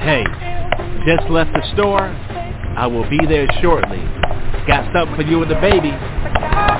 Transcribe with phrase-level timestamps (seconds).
[0.00, 0.24] Hey,
[1.04, 2.08] just left the store.
[2.08, 4.00] I will be there shortly.
[4.66, 5.92] Got something for you and the baby.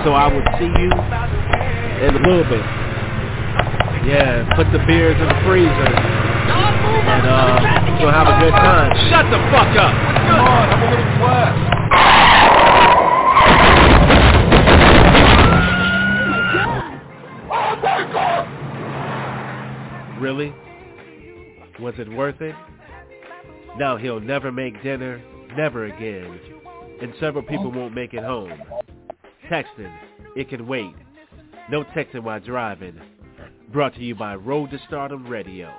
[0.09, 0.89] So I will see you
[2.01, 2.65] in a little bit.
[4.09, 5.69] Yeah, put the beers in the freezer.
[5.69, 7.61] And uh,
[8.01, 8.89] we'll have a good time.
[9.13, 9.93] Shut the fuck up!
[9.93, 11.81] Come on, have a little class.
[20.21, 20.55] Really?
[21.81, 22.55] Was it worth it?
[23.81, 25.23] Now he'll never make dinner,
[25.57, 26.39] never again.
[27.01, 28.63] And several people won't make it home.
[29.51, 29.91] Texting,
[30.37, 30.95] it can wait.
[31.71, 33.01] No texting while driving.
[33.73, 35.73] Brought to you by Road to Stardom Radio.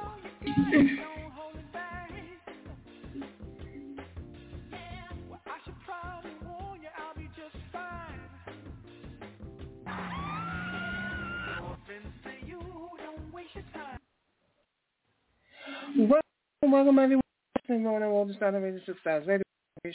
[15.96, 17.22] Welcome, welcome everyone.
[17.70, 19.44] On the World Stardom Radio Success Radio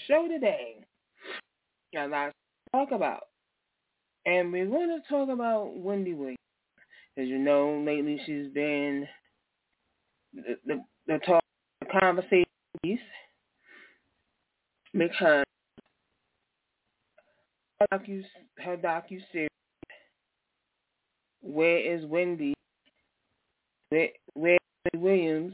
[0.07, 0.77] show today.
[1.93, 3.25] Got lots to talk about.
[4.25, 6.39] And we're going to talk about Wendy Williams.
[7.19, 9.07] As you know, lately she's been
[10.33, 11.43] the, the, the talk,
[11.81, 12.47] the conversation
[12.83, 12.99] piece
[14.95, 15.45] because
[17.81, 18.25] her docu,
[18.59, 19.49] her docu series,
[21.43, 22.55] Where is Wendy?
[23.91, 24.59] Where, where
[24.95, 25.53] is Williams?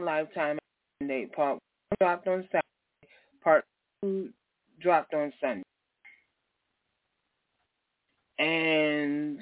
[0.00, 0.58] Lifetime
[1.02, 1.26] Monday.
[1.26, 1.60] Part one
[2.00, 3.12] dropped on Saturday.
[3.42, 3.64] Part
[4.02, 4.30] two
[4.80, 5.62] dropped on Sunday.
[8.38, 9.40] And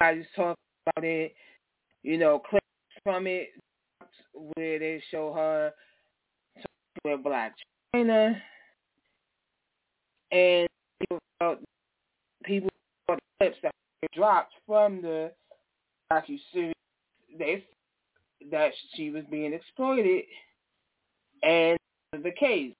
[0.00, 1.34] I just talked about it,
[2.02, 2.66] you know, clips
[3.02, 3.50] from it
[4.32, 5.72] where they show her
[7.04, 7.50] with Blac
[7.94, 8.36] Chyna
[10.32, 10.68] and
[10.98, 11.54] people saw
[13.14, 15.32] the clips that were dropped from the
[16.12, 16.74] docu series.
[17.38, 17.64] They
[18.50, 20.24] that she was being exploited,
[21.42, 21.78] and
[22.12, 22.74] the case.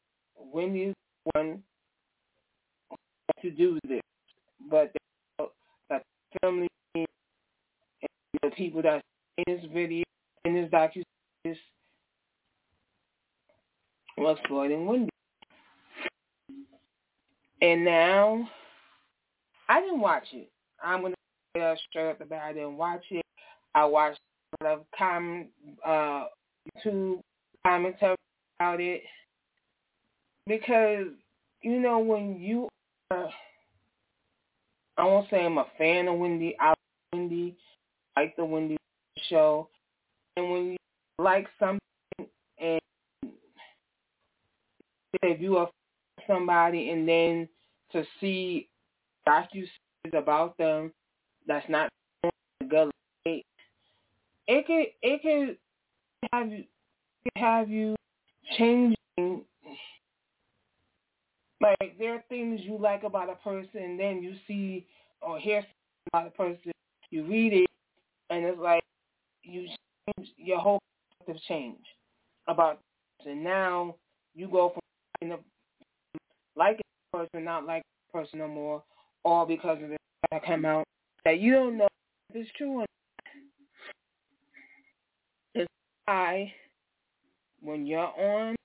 [0.53, 0.94] Wendy's
[1.34, 1.62] one
[3.42, 4.00] to do this,
[4.71, 4.93] but
[5.38, 6.00] the
[6.43, 7.06] family and
[8.43, 9.03] the people that
[9.38, 10.04] in this video
[10.44, 11.03] in this docu
[14.19, 15.10] was exploiting Wendy,
[17.62, 18.48] and now
[19.69, 20.50] I didn't watch it.
[20.82, 21.15] I'm gonna
[21.54, 22.42] that straight up bat.
[22.44, 23.25] I didn't watch it.
[23.75, 24.21] I watched
[24.60, 25.48] a lot of com
[25.87, 26.25] uh
[26.84, 27.21] YouTube
[27.65, 28.16] commentary
[28.60, 29.03] about it.
[30.47, 31.06] Because
[31.62, 32.69] you know when you
[33.10, 33.31] are
[34.98, 36.76] I won't say I'm a fan of Wendy, I like
[37.12, 37.56] Wendy,
[38.16, 38.76] like the Wendy
[39.28, 39.69] show,
[40.37, 40.76] and when you
[41.19, 41.81] like something
[42.59, 42.81] and
[45.22, 45.71] if you are
[46.27, 47.48] somebody and then
[47.92, 48.69] to see
[49.27, 50.92] docu series about them
[51.47, 51.88] that's not
[52.69, 52.91] good
[53.25, 53.44] it
[54.66, 55.56] could it could
[56.32, 56.65] have you
[57.37, 57.97] have you
[58.56, 59.44] changing
[61.61, 64.87] like there are things you like about a person then you see
[65.22, 65.65] or hear
[66.12, 66.72] about a person,
[67.10, 67.66] you read it
[68.31, 68.83] and it's like
[69.43, 69.66] you
[70.16, 70.78] change your whole
[71.19, 71.84] perspective change
[72.49, 72.81] about
[73.27, 73.94] and now
[74.34, 75.39] you go from
[76.56, 76.81] like
[77.12, 78.83] a person, not like a person no more,
[79.25, 79.97] all because of the
[80.31, 80.84] that come out
[81.25, 81.89] that you don't know
[82.31, 82.87] if it's true or not.
[85.55, 85.69] It's
[86.06, 86.53] why
[87.62, 88.56] when you're on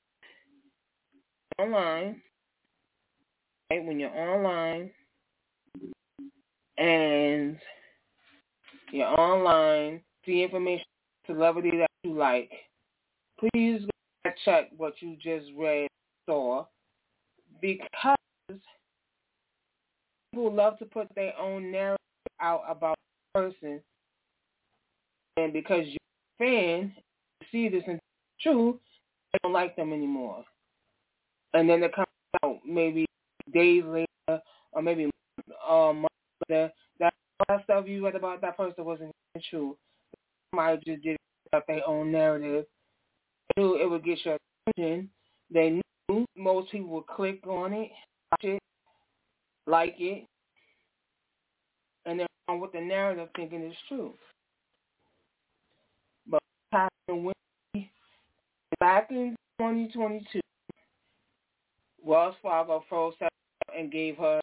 [1.60, 2.22] online,
[3.70, 4.92] right, when you're online
[6.78, 7.58] and
[8.92, 10.86] you're online, see information,
[11.26, 12.52] celebrity that you like,
[13.40, 13.82] please
[14.44, 15.88] check what you just read,
[16.28, 16.66] saw,
[17.62, 18.16] because
[20.32, 21.98] people love to put their own narrative
[22.42, 22.96] out about
[23.34, 23.82] a person,
[25.38, 25.98] and because you're
[26.40, 26.94] a fan,
[27.42, 28.00] you see this and
[28.42, 28.80] true,
[29.32, 30.44] they don't like them anymore.
[31.54, 32.08] And then it comes
[32.44, 33.06] out maybe
[33.54, 34.42] days later
[34.72, 35.10] or maybe
[35.68, 36.16] um months
[36.50, 37.14] later that
[37.64, 39.12] stuff you read about that person wasn't
[39.50, 39.78] true.
[40.52, 41.18] Somebody just did
[41.54, 42.66] up their own narrative.
[43.56, 44.38] They knew it would get your
[44.68, 45.10] attention.
[45.52, 47.92] They knew most people would click on it,
[48.32, 48.62] watch it,
[49.68, 50.26] like it,
[52.06, 52.28] and then
[52.60, 54.14] with the narrative thinking it's true.
[56.28, 57.34] But happened when
[58.80, 60.40] back in 2022,
[62.04, 63.30] Wells Fargo froze her
[63.78, 64.42] and gave her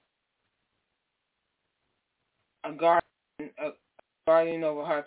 [2.64, 3.02] a guardian,
[3.58, 3.70] a
[4.26, 5.04] guardian over her,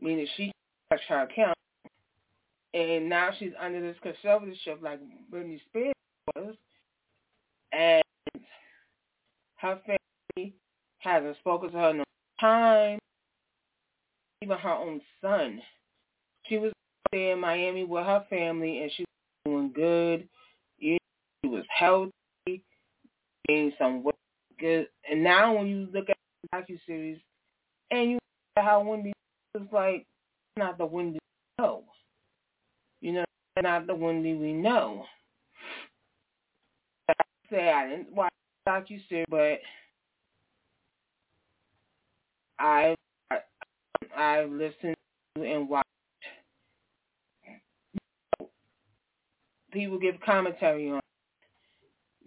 [0.00, 0.52] meaning she
[0.90, 1.56] touched her account,
[2.74, 5.00] and now she's under this conservatorship like
[5.32, 5.94] Britney Spears
[6.34, 6.54] was,
[7.72, 8.02] and
[9.56, 10.54] her family
[10.98, 12.04] hasn't spoken to her in a
[12.40, 12.98] time.
[14.42, 15.60] Even her own son,
[16.46, 16.72] she was
[17.12, 19.08] there in Miami with her family, and she was
[19.44, 20.28] doing good.
[20.80, 22.62] She was healthy,
[23.48, 24.14] gained some weight,
[24.58, 24.88] good.
[25.10, 27.18] And now when you look at the docu series,
[27.90, 29.12] and you see how Wendy
[29.54, 30.06] is like,
[30.56, 31.18] not the Wendy
[31.58, 31.82] we know.
[33.00, 33.24] You know,
[33.62, 35.06] not the Wendy we know.
[37.08, 37.14] I
[37.50, 38.32] say I didn't watch
[38.66, 39.58] the docu series, but
[42.58, 42.94] I
[44.16, 44.94] I listened
[45.36, 45.89] to and watched
[49.72, 51.00] people give commentary on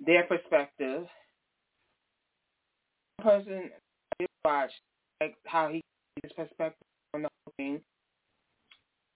[0.06, 1.06] their perspective.
[3.22, 3.69] Person
[4.19, 4.74] I watched
[5.22, 5.81] like how he
[6.22, 6.75] his perspective
[7.13, 7.81] on the whole thing.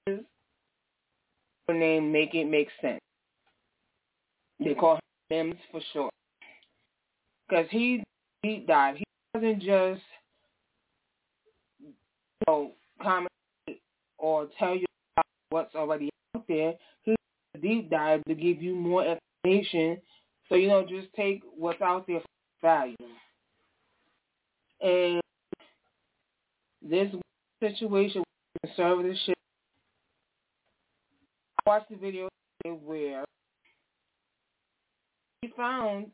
[0.05, 0.19] His
[1.69, 2.99] name make it make sense.
[4.59, 4.79] They hmm.
[4.79, 5.01] call him
[5.49, 6.13] Mims for short.
[7.47, 8.03] Because he
[8.43, 8.97] deep dive.
[8.97, 9.03] He
[9.33, 10.01] doesn't just
[11.79, 11.93] you
[12.47, 12.71] know,
[13.01, 13.29] comment
[14.17, 14.85] or tell you
[15.49, 16.73] what's already out there.
[17.03, 17.15] He
[17.61, 19.03] deep dive to give you more
[19.43, 20.01] information
[20.47, 22.27] so you don't just take what's out there for
[22.61, 22.95] value.
[24.81, 25.21] And
[26.81, 27.09] this
[27.61, 28.23] situation
[28.63, 29.33] with conservatorship,
[31.65, 32.29] I watched the video
[32.63, 33.23] where
[35.41, 36.07] he found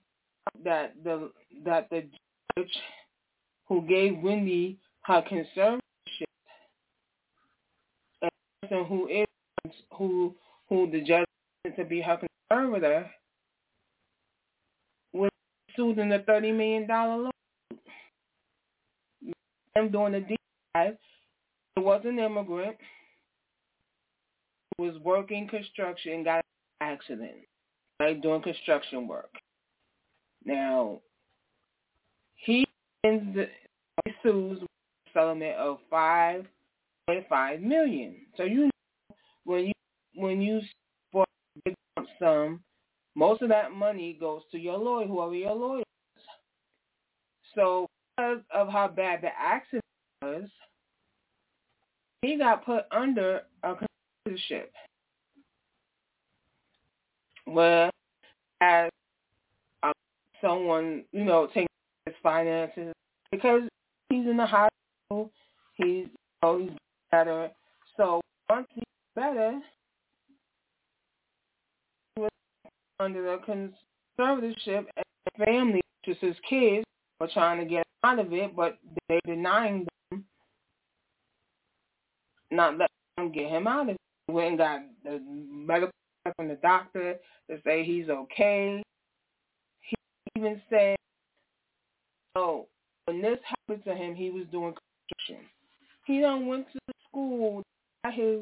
[0.63, 1.31] that the
[1.66, 2.06] that the
[2.57, 2.72] judge
[3.68, 5.80] who gave Wendy her conservatorship
[8.22, 8.31] and
[8.62, 10.36] the person who is who
[10.74, 11.25] who the judge
[11.75, 13.08] to be her conservator
[15.14, 15.30] was
[15.75, 17.31] sued in a thirty million dollar loan.
[19.75, 20.40] I'm doing a deep
[20.74, 20.98] dive.
[21.78, 22.78] It was an immigrant
[24.78, 26.44] who was working construction got an
[26.81, 27.38] accident,
[28.00, 29.30] right, doing construction work.
[30.46, 31.02] Now,
[32.36, 32.66] he
[33.04, 33.48] ends the,
[34.06, 34.60] he sues
[35.14, 36.48] settlement of five
[37.06, 38.16] point five million.
[38.38, 39.16] So you know
[39.46, 39.74] when you
[40.15, 40.62] when you
[41.12, 41.75] for a big
[42.19, 42.62] sum,
[43.15, 46.24] most of that money goes to your lawyer, whoever your lawyer is.
[47.56, 49.83] So because of how bad the accident
[50.21, 50.50] was,
[52.21, 54.68] he got put under a conservatorship.
[57.45, 57.92] Where
[58.62, 58.89] as
[59.83, 59.92] um,
[60.42, 61.68] someone, you know, taking
[62.06, 62.94] his finances
[63.31, 63.63] because
[64.09, 65.31] he's in the hospital,
[65.75, 66.09] he's you
[66.42, 66.71] know, he's
[67.12, 67.50] better.
[67.98, 68.83] So once he's
[69.16, 69.59] better,
[72.16, 72.30] he was
[73.00, 73.72] under the
[74.19, 75.06] conservatorship and
[75.38, 76.86] the family, is his kids,
[77.19, 80.25] are trying to get out of it, but they're denying them,
[82.51, 82.88] not letting
[83.18, 83.98] them get him out of it.
[84.28, 85.92] We went and got the medical
[86.36, 87.16] from the doctor
[87.50, 88.84] to say he's okay.
[89.81, 89.95] He
[90.38, 90.95] even said,
[92.36, 92.68] oh,
[93.06, 95.45] when this happened to him, he was doing construction.
[96.06, 97.63] He done went to school,
[98.04, 98.40] got his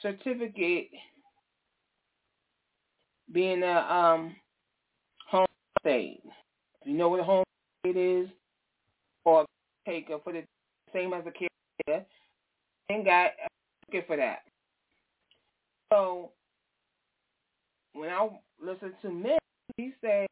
[0.00, 0.88] certificate
[3.32, 4.36] being a um
[5.28, 5.46] home
[5.80, 6.22] state.
[6.84, 7.44] You know what a home
[7.80, 8.28] state is?
[9.24, 9.46] Or
[9.86, 10.42] taker for the
[10.92, 12.06] same as a caretaker
[12.88, 13.48] and got a
[13.86, 14.40] certificate for that.
[15.92, 16.30] So
[17.92, 18.28] when I
[18.62, 19.38] listened to Mick,
[19.76, 20.26] he said,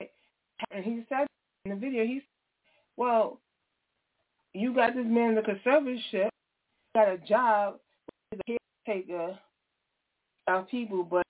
[0.70, 1.26] and he said
[1.64, 2.24] in the video, he said,
[2.96, 3.40] well,
[4.52, 6.28] you got this man in the conservatorship,
[6.94, 7.78] got a job,
[8.46, 9.38] he's a caretaker
[10.48, 11.26] of people, but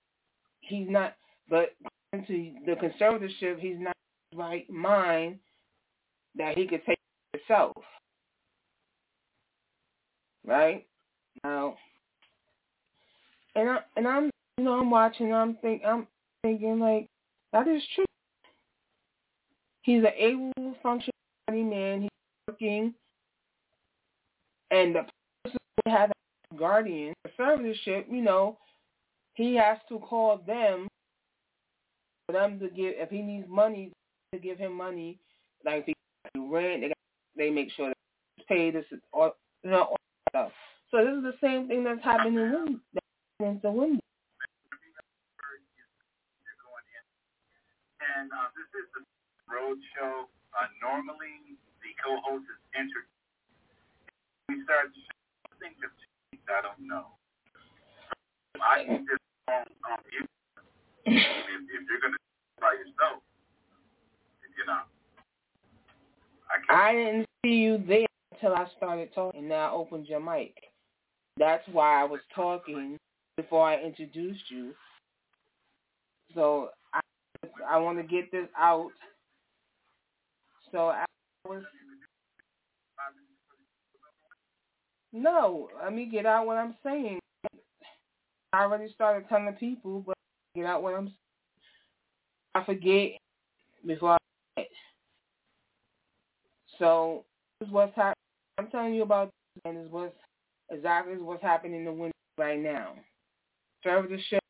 [0.61, 1.15] he's not,
[1.51, 1.75] but
[2.13, 3.93] into the conservatorship, he's not
[4.33, 5.37] right mind
[6.35, 6.97] that he could take
[7.33, 7.73] himself.
[10.47, 10.87] Right?
[11.43, 11.75] Now,
[13.55, 15.33] and I and I'm you know I'm watching.
[15.33, 16.07] I'm think I'm
[16.41, 17.07] thinking like
[17.51, 18.05] that is true.
[19.83, 21.11] He's an able functioning
[21.49, 22.01] man.
[22.03, 22.09] He's
[22.47, 22.93] working,
[24.71, 25.05] and the
[25.43, 28.57] person who has a guardian conservatorship, you know,
[29.33, 30.87] he has to call them
[32.31, 33.91] for them to give if he needs money
[34.33, 35.19] to give him money,
[35.65, 35.95] like if
[36.33, 36.97] he rent, they got,
[37.35, 38.75] they make sure that paid.
[38.75, 39.97] This is all you know all
[40.29, 40.51] stuff.
[40.91, 42.79] So this is the same thing that's happening in
[43.39, 43.99] in Wendy.
[48.01, 49.03] And uh, this is the
[49.51, 50.27] road show.
[50.55, 53.07] Uh, normally, the co-host is entered.
[54.49, 55.03] We start the.
[55.51, 56.01] I think it's
[56.47, 57.05] I don't know.
[58.59, 60.25] I on, on you.
[61.05, 62.17] If, if you're to
[62.59, 63.21] by yourself,
[64.57, 64.81] you know.
[66.69, 69.47] I, I didn't see you there until I started talking.
[69.47, 70.55] Now I opened your mic.
[71.37, 72.97] That's why I was talking
[73.37, 74.73] before I introduced you.
[76.35, 76.99] So I
[77.67, 78.91] I want to get this out.
[80.71, 81.05] So I
[81.47, 81.63] was
[85.13, 85.69] no.
[85.83, 87.19] Let me get out what I'm saying.
[88.53, 90.15] I already started telling people, but
[90.55, 91.13] get out what I'm.
[92.53, 93.11] I forget
[93.85, 94.17] before I
[94.55, 94.69] forget.
[96.79, 97.25] So
[97.59, 98.15] this is what's happening.
[98.57, 100.15] I'm telling you about this, and is what's
[100.69, 102.93] exactly what's happening in the window right now.
[103.83, 104.43] The ship.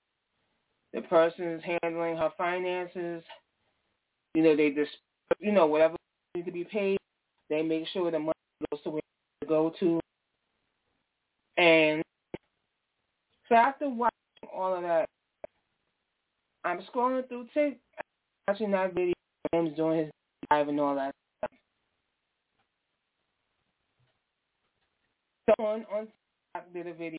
[0.93, 3.24] The person is handling her finances.
[4.34, 4.91] You know, they just,
[5.39, 5.96] you know, whatever
[6.36, 6.98] needs to be paid,
[7.50, 8.34] they make sure the money
[8.72, 9.01] goes to where
[9.41, 10.00] to go to.
[11.58, 12.01] And
[13.48, 14.12] so after watching
[14.53, 15.05] all of that,
[16.63, 17.80] I'm scrolling through TikTok,
[18.48, 19.13] watching that video,
[19.51, 20.12] him doing his
[20.51, 21.51] live and all that stuff.
[25.58, 26.08] Someone on
[26.53, 27.18] TikTok did a video.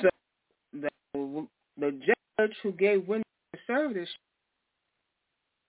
[0.00, 0.08] So
[0.72, 0.90] the
[1.76, 1.90] the
[2.38, 4.08] judge who gave Wendy the service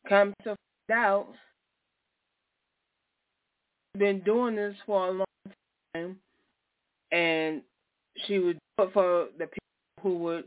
[0.09, 0.55] comes to
[0.87, 1.27] find out
[3.97, 5.25] been doing this for a long
[5.93, 6.17] time,
[7.11, 7.61] and
[8.25, 9.59] she would do it for the people
[10.01, 10.45] who would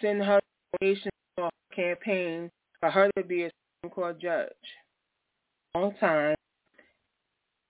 [0.00, 0.40] send her
[0.80, 1.10] donations
[1.74, 2.50] campaign
[2.80, 3.50] for her to be a
[3.84, 4.50] Supreme Court judge.
[5.74, 6.34] Long time.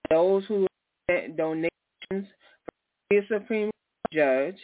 [0.09, 0.67] Those who
[1.09, 1.69] sent donations
[2.11, 4.57] for a Supreme Court judge,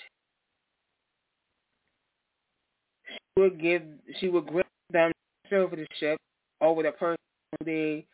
[3.08, 3.84] she would give,
[4.20, 5.12] she would grant them
[5.52, 6.16] conservatorship
[6.62, 7.18] over the person
[7.66, 8.06] they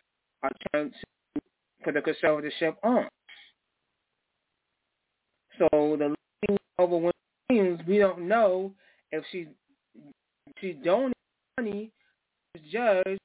[0.42, 1.42] are trying to
[1.84, 3.08] put the conservatorship on.
[5.60, 6.16] So the
[6.80, 7.12] over
[7.50, 8.72] Williams, we don't know
[9.12, 9.48] if she
[10.60, 11.14] she donated
[11.58, 11.92] money
[12.56, 13.18] to judge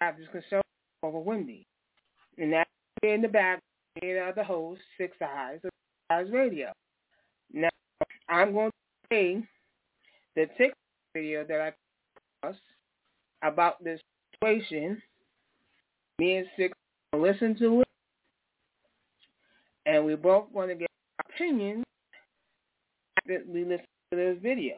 [0.00, 0.62] this conservatorship
[1.02, 1.66] over Wendy.
[2.38, 2.70] And that's
[3.02, 3.60] in the back
[4.02, 5.74] of the host, Six Eyes, Six
[6.10, 6.72] Eyes Radio.
[7.52, 7.68] Now
[8.28, 9.42] I'm going to play
[10.36, 10.76] the TikTok
[11.14, 11.72] video that I
[12.46, 12.60] post
[13.42, 14.00] about this
[14.34, 15.00] situation.
[16.18, 16.76] Me and Six
[17.14, 17.88] listen to it,
[19.92, 20.88] and we both want to get
[21.20, 21.84] opinions
[23.18, 24.74] after we listen to this video.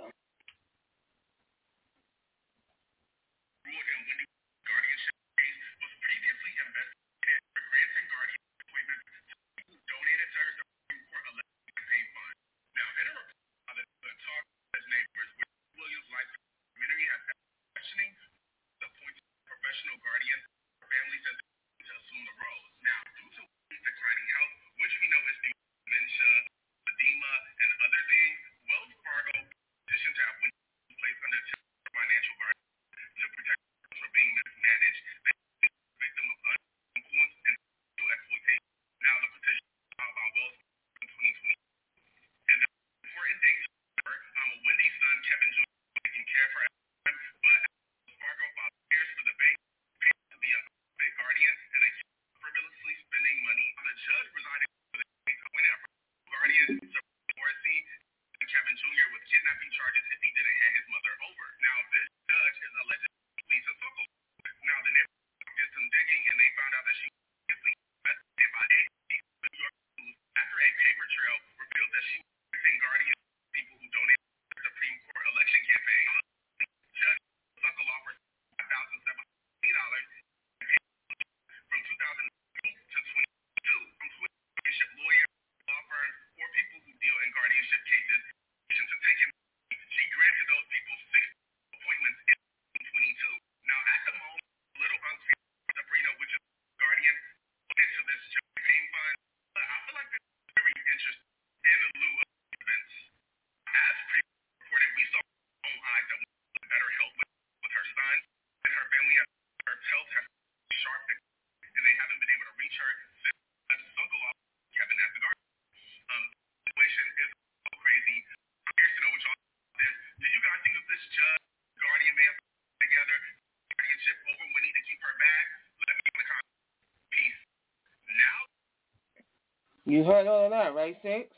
[129.95, 131.31] You heard all of that, right, Six?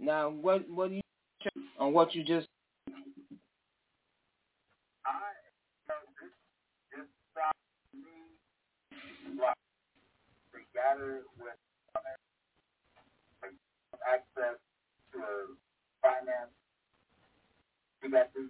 [0.00, 1.02] Now, what what do you
[1.78, 2.48] on what you just?
[5.04, 5.10] I
[6.16, 6.32] this
[6.96, 7.04] this
[7.92, 8.24] to me
[10.72, 11.60] gather with
[14.08, 14.56] access
[15.12, 15.20] to
[16.00, 16.56] finance.
[18.02, 18.48] We got this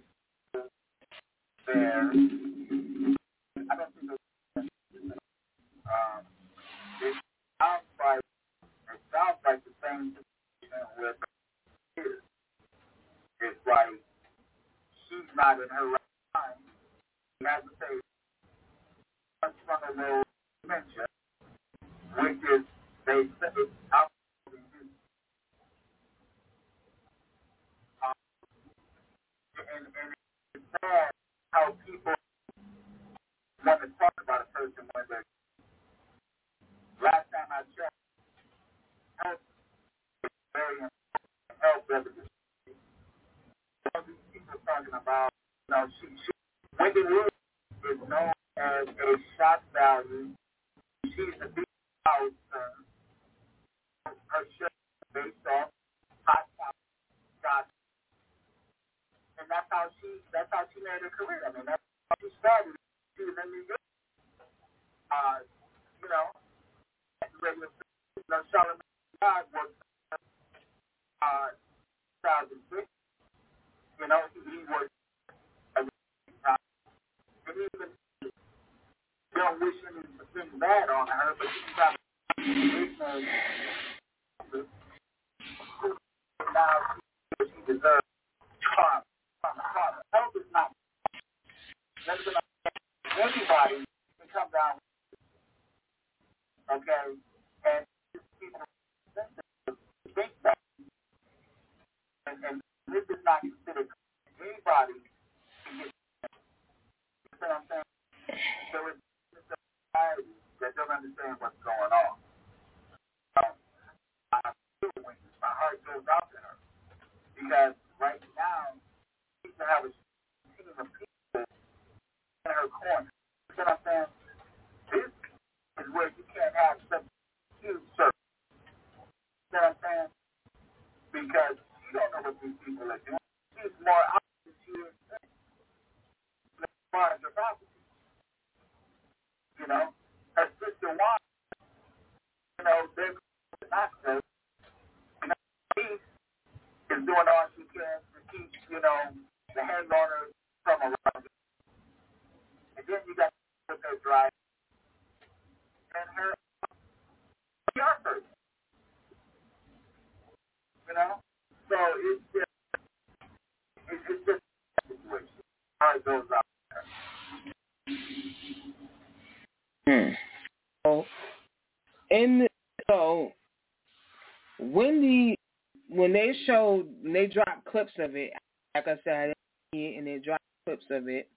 [176.45, 178.31] showed, they dropped clips of it,
[178.75, 179.33] like I said,
[179.73, 181.27] I and they dropped clips of it.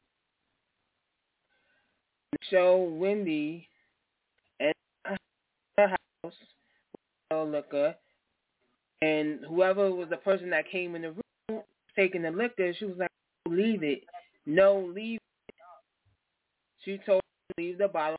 [2.50, 3.68] Show Wendy
[4.60, 4.72] and
[5.76, 6.34] her house,
[7.32, 7.94] liquor,
[9.02, 11.14] and whoever was the person that came in the
[11.50, 11.62] room
[11.96, 13.10] taking the liquor, she was like,
[13.48, 14.04] "Leave it,
[14.46, 15.54] no, leave it."
[16.84, 18.18] She told her to leave the bottle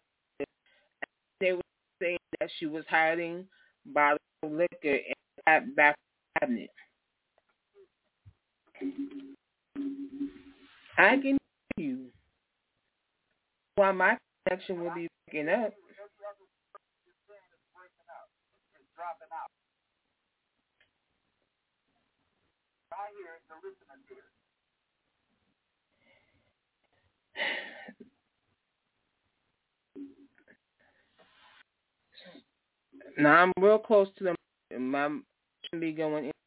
[1.39, 1.61] they were
[2.01, 3.45] saying that she was hiding
[3.85, 5.13] bottled liquor in
[5.45, 5.95] that back
[10.99, 11.39] I can
[11.77, 12.07] hear you.
[13.75, 15.73] While my connection will be picking up.
[33.17, 34.23] Now I'm real close to
[34.71, 35.09] the my
[35.65, 36.38] should be going in.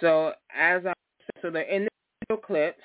[0.00, 0.92] So as I
[1.42, 1.88] so the in
[2.28, 2.76] the clip,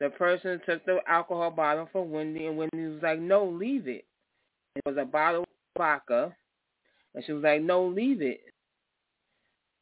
[0.00, 4.04] the person took the alcohol bottle from Wendy, and Wendy was like, "No, leave it."
[4.76, 6.34] It was a bottle of vodka,
[7.14, 8.40] and she was like, "No, leave it."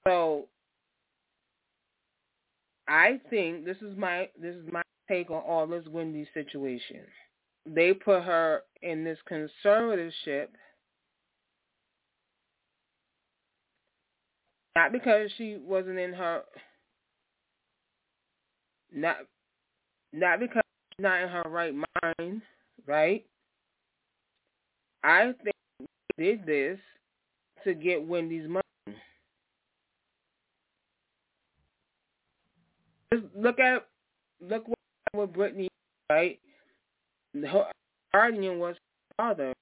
[0.06, 0.48] So
[2.88, 7.00] I think this is my this is my take on all this Wendy situation.
[7.66, 10.48] They put her in this conservatorship
[14.76, 16.42] not because she wasn't in her
[18.92, 19.16] not
[20.12, 22.42] not because she's not in her right mind,
[22.86, 23.24] right?
[25.04, 26.78] I think did this
[27.64, 28.62] to get Wendy's money.
[33.12, 33.86] Just look at
[34.40, 34.78] look what
[35.14, 35.68] with Britney,
[36.10, 36.38] right?
[37.34, 37.66] Her
[38.12, 39.52] guardian was her father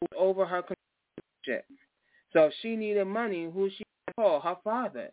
[0.00, 1.62] who was over her control.
[2.32, 3.84] So if she needed money, who she
[4.16, 4.40] call?
[4.40, 5.10] Her father.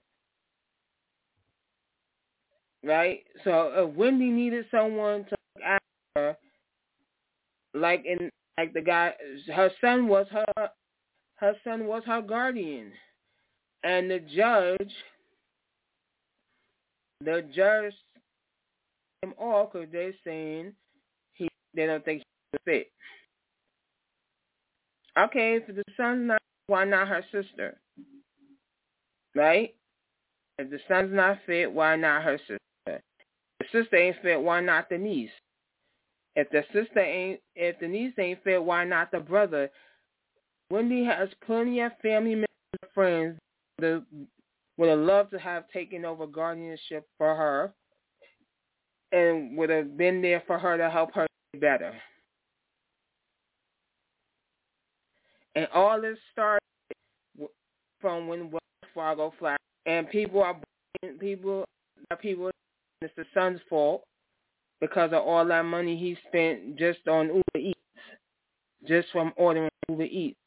[2.83, 3.23] Right?
[3.43, 5.79] So if Wendy needed someone to look after
[6.15, 6.37] her,
[7.73, 9.13] like in like the guy
[9.53, 10.69] her son was her
[11.35, 12.91] her son was her guardian.
[13.83, 14.93] And the judge
[17.23, 17.93] the judge
[19.21, 20.73] him off because they're saying
[21.33, 22.91] he they don't think he's fit.
[25.17, 27.79] Okay, if the son's not, why not her sister?
[29.35, 29.73] Right?
[30.59, 32.59] If the son's not fit, why not her sister?
[32.85, 33.01] If
[33.59, 35.31] the sister ain't fit, why not the niece?
[36.35, 39.69] If the sister ain't, if the niece ain't fit, why not the brother?
[40.69, 42.47] Wendy has plenty of family members
[42.81, 43.39] and friends
[43.79, 44.03] that
[44.77, 47.73] would have loved to have taken over guardianship for her
[49.11, 51.27] and would have been there for her to help her
[51.59, 51.93] better.
[55.55, 56.59] And all this started
[58.01, 58.49] from when
[58.93, 60.57] Fargo flat, and people are
[61.19, 61.65] people
[62.11, 62.51] are people.
[63.01, 64.03] It's the son's fault
[64.79, 67.79] because of all that money he spent just on Uber Eats,
[68.87, 70.37] just from ordering Uber Eats.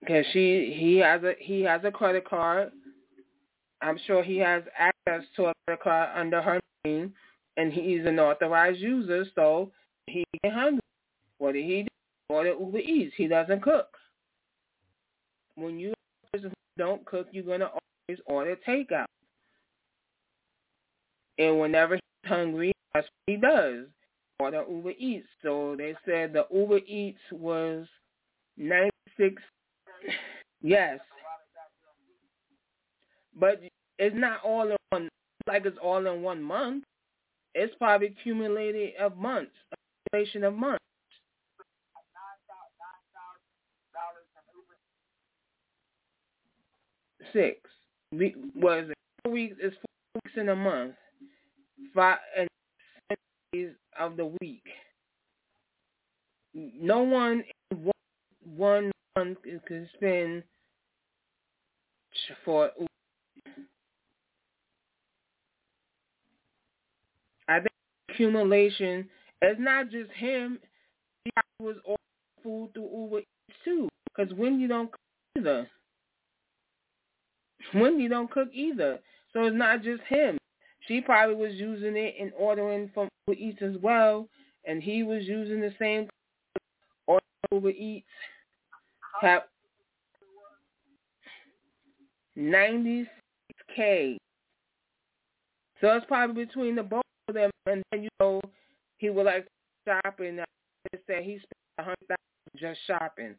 [0.00, 2.70] Because she he has a he has a credit card.
[3.82, 7.12] I'm sure he has access to a credit card under her name,
[7.56, 9.70] and he's an authorized user, so
[10.06, 10.80] he get hungry.
[11.38, 11.88] What did he do?
[12.28, 13.14] Order Uber Eats.
[13.16, 13.88] He doesn't cook.
[15.56, 15.94] When you
[16.78, 19.06] don't cook, you're gonna always order takeout.
[21.38, 23.86] And whenever he's hungry, that's what he does.
[24.38, 25.26] Order Uber Eats.
[25.42, 27.86] So they said the Uber Eats was
[28.56, 29.42] ninety six
[30.62, 31.00] Yes.
[33.38, 33.62] But
[33.98, 35.08] it's not all in one
[35.46, 36.84] like it's all in one month.
[37.54, 39.52] It's probably accumulated of months,
[40.12, 40.82] accumulation of months.
[47.32, 47.60] Six.
[48.12, 49.56] Was it four weeks?
[49.60, 50.94] It's four weeks in a month.
[51.94, 52.48] Five and
[53.52, 54.64] days of the week.
[56.54, 57.92] No one in one,
[58.56, 60.42] one month can spend
[62.44, 62.70] for
[67.48, 67.68] I think
[68.08, 69.08] accumulation
[69.42, 70.58] it's not just him.
[71.24, 71.98] He was ordering
[72.42, 73.88] food through Uber Eats too.
[74.16, 75.00] Because when you don't cook
[75.38, 75.68] either.
[77.74, 78.98] Wendy don't cook either.
[79.32, 80.38] So it's not just him.
[80.86, 84.28] She probably was using it and ordering from Uber Eats as well.
[84.64, 86.08] And he was using the same
[87.06, 88.06] order Uber Eats.
[89.20, 89.42] Have
[92.36, 94.16] 96K.
[95.80, 97.50] So it's probably between the both of them.
[97.66, 98.40] And then, you know,
[98.98, 99.46] he would like
[99.86, 100.36] shopping.
[100.36, 103.34] They said he spent a hundred thousand just shopping.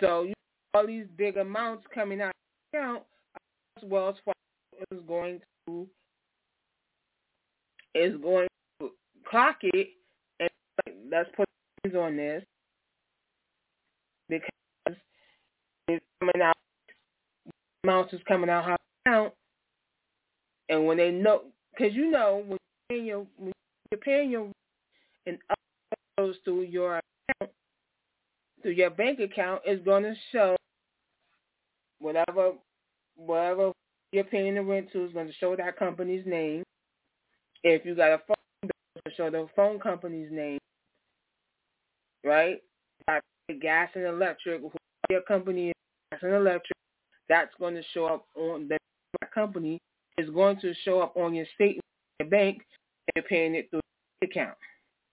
[0.00, 0.34] So you
[0.74, 2.32] all these big amounts coming out
[2.74, 3.02] of account,
[3.82, 5.86] Wells Fargo is going to
[7.94, 8.48] is going
[8.80, 8.90] to
[9.28, 9.88] clock it,
[10.40, 10.50] and
[11.10, 11.46] let's put
[11.96, 12.44] on this
[14.28, 14.50] because
[15.88, 16.54] it's coming out
[17.84, 18.76] amounts is coming out how
[19.06, 19.32] account,
[20.68, 21.42] and when they know,
[21.76, 23.52] because you know when you're paying your when
[23.90, 24.50] you're paying your
[25.26, 25.38] and
[26.18, 27.52] goes through your account
[28.62, 30.56] through your bank account is going to show
[32.00, 32.52] whatever
[33.16, 33.72] whatever
[34.12, 36.62] you're paying the rent to is going to show that company's name.
[37.64, 40.58] If you got a phone bill, it's going to show the phone company's name,
[42.24, 42.62] right?
[43.60, 44.62] Gas and electric,
[45.10, 45.74] your company is
[46.12, 46.76] gas and electric,
[47.28, 48.78] that's going to show up on the
[49.34, 49.78] company
[50.18, 51.84] is going to show up on your statement,
[52.20, 53.80] your bank, and you're paying it through
[54.20, 54.56] the account.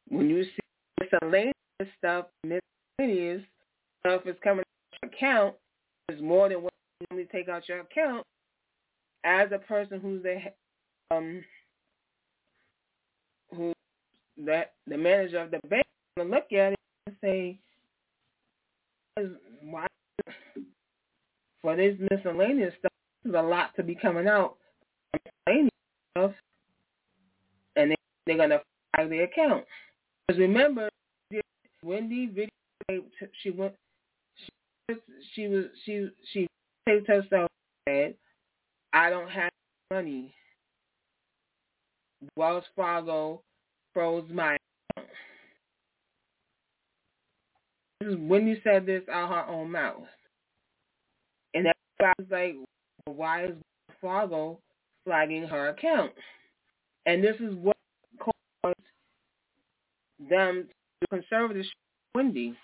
[0.10, 0.60] When you see
[1.00, 1.54] miscellaneous
[1.98, 2.62] stuff, miscellaneous
[3.00, 5.56] stuff it's coming out your account,
[6.10, 8.26] is more than what you normally take out your account.
[9.24, 10.38] As a person who's the
[11.16, 11.44] um
[13.56, 13.74] who
[14.46, 15.86] that the manager of the bank
[16.18, 17.58] to look at it and say,
[19.62, 19.88] why
[21.62, 22.92] for this miscellaneous stuff,
[23.24, 24.58] there's a lot to be coming out
[25.14, 25.72] miscellaneous
[26.12, 26.32] stuff,
[27.76, 27.96] and they,
[28.28, 28.60] they're gonna
[28.96, 29.66] flag the account.
[30.28, 30.90] Because remember,
[31.84, 32.28] Wendy
[32.90, 33.30] videotaped.
[33.42, 33.74] She went.
[34.90, 34.96] She,
[35.34, 35.66] she was.
[35.86, 36.48] She she
[36.88, 37.50] taped herself
[37.88, 38.16] said,
[38.94, 39.52] "I don't have
[39.92, 40.34] money."
[42.36, 43.42] Wells Fargo
[43.94, 44.58] froze my
[44.98, 45.10] account.
[48.00, 50.08] This is Wendy said this out her own mouth.
[51.54, 51.68] And
[52.00, 52.56] everybody's like,
[53.06, 54.60] well, why is Wells Fargo
[55.06, 56.12] flagging her account?
[57.06, 57.78] And this is what
[58.20, 58.76] caused
[60.30, 60.68] them
[61.02, 61.66] to conservative
[62.14, 62.56] Wendy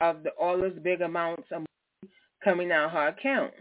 [0.00, 3.52] of the, all those big amounts of money coming out her account.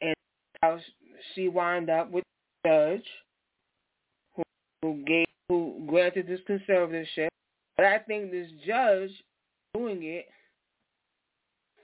[0.00, 0.14] And
[0.62, 0.78] how
[1.34, 2.24] she wound up with
[2.64, 3.06] the judge
[4.36, 4.42] who,
[4.82, 7.28] who gave who granted this conservatorship
[7.76, 9.10] But I think this judge
[9.74, 10.26] doing it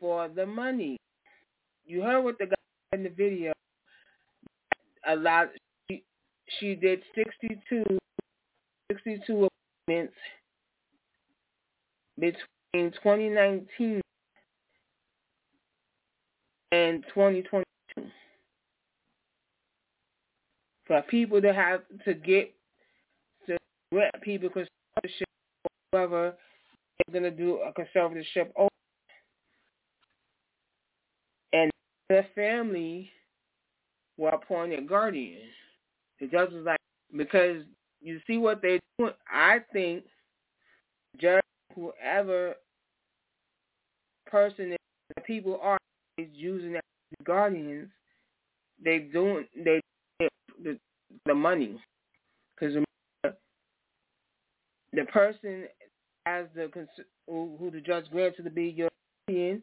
[0.00, 0.96] for the money.
[1.86, 2.54] You heard what the guy
[2.92, 3.52] in the video.
[5.06, 5.48] A lot.
[5.90, 6.02] She,
[6.58, 7.98] she did 62,
[8.90, 9.48] 62
[9.86, 10.14] appointments
[12.18, 14.00] between 2019
[16.72, 17.64] and 2022
[20.86, 22.54] for people to have to get
[23.46, 23.58] to
[23.92, 25.24] grant people conservatorship,
[25.92, 26.34] whoever
[27.06, 28.68] they're going to do a conservatorship over.
[31.52, 31.70] And
[32.08, 33.10] the family
[34.16, 35.52] were appointed guardians.
[36.20, 36.78] The judge was like,
[37.16, 37.62] because
[38.00, 40.04] you see what they're doing, I think
[41.20, 41.42] judge,
[41.74, 42.54] whoever
[44.26, 44.78] person is,
[45.16, 45.78] the people are
[46.18, 46.82] is using as
[47.24, 47.88] guardians,
[48.82, 49.80] they doing they
[50.62, 50.78] the
[51.26, 51.80] the money
[52.54, 52.76] because
[54.92, 55.64] the person
[56.26, 56.70] as the
[57.26, 58.88] who, the judge grants to be your
[59.26, 59.62] guardian,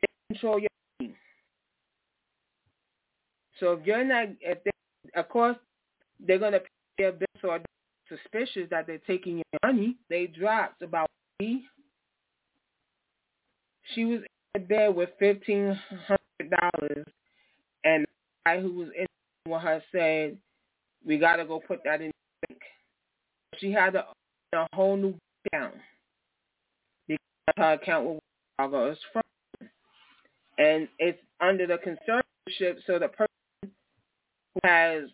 [0.00, 0.68] they control your
[1.00, 1.14] money.
[3.60, 4.70] So if you're not, if they,
[5.18, 5.56] of course,
[6.26, 6.60] they're gonna
[6.98, 7.60] their bills or
[8.08, 9.96] suspicious that they're taking your money.
[10.08, 11.08] They dropped about
[11.40, 11.64] me.
[13.94, 14.20] She was
[14.54, 17.06] in bed with fifteen hundred dollars,
[17.84, 18.08] and the
[18.44, 19.06] guy who was in
[19.50, 20.38] with her said,
[21.04, 22.60] "We got to go put that in the bank."
[23.58, 24.06] She had a,
[24.54, 25.14] a whole new
[25.46, 25.74] account
[27.06, 27.18] because
[27.56, 28.20] her account was
[28.56, 29.22] Fargo's from,
[30.58, 32.78] and it's under the conservatorship.
[32.86, 33.28] So the person
[33.62, 33.70] who
[34.64, 35.04] has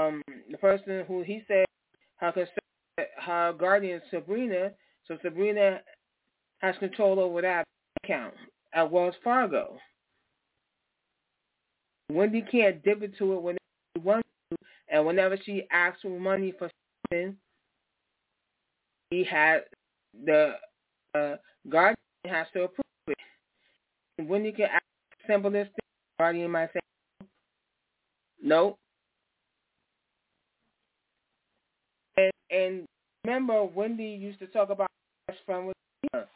[0.00, 1.66] um the person who he said
[2.16, 2.32] her
[3.18, 4.70] her guardian Sabrina,
[5.06, 5.80] so Sabrina
[6.58, 7.64] has control over that
[8.02, 8.34] account
[8.74, 9.78] at Wells Fargo.
[12.10, 13.58] Wendy can't dip into it whenever
[13.96, 14.56] she wants to,
[14.88, 16.68] and whenever she asks for money for
[17.10, 17.36] something,
[19.10, 19.62] he has
[20.24, 20.54] the
[21.14, 21.36] uh,
[21.68, 23.16] guardian has to approve it.
[24.18, 24.82] And Wendy can ask
[25.26, 25.74] simple as thing.
[26.18, 26.80] Guardian might say,
[28.42, 28.76] "No."
[32.20, 32.86] And, and
[33.24, 34.88] remember, Wendy used to talk about
[35.28, 36.26] best friend with Regina.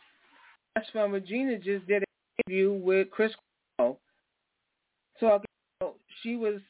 [0.74, 2.04] Best friend Regina just did an
[2.46, 3.32] interview with Chris
[3.80, 3.96] Cuomo
[5.20, 5.46] talking
[6.22, 6.60] she was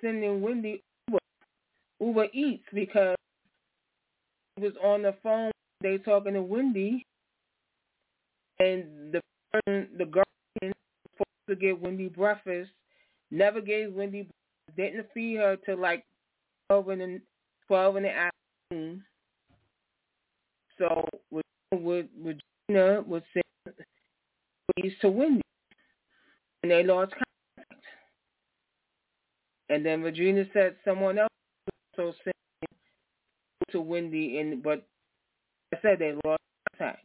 [0.00, 1.18] sending Wendy Uber,
[2.00, 3.16] Uber Eats because
[4.56, 5.50] he was on the phone.
[5.82, 7.04] They talking to Wendy,
[8.58, 9.20] and the
[9.52, 10.72] person, the guardian,
[11.12, 12.70] supposed to get Wendy breakfast,
[13.30, 14.28] never gave Wendy,
[14.76, 16.04] didn't feed her till like
[16.68, 17.20] twelve in the
[17.66, 18.30] twelve in the afternoon.
[18.72, 18.98] Mm-hmm.
[20.78, 23.74] So with with Regina was send
[24.76, 25.42] these to Wendy,
[26.62, 27.84] and they lost contact.
[29.68, 31.28] and then Regina said someone else
[31.98, 32.36] also sent
[33.70, 34.86] to Wendy, and but
[35.72, 36.40] I said they lost
[36.78, 37.04] contact.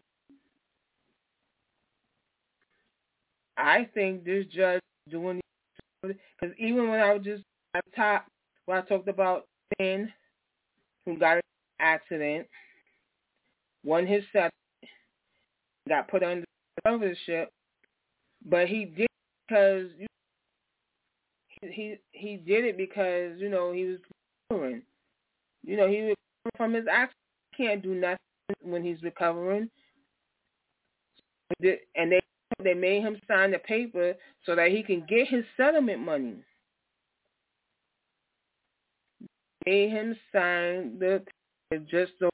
[3.58, 5.42] I think this judge doing
[6.02, 7.44] because even when I was just
[7.76, 8.26] at top,
[8.66, 9.46] when I talked about
[9.78, 10.12] Ben
[11.10, 11.42] who got an
[11.80, 12.48] accident,
[13.84, 14.52] won his set,
[15.88, 16.46] got put under
[16.86, 17.48] conservatorship,
[18.46, 19.08] but he did
[19.48, 20.08] because you
[21.64, 23.98] know, he he did it because you know he was
[24.50, 24.84] recovering.
[25.66, 26.16] You know he was
[26.56, 27.16] from his accident.
[27.56, 28.18] He can't do nothing
[28.64, 29.70] when he's recovering.
[31.96, 32.20] And they
[32.64, 34.14] they made him sign the paper
[34.46, 36.36] so that he can get his settlement money.
[39.66, 41.24] Made him sign the
[41.90, 42.30] just so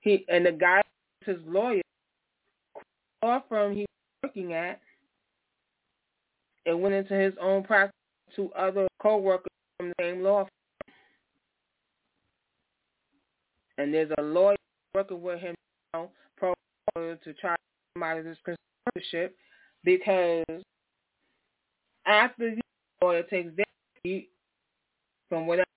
[0.00, 0.82] he and the guy
[1.24, 1.82] his lawyer
[3.22, 3.86] law firm he was
[4.24, 4.80] working at
[6.66, 7.92] and went into his own practice
[8.36, 10.48] to other co-workers from the same law firm.
[13.78, 14.56] And there's a lawyer
[14.94, 15.54] working with him
[15.94, 16.54] now pro
[16.96, 19.30] to try to of this conservatorship
[19.84, 20.44] because
[22.06, 22.60] after the
[23.02, 24.22] lawyer takes their
[25.28, 25.67] from whatever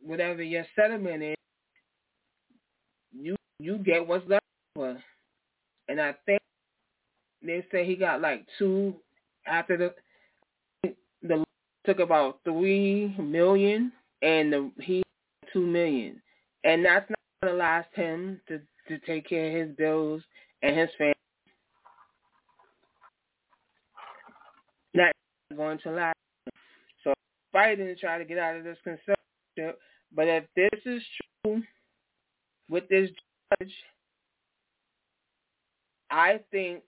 [0.00, 1.36] whatever your settlement is,
[3.12, 4.96] you you get what's left for.
[5.88, 6.40] And I think
[7.42, 8.94] they say he got like two
[9.46, 11.44] after the the
[11.84, 15.02] took about three million, and the, he
[15.52, 16.20] two million,
[16.64, 20.22] and that's not to last him to to take care of his bills
[20.62, 21.14] and his family.
[24.94, 25.12] Not
[25.56, 26.16] going to last.
[27.04, 27.12] So
[27.52, 29.25] fighting to try to get out of this conservatorship.
[29.56, 31.02] But if this is
[31.44, 31.62] true
[32.68, 33.10] with this
[33.60, 33.72] judge,
[36.10, 36.82] I think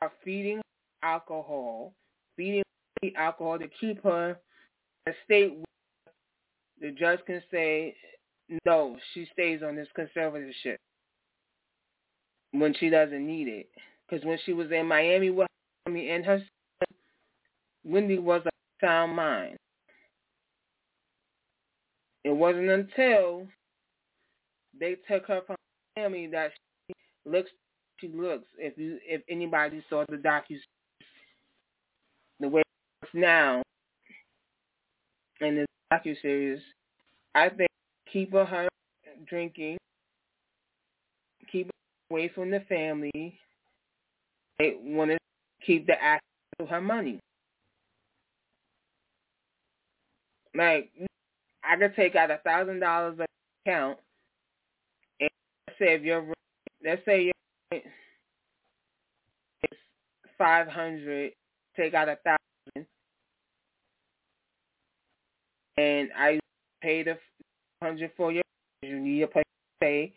[0.00, 0.60] are feeding
[1.02, 1.94] alcohol,
[2.36, 2.62] feeding
[3.16, 4.38] alcohol to keep her
[5.06, 5.64] in a state where
[6.80, 7.94] the judge can say,
[8.64, 10.76] no, she stays on this conservatorship
[12.52, 13.68] when she doesn't need it.
[14.08, 15.48] Because when she was in Miami with
[15.88, 16.96] me and her son,
[17.84, 18.50] Wendy was a
[18.84, 19.56] sound mind.
[22.24, 23.48] It wasn't until
[24.78, 25.56] they took her from
[25.96, 26.52] Miami that
[26.86, 26.94] she
[27.26, 27.50] looks
[27.98, 28.46] she looks.
[28.58, 30.58] If you if anybody saw the docu
[32.40, 32.62] the way
[33.02, 33.62] it's now
[35.40, 36.60] in the docu series,
[37.34, 37.68] I think
[38.12, 38.68] keep her
[39.26, 39.78] drinking,
[41.50, 41.72] keep her
[42.16, 43.38] away from the family.
[44.58, 45.18] They want to
[45.64, 46.20] keep the access
[46.58, 47.18] to her money.
[50.54, 50.90] Like
[51.64, 53.26] I could take out a thousand dollars of
[53.66, 53.98] account
[55.20, 55.30] and
[55.66, 56.24] let's say if you're
[56.84, 57.32] let's say you're
[57.70, 57.86] it's
[60.36, 61.32] five hundred,
[61.76, 62.86] take out a thousand.
[65.78, 66.38] And I
[66.82, 67.18] pay the
[67.82, 68.42] hundred for your
[68.82, 69.42] you need your to
[69.80, 70.12] pay,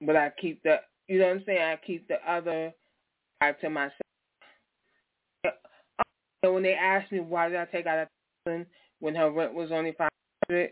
[0.00, 0.76] but I keep the
[1.08, 2.72] you know what I'm saying, I keep the other
[3.40, 3.92] five to myself.
[6.42, 8.08] And when they asked me why did I take out a
[8.44, 8.66] thousand
[8.98, 10.10] when her rent was only five
[10.52, 10.70] hundred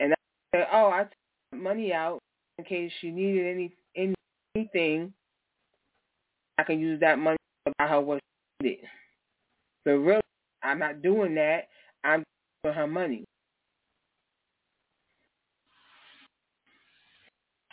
[0.00, 0.16] and I
[0.54, 2.18] said, Oh, I took money out
[2.58, 4.12] in case she needed any
[4.56, 5.12] anything
[6.58, 7.36] I can use that money
[7.66, 8.20] to buy her what
[8.62, 8.84] she needed.
[9.84, 10.22] But really
[10.62, 11.68] I'm not doing that.
[12.04, 12.22] I'm
[12.62, 13.24] for her money.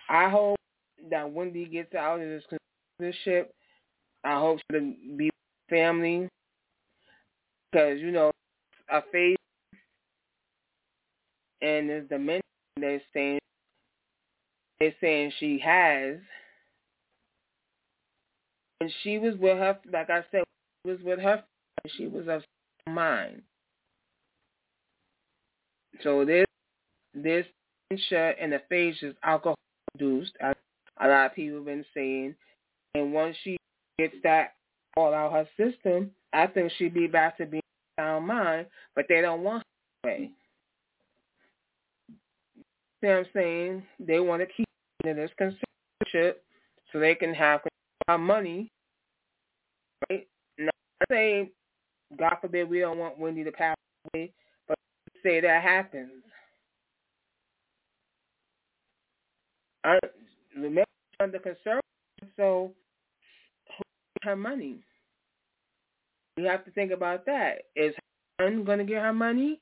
[0.10, 0.58] I hope
[1.10, 2.44] that Wendy gets out of this
[3.02, 3.46] conservatorship.
[4.24, 5.30] I hope she'll be
[5.70, 6.28] family
[7.72, 8.32] because you know
[8.92, 9.38] a face
[11.62, 12.42] and the men
[12.80, 13.40] they're saying
[14.80, 16.18] they're saying she has.
[18.80, 20.44] And she was with her, like I said,
[20.84, 21.44] was with her.
[21.98, 22.42] She was of
[22.92, 23.44] mind.
[26.04, 26.46] So this
[27.14, 27.46] this
[27.90, 29.56] dementia and aphasia is alcohol
[29.94, 30.56] induced, as
[31.00, 32.36] a lot of people have been saying.
[32.96, 33.58] And once she
[34.00, 34.54] gets that
[34.98, 37.62] all out her system, I think she'd be back to being
[38.00, 39.64] sound mind, but they don't want
[40.04, 40.32] her way.
[43.02, 43.84] See what I'm saying?
[44.00, 44.68] They want to keep
[45.04, 46.36] in this conservatorship
[46.92, 47.62] so they can have
[48.08, 48.70] our money.
[50.10, 50.28] Right?
[50.60, 50.70] Now,
[51.02, 51.52] I say,
[52.18, 53.76] God forbid, we don't want Wendy to pass
[54.14, 54.32] away,
[54.68, 54.78] but
[55.24, 56.12] say that happens.
[59.84, 59.98] I
[60.56, 60.84] remember
[61.20, 61.82] under conservative,
[62.38, 62.72] so
[64.24, 64.78] her money?
[66.38, 67.64] We have to think about that.
[67.76, 67.94] Is
[68.38, 69.60] her son going to get her money?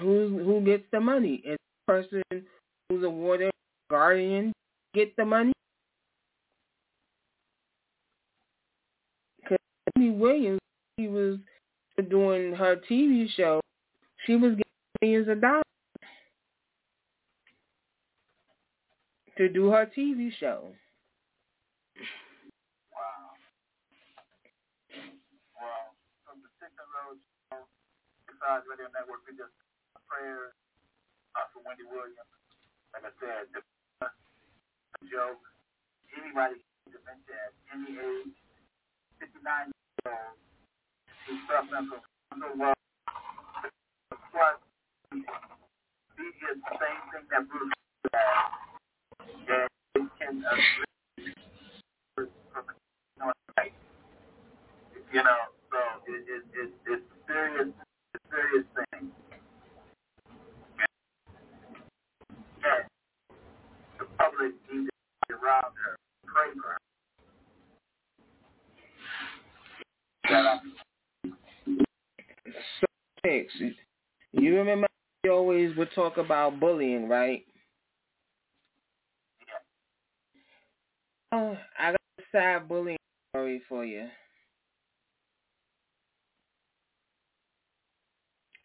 [0.00, 1.42] Who who gets the money?
[1.44, 2.22] Is the person
[2.88, 3.50] who's awarded
[3.90, 4.52] guardian
[4.94, 5.52] get the money?
[9.40, 9.58] Because
[9.96, 10.60] Williams,
[10.96, 11.38] he was
[12.10, 13.60] doing her TV show,
[14.26, 14.62] she was getting
[15.00, 15.62] millions of dollars
[19.36, 20.72] to do her TV show.
[22.94, 23.34] Wow.
[25.58, 27.60] Well, from the Show,
[28.26, 29.52] besides Radio Network, we just
[30.08, 30.54] prayers
[31.36, 32.30] uh, for Wendy Williams.
[32.92, 33.60] Like I said, the
[35.10, 35.42] joke,
[36.14, 38.36] anybody can dementia at any age,
[39.20, 40.38] 59 years old,
[41.26, 42.02] who's suffering from
[42.58, 42.74] well.
[44.30, 44.58] Plus,
[45.12, 45.20] he
[46.62, 47.72] the same thing that Bruce
[48.14, 48.52] has.
[49.48, 50.56] And it can uh,
[55.14, 55.78] you know, so
[56.10, 57.70] it, it, it, it's serious,
[58.30, 59.10] serious thing.
[62.64, 62.84] And
[63.98, 64.04] the
[64.36, 64.52] public
[65.30, 66.78] around her, pray for her.
[72.80, 72.86] So.
[74.32, 74.86] You remember
[75.22, 77.44] we always would talk about bullying, right?
[81.32, 82.98] Oh, I got a sad bullying
[83.30, 84.06] story for you.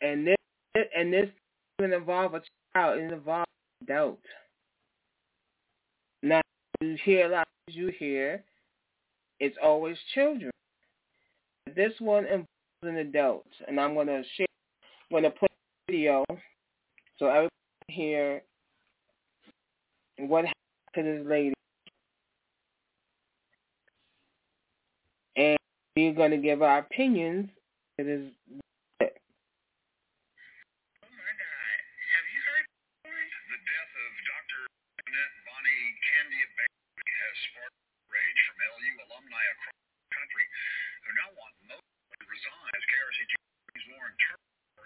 [0.01, 0.36] And this
[0.95, 1.30] and this
[1.78, 2.41] doesn't involve a
[2.74, 3.47] child, it involves
[3.82, 4.20] an adult.
[6.82, 8.41] You hear a lot of you hear,
[9.41, 10.49] it's always children.
[11.75, 12.47] This one involves
[12.84, 14.47] an adult, and I'm gonna share
[15.11, 16.23] I'm gonna play a video
[17.17, 17.49] so everybody
[17.89, 18.41] can hear
[20.19, 20.55] what happened
[20.95, 21.53] to this lady.
[25.36, 25.57] And
[25.97, 27.49] we're gonna give our opinions.
[27.97, 28.32] It is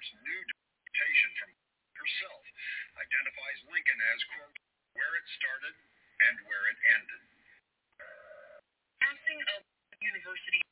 [0.03, 1.51] New documentation from
[1.95, 2.43] herself
[2.99, 4.55] identifies Lincoln as, quote,
[4.99, 5.75] where it started
[6.27, 7.23] and where it ended.
[8.99, 9.63] Passing of
[10.03, 10.62] University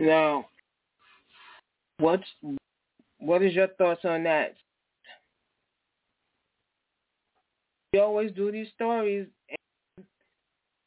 [0.00, 0.46] Now,
[1.98, 2.24] what's
[3.18, 4.54] what is your thoughts on that?
[7.92, 9.26] We always do these stories,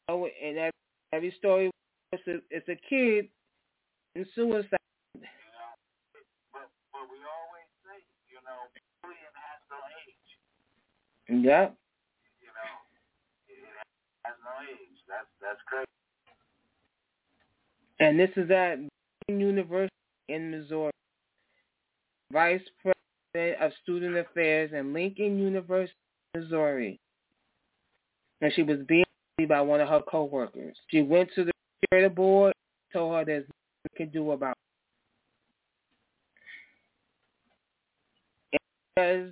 [0.10, 0.72] and, and every,
[1.14, 1.70] every story
[2.12, 3.28] it's a, it's a kid
[4.16, 4.64] in suicide.
[4.72, 4.80] Say,
[8.30, 9.14] you know, it
[14.26, 15.00] has no age.
[15.08, 15.86] That's that's crazy.
[18.00, 18.80] And this is at
[19.28, 19.90] University
[20.30, 20.92] in Missouri.
[22.32, 25.94] Vice President of Student Affairs in Lincoln University,
[26.36, 27.00] Missouri.
[28.42, 29.06] And she was being
[29.48, 30.76] by one of her coworkers.
[30.90, 31.52] She went to the
[31.90, 32.54] curator board,
[32.92, 33.52] told her there's nothing
[33.84, 34.56] they can do about
[38.52, 38.60] it.
[38.96, 39.32] And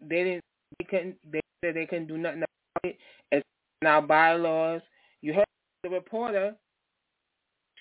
[0.00, 0.44] they didn't,
[0.78, 2.98] they couldn't, they said they couldn't do nothing about it.
[3.32, 3.44] It's
[3.82, 4.82] in our bylaws.
[5.20, 5.44] You heard
[5.82, 6.54] the reporter.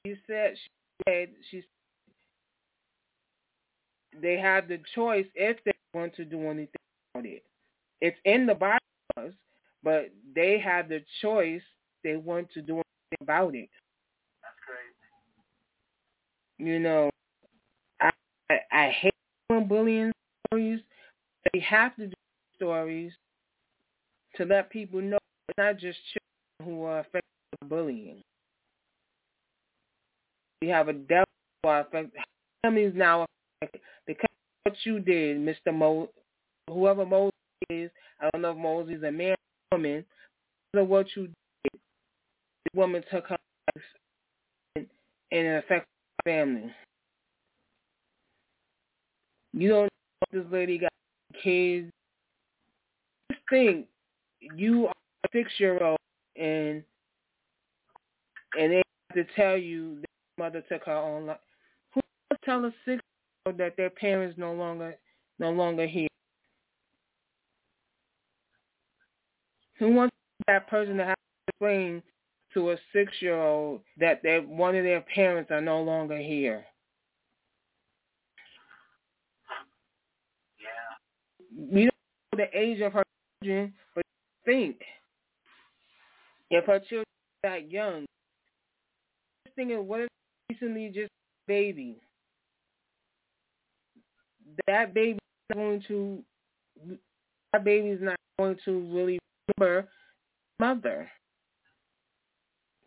[0.06, 0.70] She said she
[1.08, 1.64] said she
[4.22, 6.70] they have the choice if they want to do anything
[7.14, 7.44] about it.
[8.02, 9.34] It's in the bylaws,
[9.84, 11.62] but they have the choice
[12.04, 13.70] they want to do anything about it.
[14.42, 14.94] That's crazy.
[16.72, 17.10] You know,
[18.02, 18.12] I
[18.50, 19.14] I, I hate
[19.50, 20.12] doing bullying
[20.48, 20.82] stories.
[21.54, 22.14] They have to do
[22.56, 23.12] stories
[24.36, 25.18] to let people know
[25.50, 27.24] it's not just children who are affected
[27.62, 28.22] by bullying.
[30.64, 31.26] We have a devil
[31.62, 32.10] who.
[32.62, 33.26] Families now
[34.08, 34.30] because
[34.64, 35.74] what you did, Mr.
[35.74, 36.08] Mo,
[36.70, 37.34] whoever Moses
[37.70, 37.92] is.
[38.22, 39.36] I don't know if Moses is a man
[39.72, 40.06] or woman.
[40.72, 41.82] Because of what you did,
[42.64, 43.36] the woman took her
[43.76, 43.84] life
[44.78, 44.86] and,
[45.34, 45.90] and it affected
[46.26, 46.72] her family.
[49.52, 49.90] You don't know
[50.22, 50.94] if this lady got
[51.44, 51.92] kids.
[53.30, 53.88] Just think,
[54.56, 54.94] you are
[55.26, 55.98] a six-year-old
[56.38, 56.82] and
[58.58, 59.98] and they have to tell you
[60.44, 61.38] mother took her own life.
[61.94, 64.98] Who will tell a six-year-old that their parents no longer
[65.40, 66.10] no longer here?
[69.80, 70.14] Who wants
[70.48, 72.04] that person to have to explain
[72.54, 76.66] to a six-year-old that they, one of their parents are no longer here?
[80.60, 81.68] Yeah.
[81.72, 81.94] We don't
[82.34, 83.04] know the age of her
[83.42, 84.04] children, but
[84.46, 84.82] think
[86.50, 87.06] if her children
[87.46, 88.06] are that young,
[89.46, 90.10] just thinking what if
[90.54, 91.12] recently just
[91.48, 91.98] baby?
[94.68, 96.24] That baby is going to
[97.52, 99.20] that baby's not going to really
[99.58, 99.88] remember
[100.60, 101.10] mother.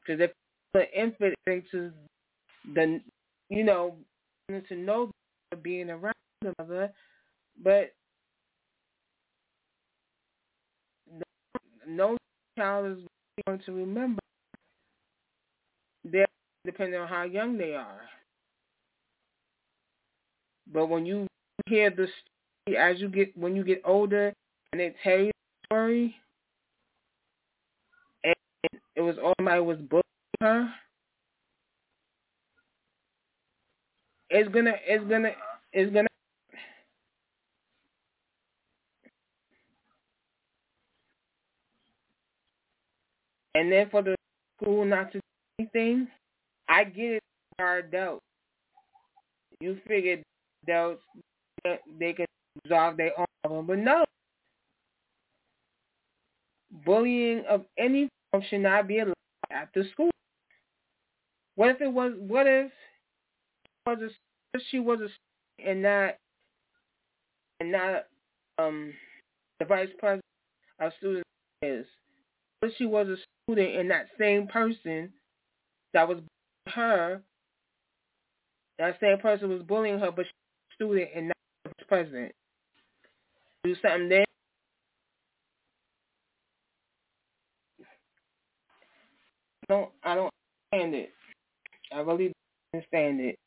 [0.00, 0.30] Because if
[0.74, 1.92] the infant into
[2.74, 3.00] the,
[3.48, 3.96] you know,
[4.68, 5.10] to know
[5.62, 6.92] being around the mother,
[7.62, 7.92] but
[11.88, 12.16] no
[12.58, 13.04] child is
[13.46, 14.20] going to remember.
[16.66, 18.00] Depending on how young they are.
[20.72, 21.28] But when you
[21.66, 24.32] hear the story as you get when you get older
[24.72, 26.16] and they tell you the story
[28.24, 28.34] and
[28.96, 30.02] it was all my was bullying
[30.40, 30.68] her,
[34.30, 35.30] it's gonna it's gonna
[35.72, 36.08] it's gonna
[43.54, 44.16] and then for the
[44.60, 45.22] school not to do
[45.60, 46.08] anything,
[46.68, 47.22] I get it
[47.58, 48.20] for adults.
[49.60, 50.22] You figured
[50.66, 51.02] adults
[51.98, 52.26] they can
[52.64, 54.04] resolve their own problem, but no.
[56.84, 59.14] Bullying of any form should not be allowed
[59.74, 60.10] the school.
[61.54, 62.12] What if it was?
[62.18, 62.70] What if
[63.86, 66.14] was a, she was a and not
[67.60, 68.06] and not
[68.58, 68.92] um
[69.58, 70.22] the vice president
[70.80, 71.28] of students
[71.62, 71.86] is?
[72.60, 75.12] What if she was a student and that same person
[75.94, 76.18] that was
[76.74, 77.22] her,
[78.78, 81.36] that same person was bullying her, but she was a student and not
[81.78, 82.32] the president.
[83.64, 84.24] Do something then.
[89.68, 90.32] I don't I don't
[90.72, 91.12] understand it.
[91.92, 92.34] I really don't
[92.74, 93.38] understand it.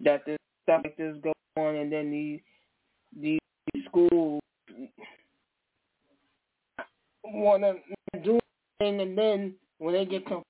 [0.00, 1.16] That this stuff like this
[1.56, 2.40] on and then these
[3.18, 4.40] these schools
[7.24, 7.74] wanna
[8.22, 8.38] do
[8.80, 10.44] and then when they get confronted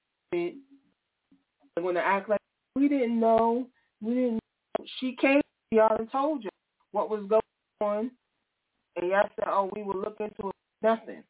[1.75, 2.41] they're gonna act like
[2.77, 3.67] we didn't know,
[4.01, 4.87] we didn't know.
[4.99, 6.51] She came to y'all and told you
[6.93, 7.41] what was going
[7.81, 8.11] on
[8.97, 10.51] and y'all said, Oh, we will look into
[10.83, 11.23] nothing.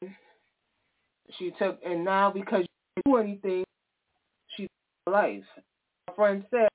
[0.00, 0.10] And
[1.38, 2.64] she took and now because
[2.96, 3.64] you didn't do anything,
[4.56, 4.68] she
[5.06, 5.42] life.
[6.08, 6.68] My friend said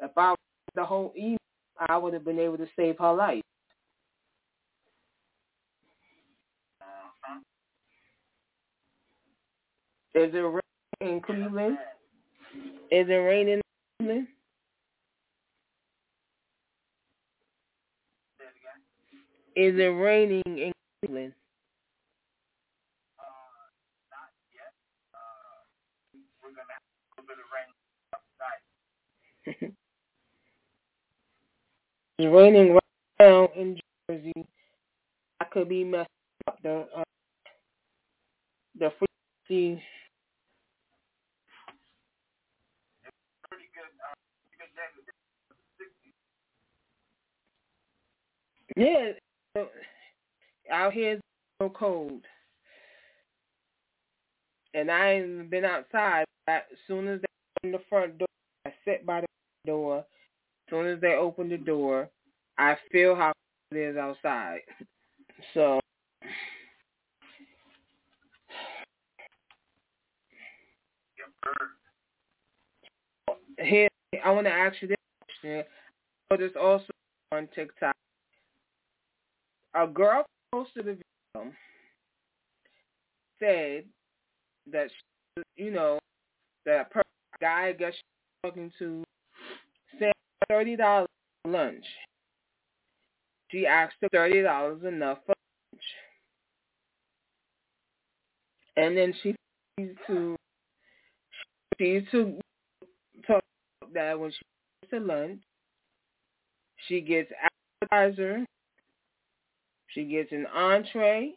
[0.00, 0.34] if I
[0.74, 1.36] the whole email
[1.88, 3.42] I would have been able to save her life.
[10.14, 10.62] Is it raining
[11.16, 11.78] in Cleveland?
[12.90, 13.62] Is it raining in
[14.00, 14.28] Cleveland?
[19.56, 21.34] Is it raining in Cleveland?
[24.10, 24.72] Not yet.
[26.42, 26.82] We're gonna have
[27.18, 27.70] a little bit of rain
[29.64, 29.74] tonight.
[32.18, 32.82] It's raining right
[33.20, 33.78] now in
[34.10, 34.46] Jersey.
[35.40, 36.06] I could be messing
[36.48, 37.04] up the uh,
[38.78, 39.82] the frequency.
[48.76, 49.12] Yeah,
[50.70, 51.22] out here it's
[51.60, 52.22] so cold,
[54.74, 56.24] and I ain't been outside.
[56.48, 58.28] As soon as they open the front door,
[58.66, 59.26] I sit by the
[59.66, 59.98] door.
[59.98, 60.04] As
[60.70, 62.08] soon as they open the door,
[62.58, 63.32] I feel how
[63.72, 64.60] it is outside.
[65.54, 65.80] So
[73.58, 73.88] here,
[74.24, 75.64] I want to ask you this question.
[76.30, 76.86] I this also
[77.32, 77.94] on TikTok.
[79.74, 81.52] A girl posted a video
[83.38, 83.84] said
[84.70, 85.98] that she, you know
[86.66, 87.02] that per
[87.40, 88.02] guy I guess she's
[88.44, 89.04] talking to
[89.98, 90.12] said
[90.48, 91.08] thirty dollars
[91.46, 91.84] lunch.
[93.50, 95.34] She asked for thirty dollars enough for
[95.72, 95.84] lunch,
[98.76, 99.34] and then she
[100.06, 100.36] to
[101.78, 102.38] she to
[103.26, 103.42] talk
[103.94, 104.38] that when she
[104.82, 105.40] goes to lunch,
[106.88, 107.30] she gets
[107.82, 108.44] appetizer,
[109.94, 111.34] she gets an entree,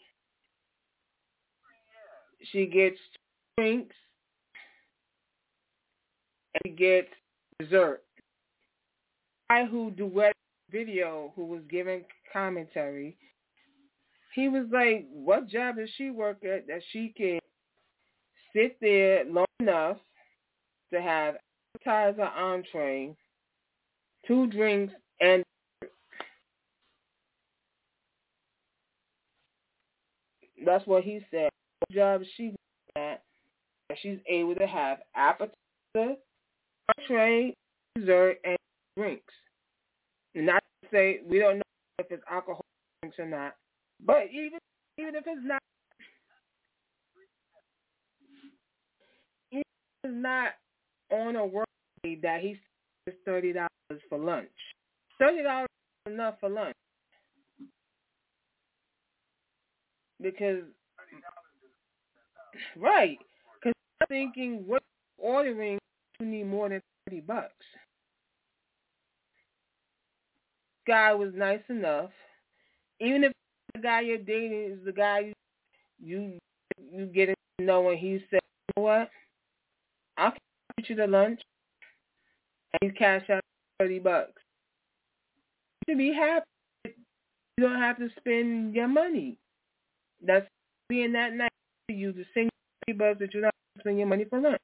[2.51, 2.97] she gets
[3.57, 3.95] drinks,
[6.53, 7.09] and she gets
[7.59, 8.01] dessert.
[9.49, 10.33] I who duet
[10.71, 13.15] video who was giving commentary,
[14.33, 17.39] he was like, what job does she work at that she can
[18.53, 19.97] sit there long enough
[20.91, 21.35] to have
[21.75, 23.15] appetizer, entree,
[24.27, 25.43] two drinks, and
[30.65, 31.49] that's what he said.
[31.79, 32.55] What job she
[32.95, 33.21] that
[34.01, 36.15] she's able to have appetizer,
[36.97, 37.53] entree,
[37.95, 38.57] dessert, and
[38.97, 39.33] drinks.
[40.35, 41.63] Not to say we don't know
[41.99, 42.61] if it's alcohol
[43.01, 43.55] drinks or not,
[44.05, 44.59] but even
[44.97, 45.61] even if it's not,
[49.51, 49.63] it's
[50.05, 50.51] not
[51.11, 51.67] on a work
[52.03, 52.57] day that he's
[53.25, 53.69] thirty dollars
[54.09, 54.49] for lunch.
[55.19, 55.67] Thirty dollars
[56.05, 56.73] is enough for lunch
[60.23, 60.63] because
[62.77, 63.17] right.
[63.61, 64.81] Because I'm thinking, what
[65.17, 65.77] ordering
[66.19, 67.53] you need more than thirty bucks.
[70.85, 72.09] Guy was nice enough,
[72.99, 73.31] even if
[73.73, 75.33] the guy you're dating is the guy you
[75.99, 76.39] you,
[76.91, 79.09] you get to know, and he said, you know what,
[80.17, 80.33] I'll
[80.77, 81.41] get you to lunch,
[82.73, 83.41] and you cash out
[83.79, 84.41] thirty bucks.
[85.87, 86.45] You be happy.
[87.57, 89.37] You don't have to spend your money.
[90.25, 90.47] That's
[90.89, 91.49] being that nice
[91.89, 92.49] to you to sing
[92.85, 94.59] thirty bucks that you're not spending your money for lunch.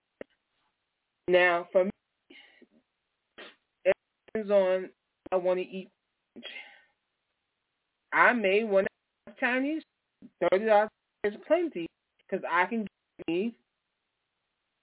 [1.27, 1.91] Now, for me,
[3.85, 3.93] it
[4.27, 4.89] depends on
[5.31, 5.89] I want to eat.
[8.13, 8.91] I may want to
[9.27, 9.83] have Chinese.
[10.41, 10.89] Thirty dollars
[11.23, 11.87] is plenty
[12.27, 13.55] because I can get me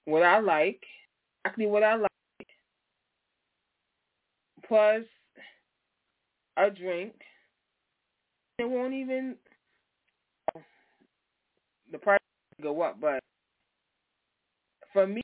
[0.04, 0.82] what I like,
[1.44, 2.48] exactly what I like,
[4.66, 5.02] plus
[6.56, 7.12] a drink.
[8.58, 9.36] It won't even
[11.96, 12.20] the price
[12.62, 13.20] go up, but
[14.92, 15.22] for me,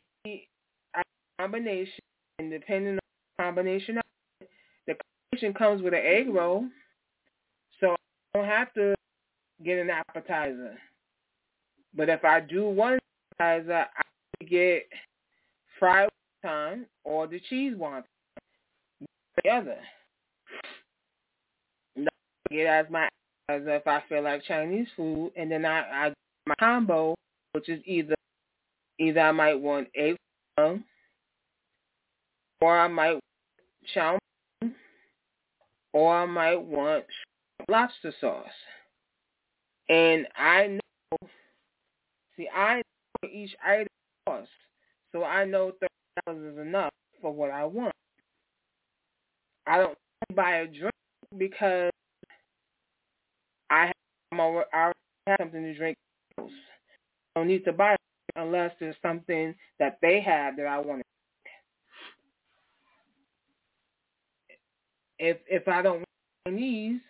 [1.39, 2.01] combination
[2.39, 3.99] and depending on the combination,
[4.87, 4.95] the
[5.31, 6.67] combination comes with an egg roll,
[7.81, 7.95] so
[8.35, 8.95] I don't have to
[9.65, 10.79] get an appetizer.
[11.95, 12.99] But if I do one
[13.39, 14.85] appetizer, I get
[15.79, 16.09] fried
[16.45, 18.05] wonton or the cheese wonton.
[19.45, 19.79] The other.
[22.51, 23.09] Get as my
[23.49, 26.13] as if I feel like Chinese food, and then I I
[26.47, 27.15] my combo,
[27.53, 28.15] which is either
[28.99, 30.17] either I might want egg
[30.59, 30.85] um,
[32.61, 33.19] or I might
[33.95, 34.19] chow
[35.93, 37.05] or I might want
[37.69, 38.47] lobster sauce.
[39.89, 41.29] And I know,
[42.37, 43.89] see, I know each item
[44.27, 44.49] costs,
[45.13, 45.93] so I know thirty
[46.27, 47.93] dollars is enough for what I want.
[49.67, 49.99] I don't
[50.35, 50.93] buy a drink
[51.39, 51.91] because
[53.71, 53.95] I have,
[54.33, 55.97] I already have something to drink.
[56.39, 56.43] I
[57.37, 57.97] don't need to buy
[58.37, 61.05] unless there's something that they have that I want to.
[65.19, 66.09] If if I don't want
[66.49, 67.01] Chinese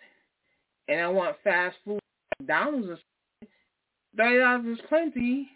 [0.87, 1.99] and I want fast food,
[2.39, 3.53] McDonald's or something,
[4.17, 5.49] thirty dollars is plenty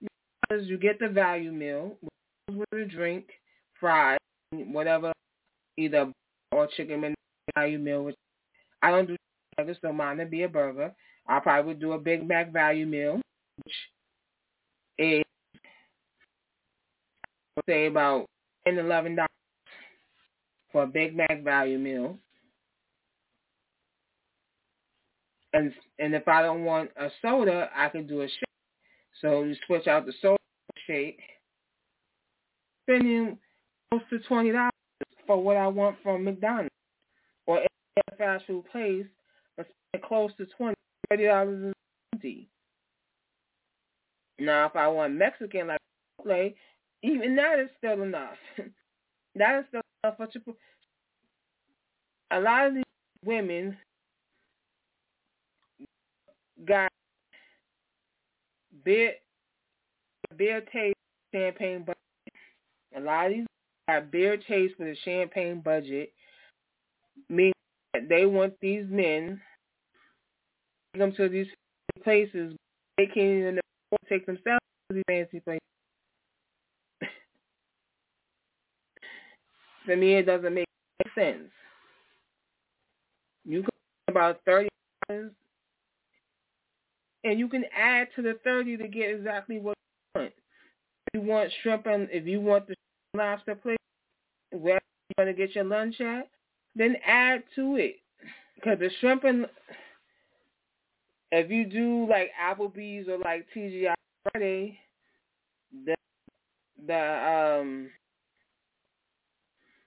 [0.00, 1.96] because you get the value meal
[2.50, 3.26] with a drink,
[3.78, 4.18] fries,
[4.52, 5.12] whatever,
[5.76, 6.10] either
[6.52, 7.16] or chicken menu
[7.54, 8.04] value meal.
[8.04, 8.16] Which
[8.82, 9.16] I don't do
[9.56, 10.94] burgers, so mine would be a burger.
[11.30, 13.20] I probably would do a Big Mac value meal,
[13.64, 13.74] which
[14.98, 15.22] is
[17.68, 18.26] say about
[18.66, 19.28] ten, eleven dollars
[20.72, 22.18] for a Big Mac value meal.
[25.52, 28.44] And and if I don't want a soda, I can do a shake.
[29.20, 30.36] So you switch out the soda
[30.86, 31.20] shake,
[32.84, 33.38] spending
[33.90, 34.72] close to twenty dollars
[35.28, 36.70] for what I want from McDonald's
[37.46, 39.06] or any fast food place,
[39.56, 40.74] but spending close to twenty,
[41.10, 41.72] thirty dollars is
[42.12, 42.48] plenty.
[44.38, 45.78] Now, if I want Mexican like
[46.20, 46.54] Chipotle,
[47.02, 48.36] even that is still enough.
[49.34, 50.56] that is still enough for Chipotle.
[52.30, 52.84] A lot of these
[53.24, 53.76] women
[56.66, 56.90] got
[58.84, 59.14] beer,
[60.36, 60.94] beer taste
[61.34, 61.96] champagne budget.
[62.96, 63.46] A lot of these
[63.88, 66.12] got beer taste for the champagne budget,
[67.28, 67.52] meaning
[67.94, 69.40] that they want these men
[70.96, 71.46] come to these
[72.02, 72.54] places.
[72.96, 73.60] They can't even
[74.08, 75.60] take themselves to these fancy places.
[79.86, 80.66] to me, it doesn't make
[81.14, 81.50] sense.
[83.44, 83.70] You can
[84.08, 84.68] about thirty
[85.08, 85.32] dollars,
[87.24, 89.76] and you can add to the thirty to get exactly what
[90.14, 90.32] you want.
[91.06, 92.74] If you want shrimp and if you want the
[93.16, 93.78] lobster plate,
[94.52, 94.74] where
[95.08, 96.28] you want to get your lunch at,
[96.76, 97.96] then add to it.
[98.54, 99.46] Because the shrimp and
[101.32, 103.94] if you do like Applebee's or like TGI
[104.32, 104.78] Friday,
[105.84, 105.94] the
[106.86, 107.90] the um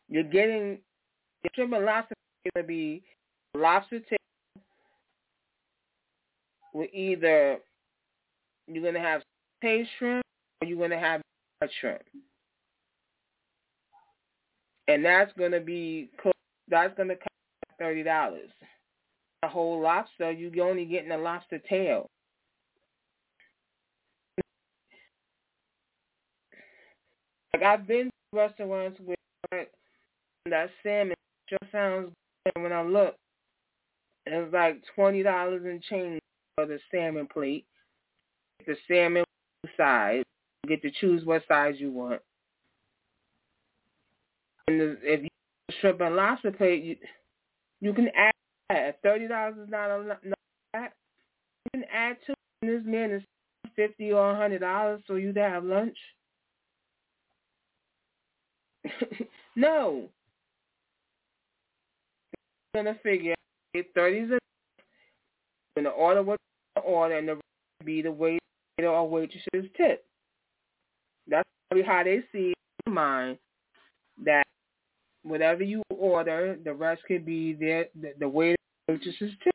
[0.10, 0.80] you're getting
[1.44, 2.16] the shrimp lobster
[2.46, 3.04] is gonna be
[3.56, 4.18] lobster tail
[6.74, 7.58] with either
[8.68, 9.22] you're gonna have
[9.62, 10.24] taste shrimp
[10.62, 11.22] or you're gonna have
[11.80, 12.02] shrimp,
[14.88, 16.10] and that's gonna be
[16.70, 17.28] that's gonna cost
[17.80, 18.50] thirty dollars.
[19.44, 22.10] A whole lobster, you're only getting a lobster tail.
[27.54, 29.68] Like I've been to restaurants where
[30.46, 31.16] that salmon
[31.50, 32.14] just sounds
[32.46, 33.16] good when I look.
[34.26, 36.22] It's like twenty dollars and change
[36.56, 37.66] for the salmon plate.
[38.66, 39.26] The salmon
[39.76, 40.24] size.
[40.64, 42.22] You get to choose what size you want.
[44.70, 45.30] And if you
[45.82, 46.96] shrimp and lobster plate, you
[47.82, 48.32] you can add
[48.74, 49.00] that.
[49.04, 49.90] Thirty dollars is not
[50.74, 50.94] that.
[51.66, 53.24] You can add to this man is
[53.76, 55.98] fifty or a hundred dollars so you to have lunch.
[59.56, 60.10] no.
[62.76, 63.36] I'm gonna figure
[63.94, 64.40] thirties are
[65.76, 66.40] when the order what
[66.84, 67.40] order and the
[67.86, 68.40] be the waiter
[68.80, 70.06] or waitress's tip.
[71.28, 72.54] That's probably how they see
[72.86, 73.38] in mind
[74.24, 74.44] that
[75.24, 78.58] whatever you order, the rest could be there the, the waiter
[78.88, 79.54] or waitress's tip.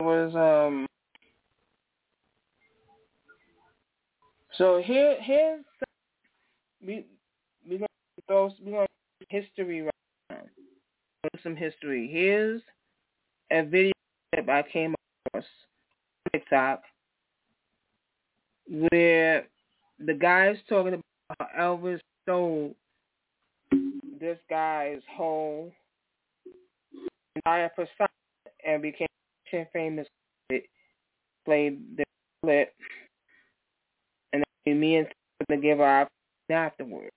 [0.00, 0.86] It was um
[4.56, 5.64] so here here's
[6.84, 7.06] we
[7.68, 7.88] we gonna
[8.26, 8.86] throw we gonna
[9.28, 9.92] history right
[10.30, 10.36] now.
[11.42, 12.08] Some history.
[12.12, 12.60] Here's
[13.50, 13.92] a video
[14.34, 14.94] clip I came
[15.26, 15.46] across
[16.32, 16.82] TikTok
[18.68, 19.46] where
[20.04, 22.74] the guy's talking about how Elvis stole
[24.24, 25.70] this guy's whole
[27.36, 28.08] entire persona
[28.66, 29.06] and became
[29.72, 30.06] famous.
[30.50, 30.64] It
[31.44, 32.04] played the
[32.42, 32.72] clip,
[34.32, 35.06] and me and
[35.50, 36.08] to give our
[36.50, 37.10] afterwards.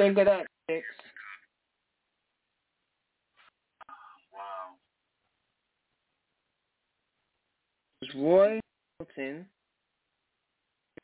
[0.00, 0.86] think of that, Six?
[4.32, 4.78] Wow.
[8.16, 8.60] Roy
[8.98, 9.44] Hilton,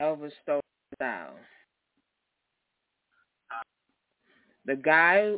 [0.01, 0.61] Elvis Stone
[0.94, 1.34] style.
[4.64, 5.34] The guy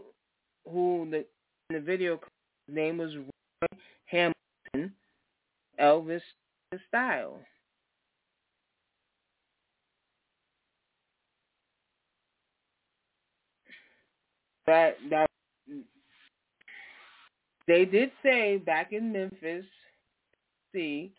[0.65, 1.25] who the, in
[1.73, 2.21] the video
[2.69, 3.13] name was
[18.39, 19.65] say back in Memphis,
[20.73, 21.13] see,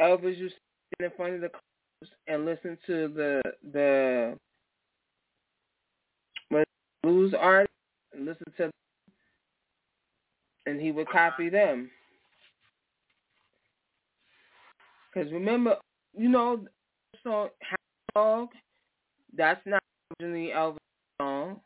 [0.00, 3.42] Elvis to stand in front of the clubs and listen to the
[3.72, 4.36] the
[7.02, 7.74] blues artists
[8.12, 8.70] and listen to, them,
[10.66, 11.90] and he would copy them.
[15.12, 15.76] Because remember,
[16.16, 16.64] you know,
[17.24, 17.48] song
[18.14, 18.48] Dog,
[19.36, 19.82] that's not
[20.20, 20.78] originally Elvis'
[21.20, 21.60] song.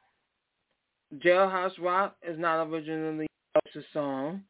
[1.19, 3.27] Jailhouse Rock is not originally
[3.57, 4.43] Elvis' song.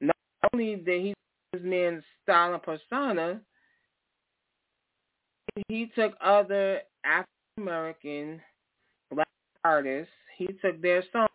[0.00, 0.16] Not
[0.52, 1.14] only did he
[1.52, 3.40] his man's style and persona,
[5.68, 7.26] he took other African
[7.58, 8.40] American
[9.10, 9.26] black
[9.64, 11.28] artists, he took their songs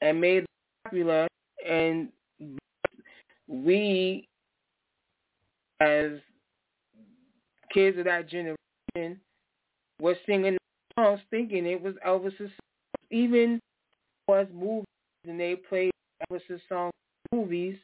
[0.00, 0.46] and made them
[0.84, 1.28] popular
[1.66, 2.08] and
[3.48, 4.28] we
[5.80, 6.12] as
[7.72, 9.20] kids of that generation
[10.00, 10.56] were singing
[10.98, 12.50] songs thinking it was Elvis's songs.
[13.10, 13.60] Even
[14.28, 14.84] was movies
[15.26, 15.90] and they played
[16.30, 16.92] Elvis's songs
[17.32, 17.76] movies,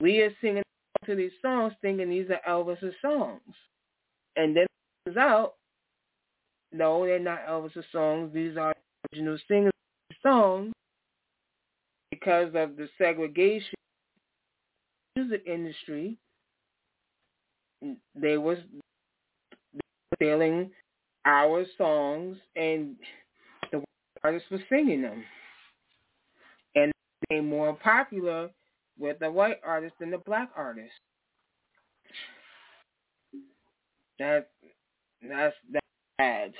[0.00, 0.62] we are singing
[1.04, 3.40] to these songs thinking these are Elvis's songs.
[4.36, 4.68] And then it
[5.04, 5.54] comes out,
[6.72, 8.32] no, they're not Elvis's songs.
[8.32, 8.72] These are
[9.12, 9.72] original singers'
[10.22, 10.72] songs
[12.10, 13.74] because of the segregation
[15.16, 16.16] music industry.
[18.14, 18.58] They was
[20.14, 20.70] stealing
[21.24, 22.96] our songs and
[24.22, 25.24] artists were singing them.
[26.74, 26.92] And
[27.28, 28.50] they became more popular
[28.98, 30.92] with the white artists than the black artists.
[34.18, 34.50] That
[35.26, 35.86] that's that's
[36.18, 36.52] bad.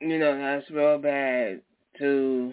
[0.00, 1.62] You know, that's real bad
[1.98, 2.52] to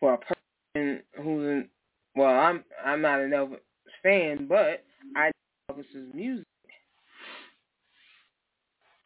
[0.00, 1.68] for a person who's in,
[2.16, 3.58] well, I'm I'm not an Elvis
[4.02, 4.82] fan, but
[5.14, 5.30] I
[5.68, 6.46] know Elvis's music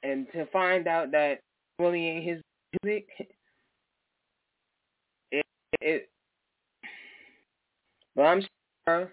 [0.02, 1.40] and to find out that
[1.80, 2.40] really ain't his
[2.82, 3.08] music,
[5.32, 5.46] it,
[5.80, 6.08] it
[8.14, 8.42] but I'm
[8.86, 9.12] sure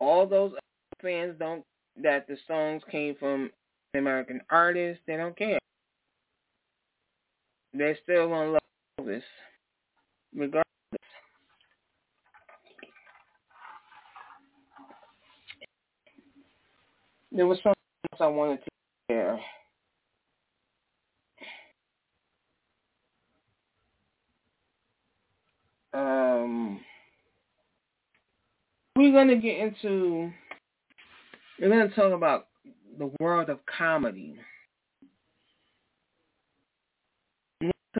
[0.00, 0.52] all those
[1.00, 1.62] fans don't
[2.02, 3.50] that the songs came from
[3.94, 5.02] American artists.
[5.06, 5.58] They don't care.
[7.74, 9.22] They still to love Elvis,
[10.34, 10.64] regardless.
[17.30, 17.74] There was something
[18.12, 18.70] else I wanted to
[19.10, 19.40] share.
[25.94, 26.80] Um,
[28.96, 30.30] we're going to get into,
[31.60, 32.48] we're going to talk about
[32.98, 34.36] the world of comedy.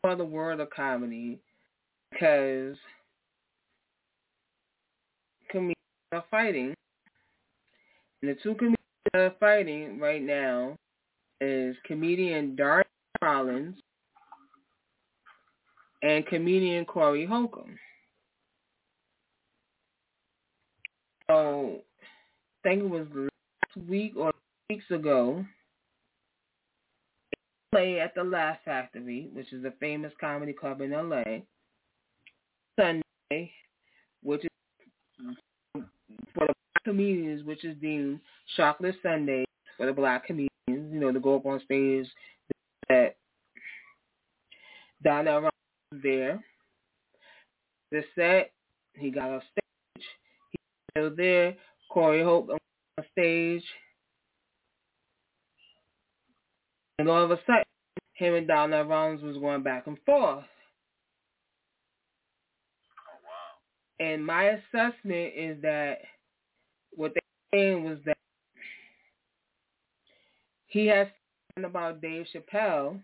[0.04, 1.38] About the world of comedy
[2.10, 2.76] because
[5.50, 5.76] comedians
[6.12, 6.74] are fighting.
[8.22, 8.78] And the two comedians
[9.12, 10.76] that are fighting right now
[11.40, 12.82] is comedian Darren
[13.22, 13.76] Rollins
[16.02, 17.78] and comedian Corey Holcomb.
[21.30, 21.80] So,
[22.64, 24.32] I think it was last week or
[24.68, 25.44] weeks ago,
[27.72, 31.22] play at the Laugh Factory, which is a famous comedy club in LA.
[32.78, 33.50] Sunday,
[34.22, 34.50] which is
[35.74, 38.20] for the black comedians, which is deemed
[38.56, 39.44] Chocolate Sunday
[39.76, 42.06] for the black comedians, you know, to go up on stage
[42.88, 43.16] that
[45.02, 45.51] Donnell
[46.02, 46.42] there.
[47.90, 48.52] The set,
[48.94, 50.04] he got off stage.
[50.50, 51.56] He's still there.
[51.90, 53.64] Corey Hope on stage.
[56.98, 57.64] And all of a sudden,
[58.14, 60.44] him and Donnell Rawlings was going back and forth.
[60.44, 60.44] Oh,
[63.98, 65.98] and my assessment is that
[66.94, 67.20] what they
[67.52, 68.16] saying was that
[70.66, 71.08] he has
[71.62, 72.98] about Dave Chappelle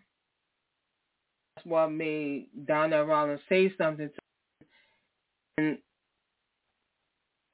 [1.64, 5.78] what made Donnell Rawlings say something to him.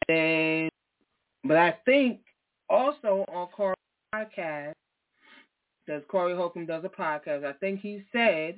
[0.09, 0.71] And,
[1.45, 2.21] but I think
[2.69, 3.77] also on Corey's
[4.15, 4.73] podcast,
[5.87, 8.57] because Corey Holcomb does a podcast, I think he said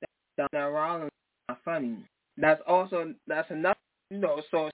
[0.00, 1.10] that Donnell Rawlings is
[1.48, 2.04] not funny.
[2.36, 3.78] That's also that's another
[4.10, 4.40] you know.
[4.50, 4.70] So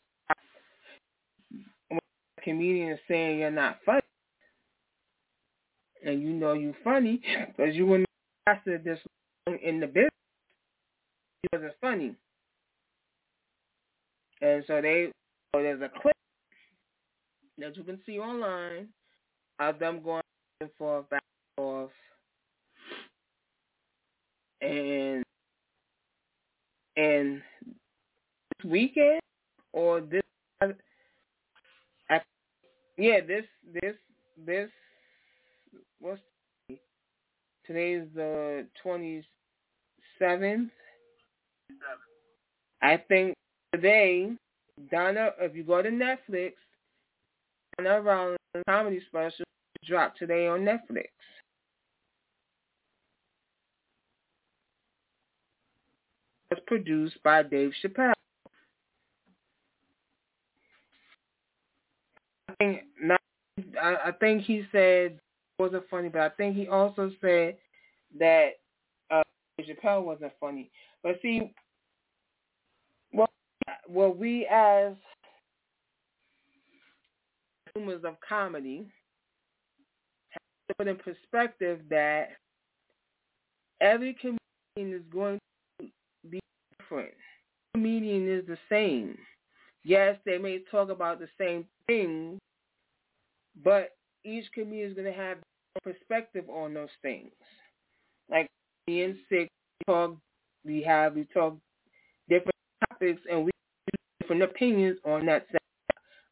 [2.43, 4.01] comedian saying you're not funny,
[6.05, 7.99] and you know you're funny because you were
[8.47, 8.99] not this
[9.57, 10.11] in the business,
[11.43, 12.15] he wasn't funny.
[14.41, 15.11] And so they
[15.55, 16.15] so there's a clip
[17.59, 18.89] that you can see online
[19.59, 20.23] of them going
[20.61, 21.23] back and forth, back
[21.57, 21.91] and forth.
[24.61, 25.25] And
[26.97, 27.43] and
[28.59, 29.21] this weekend
[29.73, 30.23] or this
[32.99, 33.45] yeah, this
[33.81, 33.95] this
[34.45, 34.69] this
[36.01, 36.21] what's
[37.65, 39.25] today's the twenty
[40.19, 40.71] seventh.
[42.83, 43.35] I think
[43.73, 44.33] today
[44.91, 46.53] Donna, if you go to Netflix,
[47.77, 48.39] Donnell Rawlings
[48.69, 49.45] comedy special
[49.85, 51.07] dropped today on Netflix.
[56.51, 58.13] It's produced by Dave Chappelle.
[62.49, 63.21] I think not,
[63.81, 65.21] I, I think he said it
[65.59, 67.57] wasn't funny, but I think he also said
[68.19, 68.53] that
[69.61, 70.71] Chappelle wasn't funny.
[71.03, 71.53] But see,
[73.13, 73.29] well,
[73.89, 74.93] well, we as
[77.73, 78.87] consumers of comedy
[80.31, 82.31] have to put in perspective that
[83.81, 85.39] every comedian is going
[85.81, 85.89] to
[86.31, 86.41] be
[86.79, 87.13] different.
[87.75, 89.17] Comedian is the same.
[89.85, 92.39] Yes, they may talk about the same thing,
[93.65, 95.39] but each comedian is going to have
[95.83, 97.31] perspective on those things.
[98.31, 98.51] Like
[98.89, 99.51] being sick,
[99.87, 100.17] we talk,
[100.65, 101.59] we have we talk
[102.27, 102.55] different
[102.89, 105.61] topics, and we have different opinions on that set,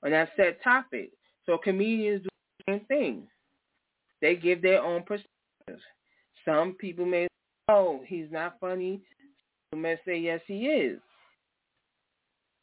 [0.02, 1.10] on that set topic.
[1.44, 2.28] So comedians do
[2.66, 3.22] the same thing.
[4.22, 5.80] They give their own perspective.
[6.46, 7.28] Some people may say,
[7.68, 9.02] oh, he's not funny.
[9.70, 10.98] Some may say, yes, he is.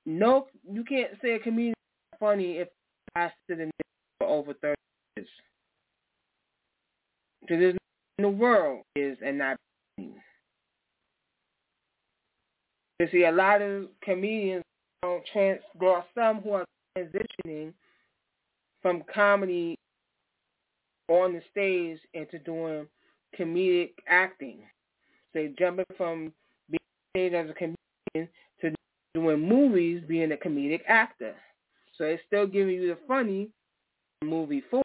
[0.08, 1.76] No, you can't say a comedian
[2.14, 2.68] is funny if
[3.16, 3.70] lasted in
[4.20, 4.76] for over 30
[5.16, 5.28] years.
[7.42, 7.76] Because there's
[8.18, 9.58] in the world is and not.
[13.00, 14.64] You see, a lot of comedians
[15.02, 15.60] don't trans.
[15.80, 16.66] There are some who are
[16.98, 17.74] transitioning
[18.82, 19.76] from comedy
[21.10, 22.88] on the stage into doing
[23.38, 24.60] comedic acting.
[25.32, 26.32] So they're jumping from
[27.14, 28.30] being as a comedian
[28.62, 28.74] to
[29.14, 31.36] doing movies, being a comedic actor.
[31.98, 33.50] So it's still giving you the funny
[34.24, 34.84] movie form.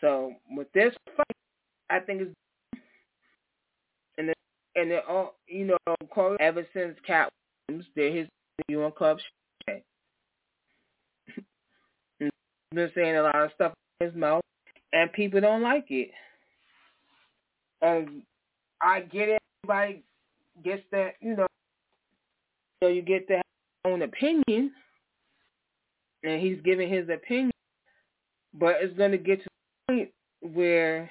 [0.00, 0.94] So with this
[1.90, 2.34] I think it's
[4.16, 4.34] and the,
[4.76, 5.76] and it all oh, you know,
[6.10, 7.28] Corey, ever since Katt
[7.68, 8.28] Williams did his
[8.68, 9.18] you on Club
[12.74, 14.42] been saying a lot of stuff in his mouth,
[14.92, 16.10] and people don't like it.
[17.82, 18.22] And
[18.80, 19.38] I get it.
[19.64, 20.02] Everybody
[20.64, 21.46] gets that, you know,
[22.82, 23.42] So you get to have
[23.84, 24.72] your own opinion,
[26.22, 27.50] and he's giving his opinion,
[28.54, 29.48] but it's going to get to
[29.88, 30.10] the point
[30.54, 31.10] where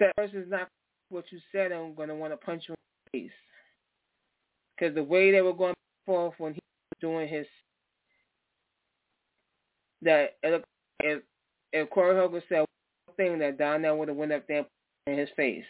[0.00, 0.68] that person's not
[1.10, 3.32] what you said I'm going to want to punch you in the face.
[4.76, 5.74] Because the way they were going
[6.06, 6.60] forth when he
[6.92, 7.46] was doing his,
[10.02, 11.22] that if,
[11.72, 14.66] if Corey Holcomb said one thing that Donnell would have went up there
[15.06, 15.64] in his face.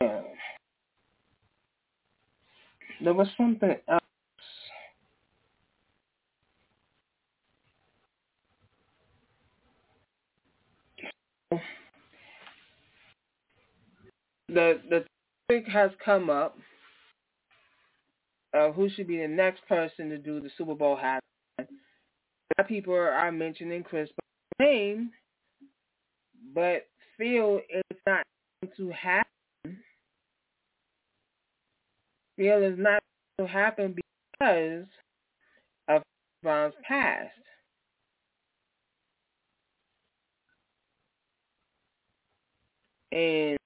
[0.00, 0.22] Yeah.
[3.02, 4.00] There was something else.
[14.48, 15.04] The the
[15.48, 16.56] topic has come up
[18.54, 20.98] of who should be the next person to do the Super Bowl.
[20.98, 24.08] Lot people are mentioning Chris
[24.58, 25.10] name,
[26.54, 26.86] but
[27.18, 28.22] feel it's not
[28.62, 29.25] going to happen.
[32.36, 33.02] Feel it's not
[33.38, 33.94] to happen
[34.28, 34.86] because
[35.88, 36.02] of
[36.42, 37.30] Brown's past.
[43.12, 43.56] And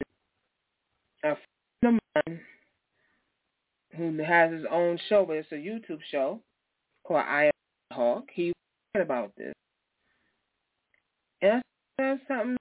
[1.25, 1.37] a
[1.83, 2.41] friend of mine
[3.97, 6.41] who has his own show, but it's a YouTube show
[7.05, 7.53] called I Am
[7.93, 8.27] Hawk.
[8.33, 8.53] He
[8.95, 9.53] said about this.
[11.43, 11.63] And
[11.99, 12.57] I said something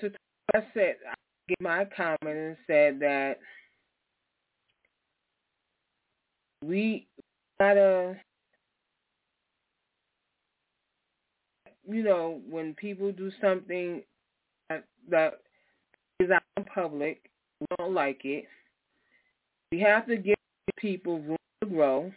[0.00, 0.10] to
[0.54, 1.14] I said I
[1.48, 3.38] gave my comment and said that
[6.62, 7.06] we
[7.58, 8.16] gotta
[11.90, 14.02] you know, when people do something
[14.68, 15.40] that, that
[16.20, 17.30] is out in public,
[17.60, 18.46] we don't like it.
[19.72, 20.36] We have to give
[20.78, 22.12] people room to grow.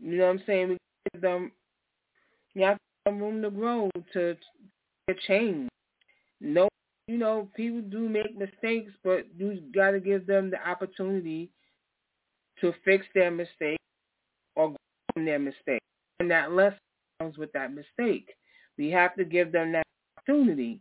[0.00, 0.68] You know what I'm saying?
[0.68, 0.78] We
[1.12, 1.52] give them,
[2.54, 5.68] you have to give them room to grow, to, to change.
[6.40, 6.68] No,
[7.06, 11.48] you know, people do make mistakes, but you got to give them the opportunity
[12.64, 13.76] to fix their mistake
[14.56, 14.74] or
[15.12, 15.82] from their mistake.
[16.18, 16.78] And that lesson
[17.20, 18.30] comes with that mistake.
[18.78, 19.82] We have to give them that
[20.16, 20.80] opportunity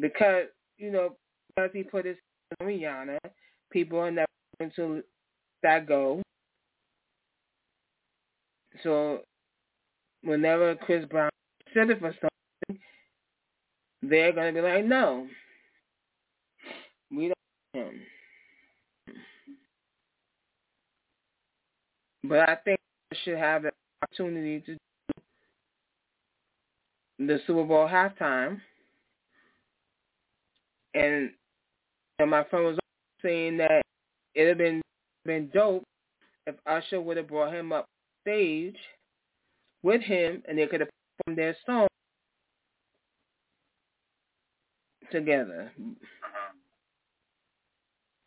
[0.00, 0.46] because,
[0.78, 1.16] you know,
[1.54, 2.16] because he put his
[2.60, 3.18] on Rihanna,
[3.70, 4.26] people are never
[4.58, 5.02] going to
[5.62, 6.22] that go.
[8.82, 9.20] So
[10.22, 11.28] whenever Chris Brown
[11.74, 12.82] said it for something,
[14.02, 15.26] they're going to be like, no,
[17.10, 17.32] we
[17.74, 18.00] don't him.
[22.28, 22.78] But I think
[23.10, 23.72] we should have the
[24.02, 24.78] opportunity to do
[27.26, 28.60] the Super Bowl halftime.
[30.94, 31.30] And,
[32.18, 32.78] and my friend was
[33.22, 33.82] saying that
[34.34, 34.82] it would have been
[35.24, 35.82] been dope
[36.46, 37.86] if Usher would have brought him up
[38.22, 38.76] stage
[39.82, 41.88] with him and they could have performed their song
[45.10, 45.72] together.
[45.78, 46.52] Uh-huh.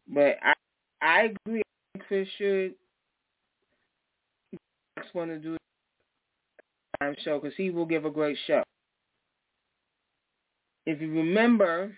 [0.07, 0.53] But I
[1.01, 1.61] I agree.
[2.07, 2.73] Chris should
[5.13, 5.57] want to do
[6.99, 8.63] time show because he will give a great show.
[10.85, 11.95] If you remember,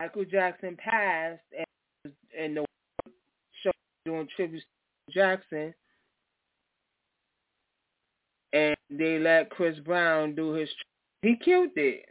[0.00, 2.64] Michael Jackson passed, and and the
[3.62, 3.70] show
[4.04, 4.66] doing tributes
[5.08, 5.74] to Jackson,
[8.52, 10.68] and they let Chris Brown do his.
[11.22, 12.04] He killed it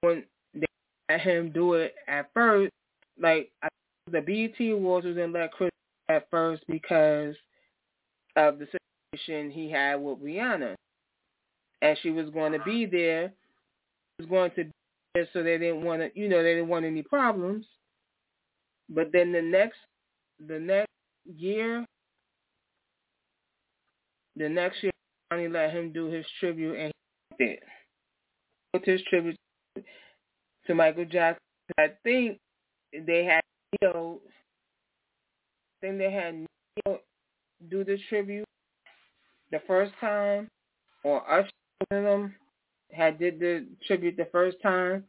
[0.00, 0.66] when they
[1.08, 2.72] let him do it at first.
[3.20, 3.52] Like
[4.12, 5.70] the BET Awards was in let Chris
[6.08, 7.34] at first because
[8.36, 8.66] of the
[9.14, 10.74] situation he had with Rihanna,
[11.80, 13.32] and she was going to be there.
[14.18, 14.70] Was going to be
[15.14, 17.66] there, so they didn't want to, you know, they didn't want any problems.
[18.88, 19.78] But then the next,
[20.46, 20.90] the next
[21.24, 21.86] year,
[24.36, 24.92] the next year,
[25.30, 26.92] finally let him do his tribute, and
[27.38, 27.58] he did.
[28.74, 29.36] With his tribute
[30.66, 31.40] to Michael Jackson,
[31.78, 32.38] I think
[33.06, 33.41] they had
[33.80, 34.20] you know,
[35.82, 36.98] I think they had Ne-Yo
[37.70, 38.44] do the tribute
[39.50, 40.48] the first time,
[41.04, 41.50] or Usher
[41.90, 42.34] and them
[42.92, 45.04] had did the tribute the first time.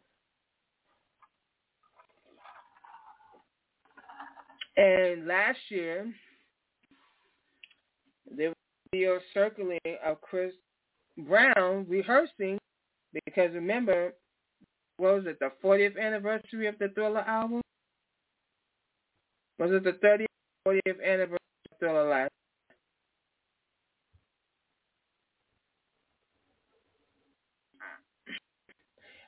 [4.75, 6.11] And last year,
[8.35, 10.53] there was a video circulating of Chris
[11.17, 12.57] Brown rehearsing
[13.25, 14.13] because remember,
[14.97, 17.61] what was it, the 40th anniversary of the Thriller album?
[19.63, 20.25] Was it the 30th,
[20.67, 21.37] 40th anniversary
[21.71, 22.31] of Thriller last?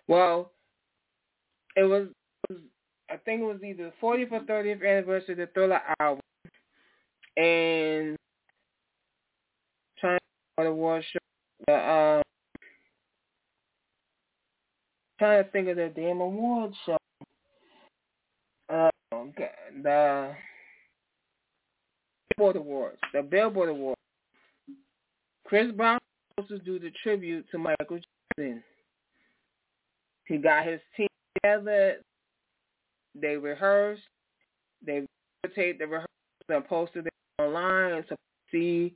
[0.09, 0.51] Well,
[1.77, 2.09] it was,
[2.49, 2.61] it was,
[3.09, 6.21] I think it was either 40th or 30th anniversary of the Thriller album.
[7.37, 8.17] And
[9.97, 11.19] trying to the award show,
[11.65, 12.23] the, um,
[15.17, 16.97] trying to think of the damn award show.
[19.81, 20.33] The
[22.37, 23.99] Billboard Awards, the Billboard Awards.
[25.45, 25.99] Chris Brown
[26.37, 27.99] was supposed to do the tribute to Michael
[28.37, 28.63] Jackson.
[30.27, 31.97] He got his team together.
[33.19, 34.01] They rehearsed.
[34.85, 35.05] They
[35.45, 36.07] videotaped the rehearsals
[36.49, 38.15] and posted it online to
[38.51, 38.93] see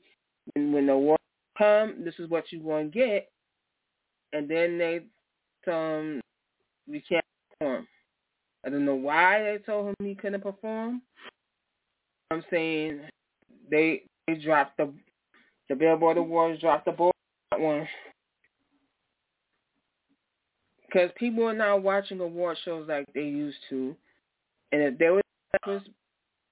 [0.55, 1.19] when, the award
[1.57, 3.29] come, this is what you're going to get.
[4.33, 5.01] And then they
[5.71, 6.21] um,
[6.87, 7.25] we can't
[7.59, 7.87] perform.
[8.65, 11.01] I don't know why they told him he couldn't perform.
[12.31, 13.01] I'm saying
[13.69, 14.91] they they dropped the
[15.69, 17.11] the Billboard Awards dropped the ball
[17.51, 17.87] that one
[20.89, 23.95] because people are not watching award shows like they used to,
[24.71, 25.21] and if they would
[25.61, 25.81] Chris,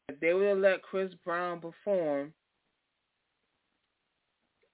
[0.09, 2.33] if they would have let Chris Brown perform,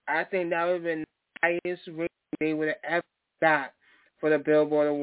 [0.08, 1.04] I think that would have been
[1.42, 2.08] the highest rating
[2.40, 3.04] they would have ever
[3.42, 3.74] got
[4.20, 5.03] for the Billboard Awards.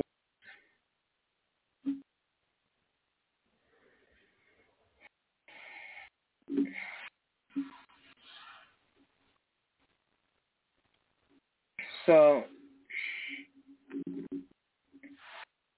[12.07, 12.45] So,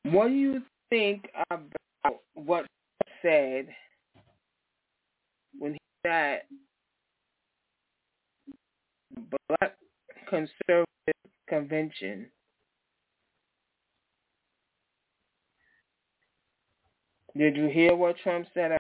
[0.04, 2.66] what do you think about what
[3.22, 3.68] said
[5.58, 6.42] when he said
[9.48, 9.74] Black
[10.28, 10.86] Conservative
[11.48, 12.26] Convention?
[17.36, 18.76] Did you hear what Trump said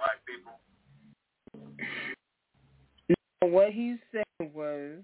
[0.00, 0.52] black people?
[3.42, 4.24] What he said
[4.54, 4.98] was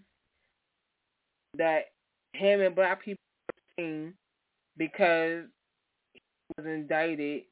[1.57, 1.93] that
[2.33, 3.23] him and black people
[3.79, 4.13] were
[4.77, 5.45] because
[6.13, 6.21] he
[6.57, 7.43] was indicted,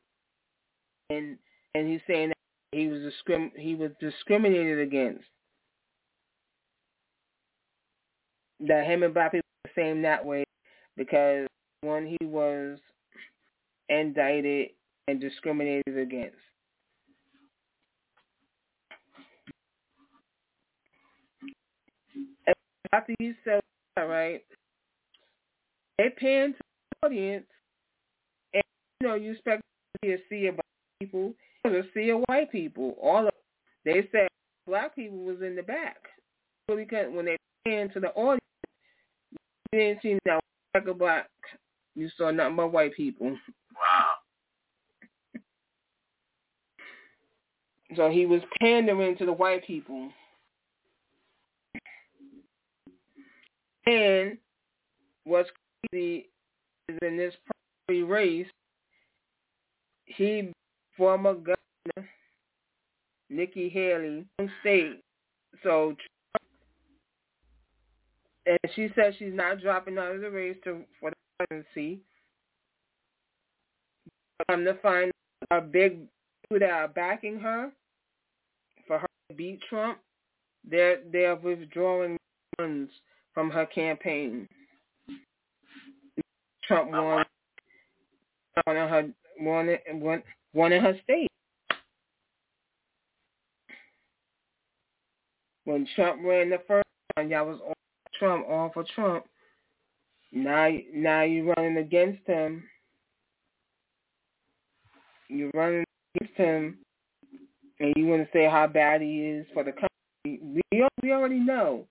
[1.11, 1.39] and
[1.75, 2.37] and he's saying that
[2.73, 5.25] he was discrim he was discriminated against.
[8.61, 10.45] that him and black people are the same that way
[10.97, 11.47] because
[11.83, 12.79] when he was
[13.89, 14.71] indicted
[15.09, 16.37] and discriminated against.
[22.47, 22.55] And
[22.95, 23.61] after you said
[23.97, 24.43] that, right,
[25.99, 26.59] they pan to
[27.03, 27.47] the audience,
[28.53, 28.63] and
[29.01, 30.65] you know you expect to see a sea of black
[31.01, 31.35] people,
[31.67, 32.97] a sea of white people.
[33.03, 33.35] All of
[33.85, 34.29] they said
[34.67, 35.97] black people was in the back.
[36.67, 38.41] Because when they pan to the audience,
[39.73, 40.41] you didn't see no
[40.73, 41.29] black or black.
[41.95, 43.29] You saw nothing but white people.
[43.29, 44.15] Wow.
[47.97, 50.11] So he was pandering to the white people.
[53.87, 54.39] And
[55.25, 55.51] what's
[55.91, 56.29] crazy
[56.89, 57.35] is in this
[57.87, 58.47] primary race,
[60.07, 60.53] he
[60.97, 62.09] former governor
[63.31, 64.25] Nikki Haley
[64.61, 65.01] state.
[65.63, 65.97] So
[68.47, 71.17] and she says she's not dropping out of the race to for the
[71.47, 72.01] presidency.
[74.51, 75.11] Come to find
[75.51, 76.01] a big
[76.43, 77.71] people that are backing her
[78.87, 79.99] for her to beat Trump,
[80.69, 82.17] they're they're withdrawing
[82.59, 82.91] funds
[83.35, 84.49] from her campaign.
[86.67, 87.25] Trump won
[88.65, 89.09] one of her
[89.39, 91.29] one one one in her state.
[95.65, 96.87] When Trump ran the first
[97.17, 97.75] time, y'all was all
[98.19, 99.25] Trump, all for Trump.
[100.31, 102.65] Now, now you're running against him.
[105.29, 105.85] You're running
[106.15, 106.79] against him,
[107.81, 109.89] and you want to say how bad he is for the country.
[110.25, 111.87] We we already know.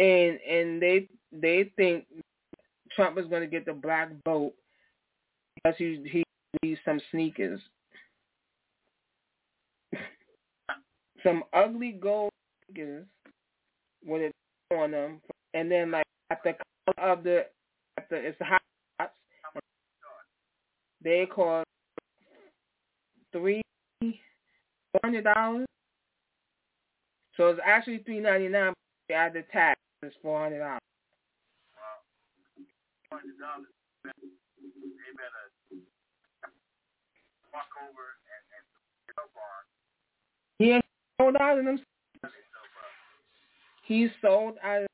[0.00, 2.06] And and they they think
[2.96, 4.54] Trump is going to get the black vote
[5.54, 6.24] because he he
[6.62, 7.60] needs some sneakers.
[11.22, 12.30] some ugly gold
[12.66, 13.06] sneakers
[14.04, 14.32] with it
[14.74, 15.20] on them,
[15.54, 16.54] and then like at the
[16.96, 17.46] color of the
[17.98, 18.60] at the it's hot.
[21.02, 21.66] They cost
[23.32, 23.62] three
[25.02, 25.66] hundred dollars.
[27.36, 28.72] So it's actually three ninety nine.
[29.08, 30.80] The tax, it's four hundred dollars.
[33.10, 33.68] Hundred dollars.
[34.04, 34.10] They
[35.16, 35.44] better
[37.52, 38.64] walk over and,
[39.16, 39.64] help on.
[40.58, 40.84] He ain't
[41.20, 41.78] sold out of them.
[43.84, 44.88] He sold out of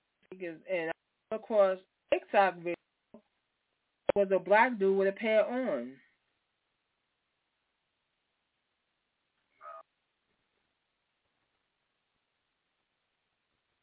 [0.70, 0.90] and
[1.30, 1.78] of course
[2.12, 2.74] TikTok video
[4.14, 5.92] was a black dude with a pair on.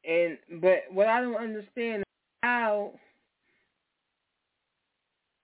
[0.08, 2.06] And but what I don't understand is
[2.42, 2.94] how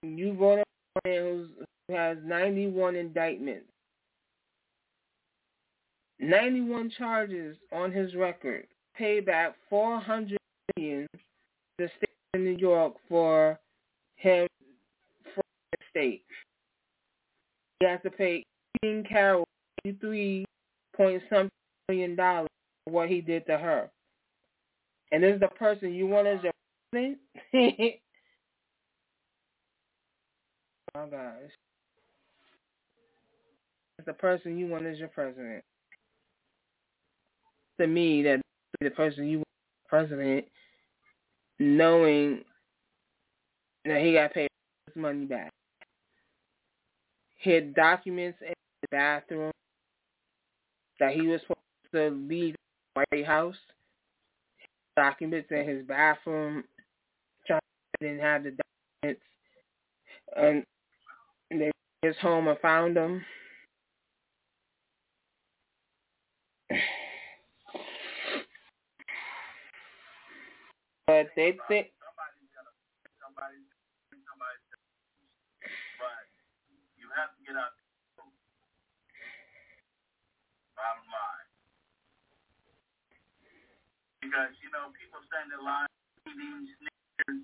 [0.03, 1.49] you vote a man
[1.87, 3.67] who has 91 indictments,
[6.19, 10.37] 91 charges on his record, pay back 400
[10.75, 11.19] million to
[11.77, 13.57] the state of New York for
[14.17, 14.47] him
[15.33, 16.23] for the state.
[17.79, 18.43] He has to pay
[18.83, 19.45] Jean Carroll
[19.85, 20.45] 83
[20.95, 21.49] point something
[21.87, 22.49] million dollars
[22.85, 23.89] for what he did to her.
[25.11, 26.53] And this is the person you want as your
[26.91, 27.19] president?
[30.95, 31.51] oh gosh.
[33.97, 35.63] It's the person you want as your president.
[37.79, 38.41] To me, that
[38.81, 40.45] the person you want as president,
[41.59, 42.43] knowing
[43.85, 44.49] that he got paid
[44.87, 45.51] his money back.
[47.39, 49.51] Had documents in the bathroom
[50.99, 51.59] that he was supposed
[51.93, 52.55] to leave
[52.95, 53.55] the White House
[54.99, 56.65] documents in his bathroom.
[57.47, 57.59] John
[58.01, 58.51] didn't have the
[59.01, 59.23] documents,
[60.35, 60.65] and
[61.49, 61.71] they
[62.01, 63.23] his home and found them.
[71.07, 71.87] But they think.
[77.47, 77.73] Get out.
[80.75, 81.38] Bottom line.
[84.29, 85.89] Because, you know, people stand in line,
[86.29, 87.41] TVs, sneakers,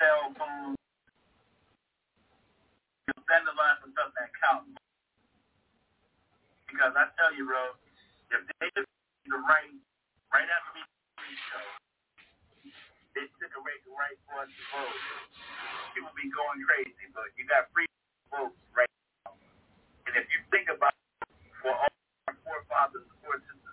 [0.00, 0.80] cell phones.
[3.04, 4.76] You know, stand in line for something that counts.
[6.68, 7.76] Because I tell you, bro,
[8.32, 8.88] if they did
[9.28, 9.76] the right,
[10.32, 11.66] right after the show,
[13.16, 15.00] they took a rate right for us to vote.
[15.94, 17.88] People be going crazy, but you got free
[18.32, 18.90] votes right
[19.26, 19.36] now.
[20.08, 20.94] And if you think about
[21.62, 21.92] for all
[22.28, 23.65] our forefathers and foresisters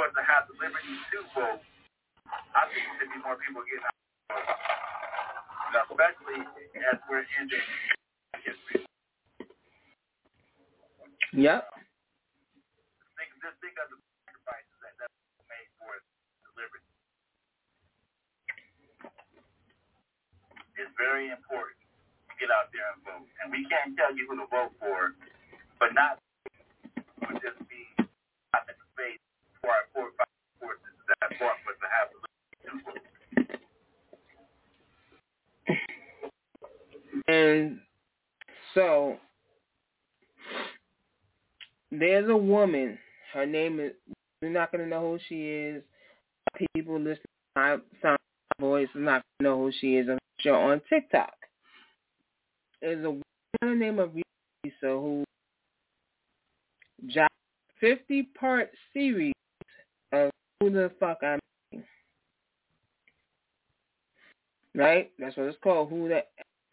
[0.00, 1.60] for us to have the liberty to vote,
[2.56, 4.00] I think there should be more people getting out.
[5.76, 6.40] Now, especially
[6.88, 7.60] as we're ending
[8.40, 8.80] history.
[11.36, 11.68] Yep.
[13.12, 15.12] Think, just think of the sacrifices that that
[15.52, 16.88] made for the liberty.
[20.80, 23.28] It's very important to get out there and vote.
[23.44, 25.12] And we can't tell you who to vote for,
[25.76, 26.16] but not
[42.30, 42.98] a woman.
[43.32, 43.92] Her name is.
[44.42, 45.82] You're not gonna know who she is.
[46.74, 48.18] People listening to my sound
[48.58, 50.08] voice are not gonna know who she is.
[50.38, 51.34] Sure on TikTok.
[52.80, 54.22] There's a woman named Arisa
[54.82, 55.24] who
[57.12, 57.34] dropped
[57.80, 59.34] 50 part series
[60.12, 60.30] of
[60.60, 61.40] who the fuck I'm.
[64.74, 65.10] Right?
[65.18, 65.90] That's what it's called.
[65.90, 66.22] Who the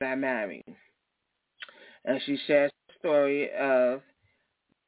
[0.06, 0.64] I married.
[2.06, 4.02] And she shares the story of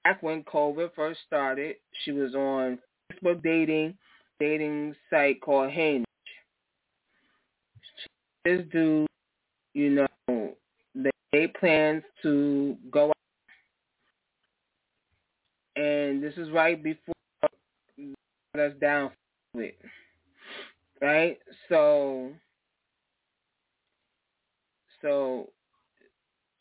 [0.03, 2.80] back when COVID first started, she was on
[3.11, 3.95] Facebook dating
[4.39, 6.05] dating site called Hinge.
[8.45, 9.07] This dude,
[9.73, 10.55] you know,
[10.95, 13.13] they, plans to go out.
[15.76, 17.13] And this is right before
[18.57, 19.11] us down
[19.53, 19.73] with.
[21.01, 21.38] Right?
[21.67, 22.31] So
[25.01, 25.49] so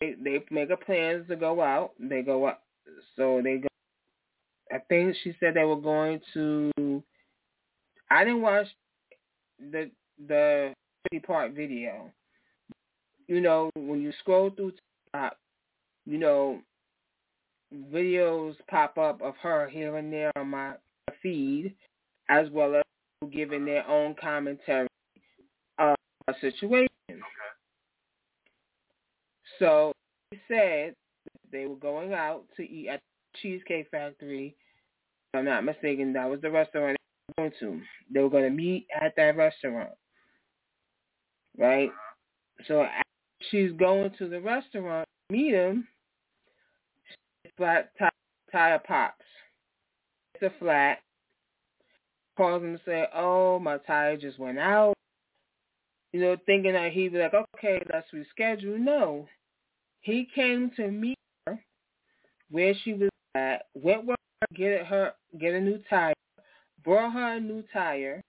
[0.00, 1.92] they they make a plans to go out.
[1.98, 2.60] They go out.
[3.16, 3.68] So they go.
[4.70, 7.02] I think she said they were going to.
[8.10, 8.66] I didn't watch
[9.58, 9.90] the
[10.26, 10.72] the
[11.26, 12.10] part video.
[13.26, 14.72] You know, when you scroll through
[15.12, 15.36] TikTok,
[16.06, 16.60] you know,
[17.92, 20.72] videos pop up of her here and there on my
[21.22, 21.74] feed,
[22.28, 22.82] as well as
[23.30, 24.88] giving their own commentary
[25.78, 25.96] of
[26.28, 26.88] a situation.
[29.58, 29.92] So
[30.30, 30.94] he said
[31.52, 33.00] they were going out to eat at
[33.40, 34.56] Cheesecake Factory.
[35.32, 36.96] If I'm not mistaken, that was the restaurant
[37.36, 37.82] they were going to.
[38.12, 39.90] They were going to meet at that restaurant.
[41.56, 41.90] Right?
[42.66, 42.86] So
[43.50, 45.86] she's going to the restaurant, to meet him,
[47.56, 47.90] flat
[48.50, 49.24] tire, pops.
[50.34, 50.98] It's a flat.
[52.36, 54.94] Calls him and say, oh, my tire just went out.
[56.12, 58.78] You know, thinking that he'd be like, okay, let's reschedule.
[58.78, 59.26] No,
[60.00, 61.18] he came to meet
[62.50, 66.14] where she was at, went with her, get her get a new tire,
[66.84, 68.20] brought her a new tire.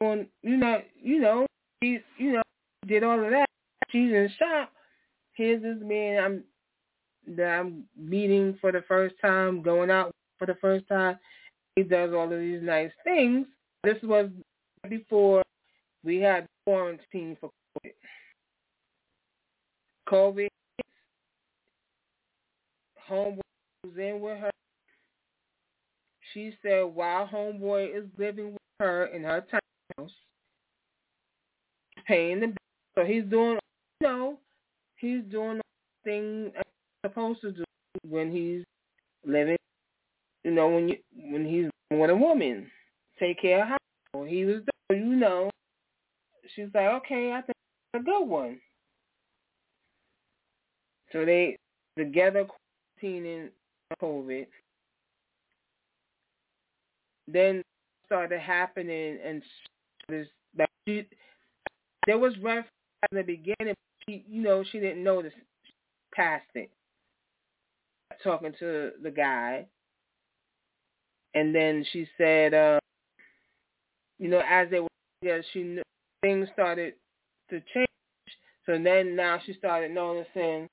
[0.00, 1.46] Doing, you know, you know,
[1.80, 2.42] he's, you know,
[2.86, 3.46] did all of that.
[3.88, 4.70] She's in shock.
[5.32, 6.44] Here's this man I'm
[7.36, 11.18] that I'm meeting for the first time, going out for the first time.
[11.76, 13.46] He does all of these nice things.
[13.84, 14.28] This was
[14.88, 15.42] before
[16.04, 17.50] we had quarantine for
[20.08, 20.48] COVID.
[23.08, 23.40] Homeboy
[23.84, 24.50] was in with her.
[26.32, 29.44] She said while homeboy is living with her in her
[29.98, 30.10] house,
[32.06, 32.56] paying the bill.
[32.96, 33.58] So he's doing,
[34.00, 34.38] you know,
[34.96, 35.62] he's doing the
[36.04, 37.64] thing he's supposed to do
[38.08, 38.62] when he's
[39.26, 39.56] living,
[40.44, 42.70] you know, when you when he's with a woman,
[43.18, 43.76] take care of her
[44.26, 45.50] he was you know.
[46.54, 47.56] She's like, okay, I think
[47.94, 48.60] a good one.
[51.12, 51.56] So they
[51.98, 52.46] together
[53.02, 53.48] quarantining
[54.00, 54.46] COVID.
[57.26, 57.62] Then
[58.06, 59.42] started happening, and
[60.08, 60.26] this
[60.86, 61.06] she
[62.06, 62.64] there was red
[63.10, 63.74] in the beginning.
[64.08, 65.32] She, you know, she didn't notice
[66.14, 66.70] past it.
[68.22, 69.66] Talking to the guy,
[71.34, 72.78] and then she said, uh,
[74.18, 74.88] you know, as they were
[75.22, 75.82] together, she knew,
[76.22, 76.94] things started
[77.50, 77.86] to change.
[78.66, 80.68] So then now she started noticing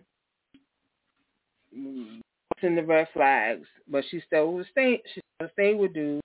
[1.74, 5.02] in the red flags, but she still was stay.
[5.14, 6.22] She still stayed with dude.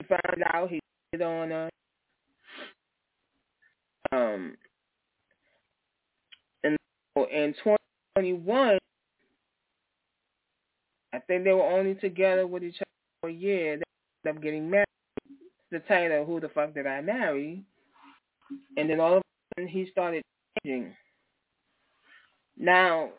[0.00, 0.80] She found out he
[1.12, 1.70] hit on her.
[4.12, 4.56] Um,
[6.62, 6.76] and
[7.16, 8.78] in 2021,
[11.12, 12.84] I think they were only together with each other
[13.20, 13.80] for a year
[14.28, 14.86] up getting married.
[15.70, 17.62] The title, Who the Fuck Did I Marry?
[18.76, 19.22] And then all of a
[19.56, 20.22] sudden he started
[20.64, 20.94] changing.
[22.56, 23.10] Now,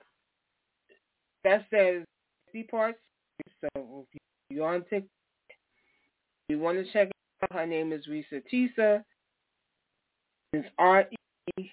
[1.43, 2.03] that says
[2.53, 2.99] 50 parts.
[3.61, 5.09] So if you're on TikTok,
[6.49, 7.09] you want to check
[7.41, 9.03] out, her name is Reesa Teesa.
[10.53, 11.71] It's R-E,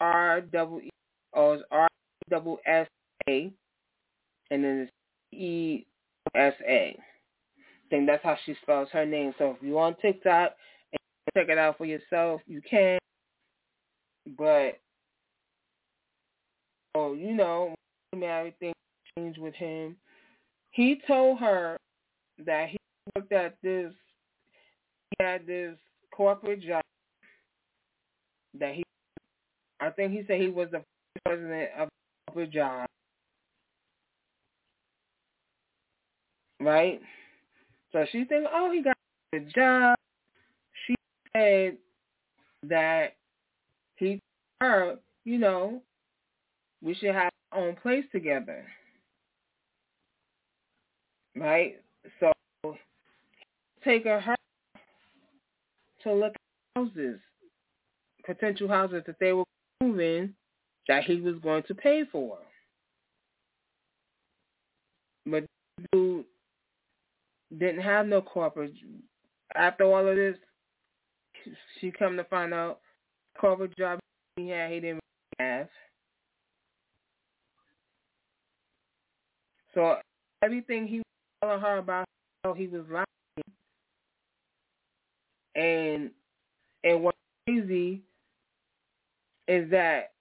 [0.00, 0.90] R-double-S-A,
[4.50, 4.92] and then it's
[5.32, 5.86] E
[6.34, 6.96] S A.
[6.98, 9.32] I think that's how she spells her name.
[9.38, 10.56] So if you're on TikTok
[11.36, 12.98] check it out for yourself, you can.
[14.36, 14.78] But
[16.94, 17.74] oh, you know,
[18.12, 18.72] everything
[19.16, 19.96] changed with him.
[20.70, 21.76] He told her
[22.44, 22.76] that he
[23.14, 23.92] worked at this
[25.18, 25.76] he had this
[26.12, 26.82] corporate job
[28.58, 28.82] that he
[29.80, 30.82] I think he said he was the
[31.24, 32.86] president of the corporate job.
[36.60, 37.00] Right?
[37.92, 38.96] So she's thinking, oh, he got
[39.34, 39.96] a job.
[41.36, 41.78] Said
[42.62, 43.16] that
[43.96, 44.20] he
[44.60, 45.82] her, you know,
[46.82, 48.64] we should have our own place together.
[51.36, 51.80] Right?
[52.20, 52.32] So
[53.84, 54.36] taking her
[56.02, 57.18] to look at houses,
[58.24, 59.44] potential houses that they were
[59.82, 60.34] moving
[60.88, 62.38] that he was going to pay for.
[65.26, 65.44] But
[65.92, 66.24] dude
[67.56, 68.72] didn't have no corporate.
[69.54, 70.36] After all of this,
[71.80, 72.80] she come to find out
[73.38, 73.98] corporate job
[74.36, 75.00] he had he didn't
[75.38, 75.68] have.
[79.74, 79.96] So
[80.42, 81.04] everything he was
[81.42, 82.04] telling her about
[82.44, 83.04] how he was lying
[85.54, 86.10] and
[86.84, 88.02] and what's crazy
[89.48, 90.12] is that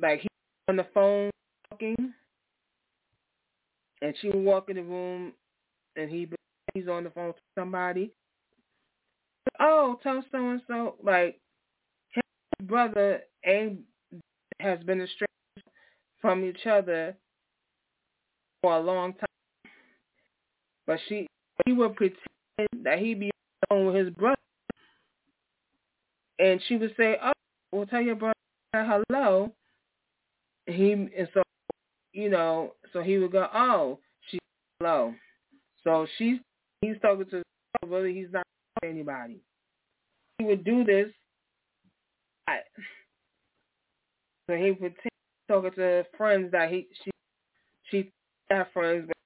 [0.00, 0.28] like he
[0.68, 1.30] on the phone
[1.70, 2.12] talking
[4.02, 5.32] and she would walk in the room
[5.96, 6.28] and he
[6.74, 8.12] he's on the phone to somebody.
[9.58, 11.38] Oh, tell so and so like
[12.10, 12.22] his
[12.66, 13.76] brother A
[14.60, 15.70] has been estranged
[16.20, 17.16] from each other
[18.62, 19.72] for a long time.
[20.86, 21.26] But she
[21.66, 23.30] he would pretend that he be
[23.70, 24.36] alone with his brother
[26.38, 27.32] and she would say, "Oh,
[27.72, 28.34] well, tell your brother
[28.74, 29.52] hello."
[30.66, 31.42] He and so,
[32.12, 33.98] you know, so he would go, "Oh,
[34.28, 34.40] she's
[34.80, 35.14] hello."
[35.84, 36.38] So she's
[36.80, 37.42] he's talking to
[37.86, 38.08] brother.
[38.08, 38.46] He's not
[38.84, 39.40] anybody.
[40.38, 41.08] He would do this.
[42.46, 42.58] I,
[44.48, 44.94] so he would
[45.48, 47.10] talking to friends that he she
[47.90, 48.12] she
[48.48, 49.16] had friends, but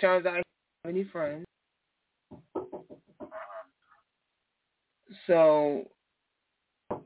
[0.00, 0.44] turns out he didn't
[0.84, 1.46] have any friends.
[5.26, 5.88] So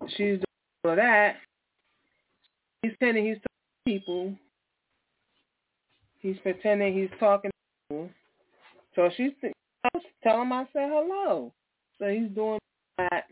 [0.08, 0.44] she's doing
[0.84, 1.36] all of that.
[2.82, 4.34] He's pretending he's talking to people.
[6.20, 8.10] He's pretending he's talking to people.
[8.94, 9.32] So she's
[10.22, 11.52] telling him I said hello.
[11.98, 12.58] So he's doing
[12.98, 13.24] that.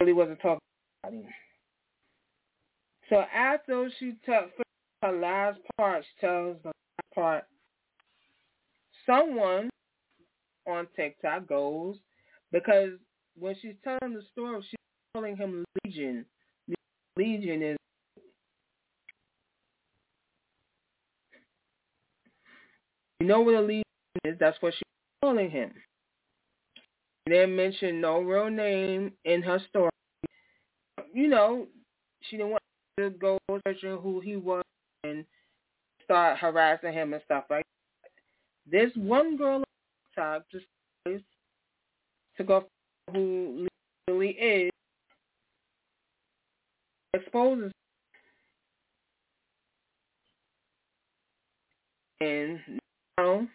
[0.00, 0.58] Really wasn't talking
[1.02, 1.26] about him.
[3.10, 4.50] So after she took
[5.02, 7.44] her last part, she tells the last part,
[9.06, 9.68] someone
[10.66, 11.96] on TikTok goes,
[12.52, 12.92] because
[13.38, 14.76] when she's telling the story, she's
[15.14, 16.24] calling him Legion.
[17.16, 17.76] Legion is
[23.20, 23.82] you know what a legion
[24.24, 24.82] is, that's what she's
[25.22, 25.72] calling him.
[27.26, 29.90] Didn't mention no real name in her story.
[31.12, 31.66] You know,
[32.22, 32.62] she didn't want
[32.98, 34.62] to go searching who he was
[35.04, 35.24] and
[36.02, 37.64] start harassing him and stuff like
[38.02, 38.10] that.
[38.70, 39.64] This one girl on
[40.14, 40.66] TikTok just
[42.36, 42.66] to go
[43.12, 43.66] who
[44.08, 44.70] really is
[47.14, 47.70] exposes
[52.20, 52.58] and
[53.18, 53.46] now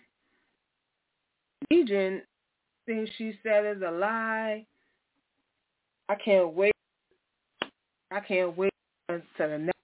[1.69, 2.21] Legion
[2.89, 4.65] things she said is a lie.
[6.09, 6.73] I can't wait.
[8.11, 8.73] I can't wait
[9.09, 9.77] to the next.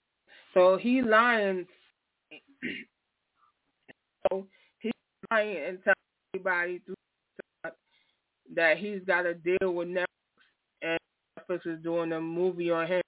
[0.56, 1.68] So he lying.
[4.32, 4.48] so
[4.80, 4.92] he's
[5.30, 5.96] lying and telling
[6.34, 6.82] everybody
[8.56, 10.06] that he's got to deal with Netflix
[10.82, 11.00] and
[11.38, 13.02] Netflix is doing a movie on him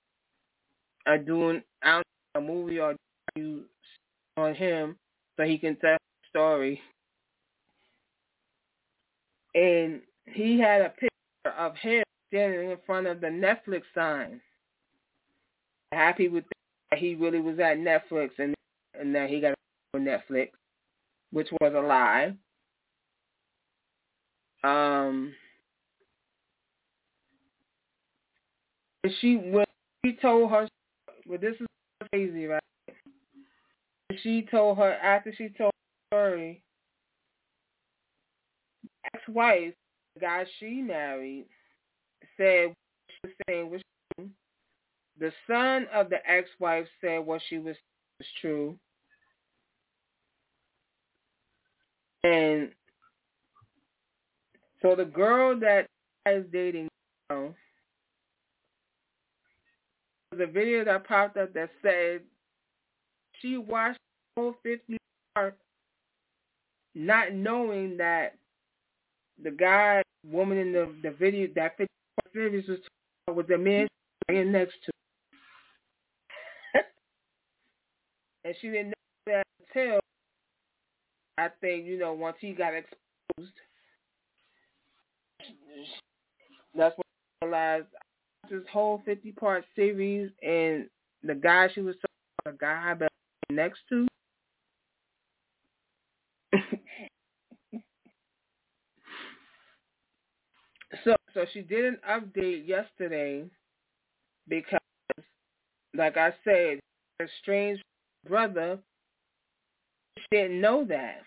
[1.07, 2.01] are doing a
[2.39, 2.93] movie or
[4.37, 4.95] on him
[5.37, 6.79] so he can tell the story.
[9.57, 14.39] And he had a picture of him standing in front of the Netflix sign.
[15.91, 16.43] Happy with
[16.91, 18.53] that he really was at Netflix and
[18.99, 19.55] and that he got
[19.95, 20.49] on Netflix,
[21.31, 22.33] which was a lie.
[24.63, 25.33] Um,
[29.03, 29.65] and she when
[30.03, 30.67] he told her
[31.27, 31.67] but this is
[32.11, 32.61] crazy, right?
[34.21, 35.71] She told her after she told
[36.11, 36.61] her story,
[39.13, 39.73] ex-wife,
[40.15, 41.45] the guy she married,
[42.37, 42.75] said what
[43.09, 43.81] she was saying was
[44.15, 44.29] true.
[45.19, 47.75] The son of the ex-wife said what she was
[48.19, 48.77] was true.
[52.23, 52.71] And
[54.81, 55.87] so the girl that
[56.27, 56.87] is dating
[57.29, 57.53] now
[60.39, 62.21] a video that popped up that said
[63.41, 63.99] she watched
[64.35, 64.97] the whole 50
[65.35, 65.57] part
[66.95, 68.35] not knowing that
[69.43, 71.77] the guy, woman in the the video that
[72.33, 72.79] series was
[73.27, 73.87] was the man
[74.23, 74.91] standing next to,
[78.45, 78.93] and she didn't know
[79.27, 79.43] that
[79.73, 79.99] until
[81.37, 83.53] I think you know once he got exposed,
[86.75, 87.03] that's when
[87.41, 87.87] I realized
[88.49, 90.87] this whole fifty part series and
[91.23, 92.09] the guy she was talking
[92.45, 93.11] about, the guy that
[93.51, 94.07] next to
[101.37, 103.45] so she did an update yesterday
[104.47, 104.79] because
[105.95, 106.79] like I said,
[107.19, 107.79] her strange
[108.27, 108.79] brother
[110.17, 111.21] she didn't know that.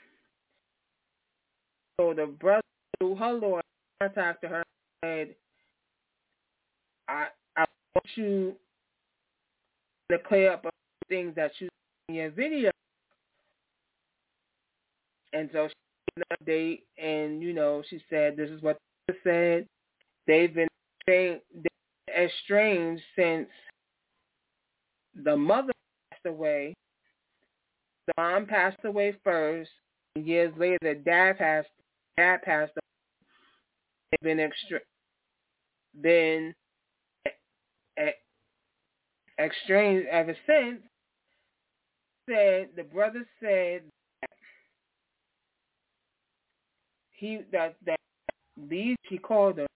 [2.01, 2.61] So the brother
[2.99, 3.63] through her lawyer
[4.03, 4.65] contacted her
[5.05, 5.35] and said,
[7.07, 7.27] I
[7.57, 7.65] I
[7.95, 8.57] want you
[10.11, 10.67] to clear up
[11.09, 11.69] things that you
[12.09, 12.73] in your video.
[15.33, 18.77] And so she update and, you know, she said this is what
[19.23, 19.67] said.
[20.27, 20.69] They've been
[22.17, 23.49] estranged since
[25.15, 25.73] the mother
[26.11, 26.75] passed away.
[28.07, 29.71] The mom passed away first.
[30.17, 31.69] Years later, the dad passed.
[32.17, 32.81] Dad passed away.
[34.11, 34.81] They've been extra,
[36.01, 36.53] been
[39.39, 40.81] estranged ever since.
[42.29, 43.83] Said the brother said
[44.21, 44.31] that
[47.13, 47.99] he that that
[48.69, 49.67] these he called her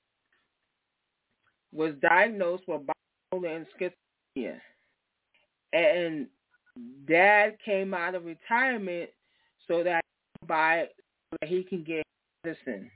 [1.74, 4.60] was diagnosed with bipolar and schizophrenia
[5.74, 6.26] and
[7.06, 9.10] dad came out of retirement
[9.66, 10.01] so that
[10.46, 10.86] by
[11.30, 12.05] so that he can get
[12.44, 12.90] medicine,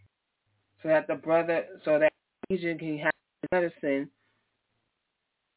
[0.82, 2.12] so that the brother, so that
[2.50, 3.12] Asian can have
[3.52, 4.08] medicine,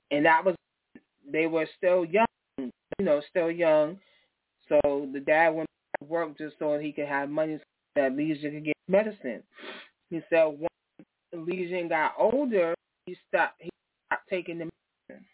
[0.10, 0.56] and that was
[1.31, 2.26] they were still young,
[2.57, 2.72] you
[3.06, 3.98] know, still young.
[4.68, 5.69] So the dad went
[5.99, 9.43] to work just so he could have money so that Legion could get medicine.
[10.10, 10.68] He said once
[11.34, 12.73] Legion got older,
[13.12, 13.56] he stopped.
[13.60, 13.70] He
[14.08, 14.70] stopped taking the
[15.10, 15.26] medicine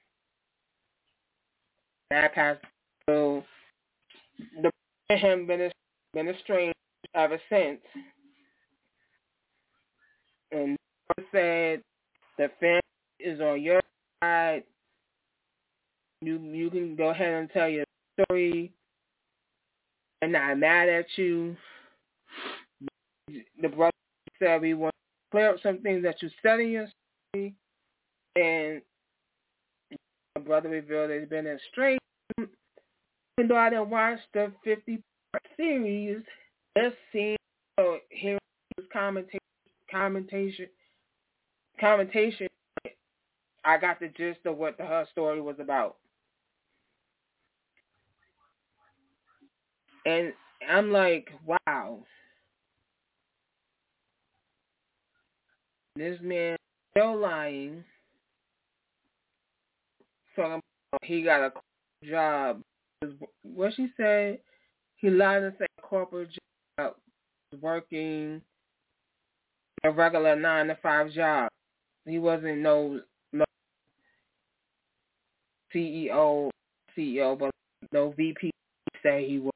[2.10, 2.62] that passed
[3.08, 3.44] so
[4.62, 4.72] the
[5.16, 5.70] him been
[6.14, 6.76] been estranged
[7.14, 7.80] ever since.
[10.52, 10.78] And
[11.32, 11.82] said
[12.38, 12.82] the family
[13.20, 13.82] is on your
[14.24, 14.64] side.
[16.22, 17.86] You you can go ahead and tell your
[18.20, 18.72] story.
[20.24, 21.56] I'm not mad at you.
[23.62, 23.91] The brother
[24.40, 26.88] said we want to clear up some things that you said in your
[27.34, 27.54] story,
[28.38, 28.81] and
[30.35, 32.01] my brother revealed he's been estranged.
[32.38, 35.01] Even though I didn't watch the 50
[35.31, 36.22] part series,
[36.77, 37.38] just seeing,
[37.77, 38.39] uh, hearing
[38.77, 39.39] his commentation,
[39.89, 40.68] commentation,
[41.80, 42.47] commentation,
[43.65, 45.97] I got the gist of what the, her story was about.
[50.05, 50.31] And
[50.69, 51.99] I'm like, wow.
[55.95, 56.55] This man
[56.91, 57.84] still lying.
[60.38, 61.51] Talking about he got a
[62.07, 62.61] job.
[63.41, 64.39] What she said,
[64.97, 66.30] he lied and said corporate
[66.80, 66.93] job,
[67.59, 68.41] working
[69.84, 71.49] a regular nine to five job.
[72.05, 73.01] He wasn't no
[73.34, 73.45] no
[75.73, 76.51] CEO
[76.97, 77.51] CEO, but
[77.91, 78.51] no VP.
[79.03, 79.51] Say he was.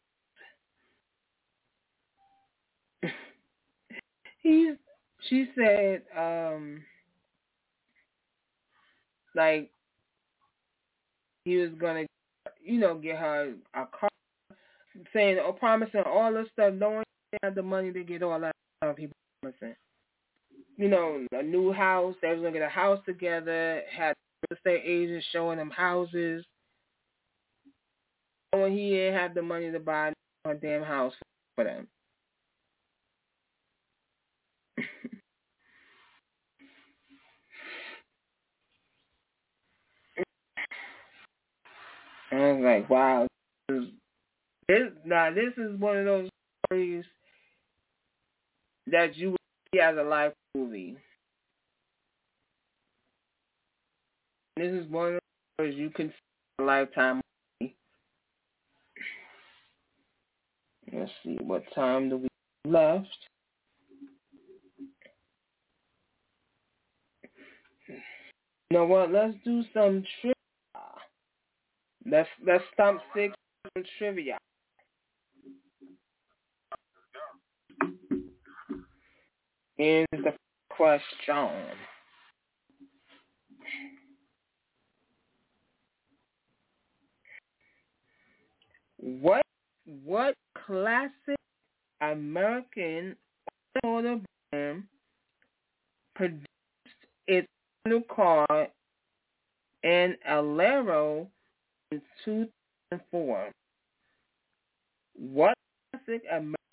[4.42, 4.74] He's.
[5.30, 6.82] She said, um,
[9.36, 9.70] like
[11.46, 12.06] he was gonna,
[12.64, 14.10] you know, get her a car,
[15.14, 18.56] saying or promising all this stuff, knowing he had the money to get all that
[18.84, 18.98] stuff.
[18.98, 19.10] He
[19.42, 19.76] promising,
[20.78, 22.16] you know, a new house.
[22.22, 23.82] They was gonna get a house together.
[23.96, 24.16] Had
[24.50, 26.46] real estate agents showing them houses.
[28.52, 30.12] When he have the money to buy
[30.46, 31.14] a damn house
[31.56, 31.88] for them.
[42.32, 43.28] I was like, wow.
[43.68, 43.84] This,
[44.68, 46.30] this, now, this is one of those
[46.66, 47.06] stories
[48.88, 49.40] that you would
[49.74, 50.96] see as a life movie.
[54.56, 55.20] This is one of those
[55.56, 56.14] stories you can see
[56.60, 57.22] a lifetime
[57.62, 57.76] movie.
[60.94, 62.28] Let's see, what time do we
[62.70, 63.08] left?
[68.70, 69.12] You know what?
[69.12, 70.34] Let's do some trivia.
[72.10, 73.34] Let's let's stump six
[73.98, 74.38] trivia.
[79.78, 80.34] Here's the
[80.70, 81.50] question.
[88.98, 89.42] What
[90.04, 91.38] what classic
[92.02, 93.16] American
[93.84, 94.22] auto
[94.52, 94.84] brand
[96.16, 96.48] produced
[97.28, 97.48] its
[97.88, 98.68] new car
[99.84, 101.28] and Alero
[101.92, 103.52] in 2004.
[105.16, 105.54] What
[105.92, 106.24] classic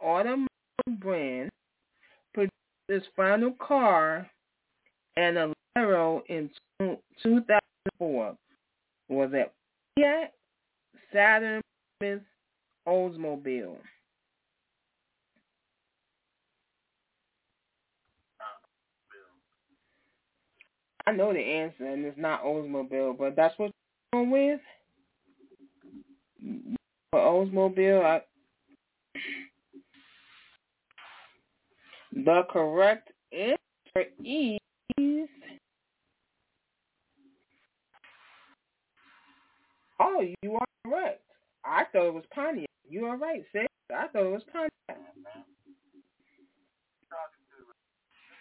[0.03, 0.49] automotive
[1.01, 1.51] brand
[2.35, 2.53] produced
[2.89, 4.29] its final car
[5.17, 6.51] and Alero in
[7.23, 8.37] 2004
[9.09, 9.53] was at
[9.99, 10.33] Fiat,
[11.13, 11.61] Saturn,
[11.99, 12.21] Smith,
[12.87, 13.77] Oldsmobile.
[21.07, 23.73] I know the answer, and it's not Oldsmobile, but that's what
[24.13, 24.61] you're going with.
[27.11, 28.21] For Oldsmobile, I,
[32.13, 34.59] the correct answer is
[40.01, 41.23] Oh, you are correct.
[41.65, 42.67] I thought it was Pontiac.
[42.89, 43.67] You are right, sis.
[43.93, 44.71] I thought it was Pontiac.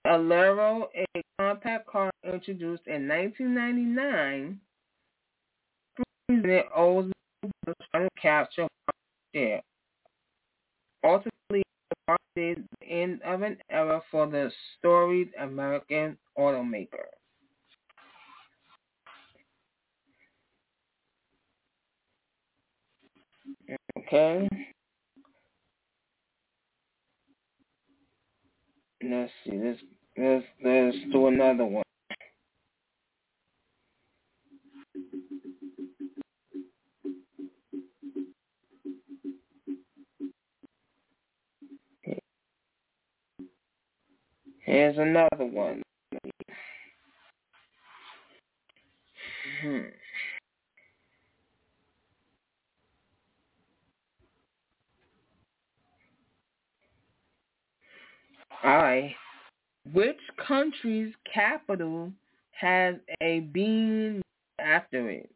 [0.08, 4.60] Alero, a compact car introduced in 1999,
[6.28, 7.12] presented Oldsmobile
[7.92, 8.68] trying to capture
[9.34, 9.62] share.
[11.04, 17.08] Ultimately, the market the end of an era for the storied American automaker.
[23.98, 24.48] Okay.
[29.04, 29.58] Let's see.
[29.58, 29.80] Let's
[30.18, 31.84] let's let's do another one.
[44.66, 45.84] Here's another one.
[49.62, 49.80] Hmm.
[58.64, 59.16] I.
[59.94, 62.12] Which country's capital
[62.52, 64.22] has a bean
[64.60, 65.30] after it?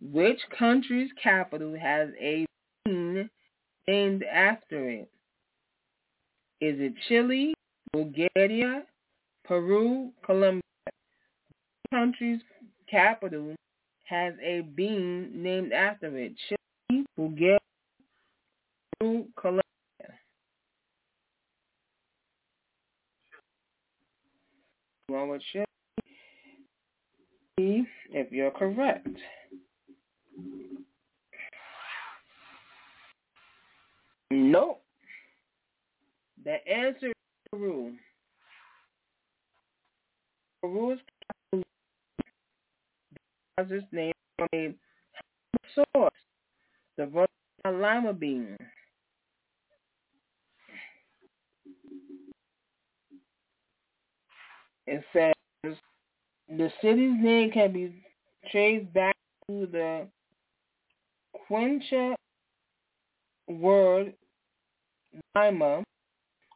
[0.00, 2.46] Which country's capital has a
[2.84, 3.30] bean
[3.86, 5.10] named after it?
[6.60, 7.54] Is it Chile,
[7.92, 8.82] Bulgaria,
[9.44, 10.62] Peru, Colombia?
[10.84, 12.40] Which country's
[12.90, 13.54] capital
[14.04, 16.32] has a bean named after it?
[16.48, 17.58] Chile, Bulgaria,
[18.98, 19.62] Peru, Colombia.
[28.10, 29.08] If you're correct.
[34.30, 34.82] Nope.
[36.44, 37.12] The answer is
[37.50, 37.94] Peru.
[40.62, 40.98] Peru's
[41.52, 41.64] capital
[43.56, 44.74] has its name from a
[45.74, 46.12] source,
[46.96, 47.26] the
[47.64, 48.56] lima bean.
[54.90, 55.76] It says
[56.48, 58.02] the city's name can be
[58.50, 59.14] traced back
[59.46, 60.08] to the
[61.46, 62.14] Quechua
[63.48, 64.14] word
[65.34, 65.84] lima,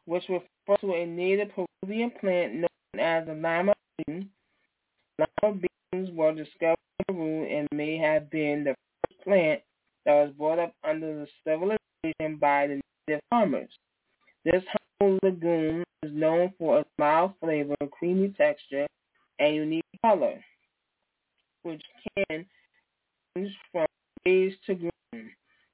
[0.05, 3.73] which refers to a native Peruvian plant known as the lima
[4.07, 4.29] bean.
[5.19, 5.59] Lima
[5.91, 6.77] beans were discovered
[7.07, 8.73] in Peru and may have been the
[9.07, 9.61] first plant
[10.07, 13.69] that was brought up under the civilization by the native farmers.
[14.43, 14.63] This
[15.23, 18.87] legume is known for its mild flavor, creamy texture,
[19.39, 20.43] and unique color,
[21.63, 21.81] which
[22.27, 22.45] can
[23.35, 23.85] range from
[24.23, 25.29] beige to green.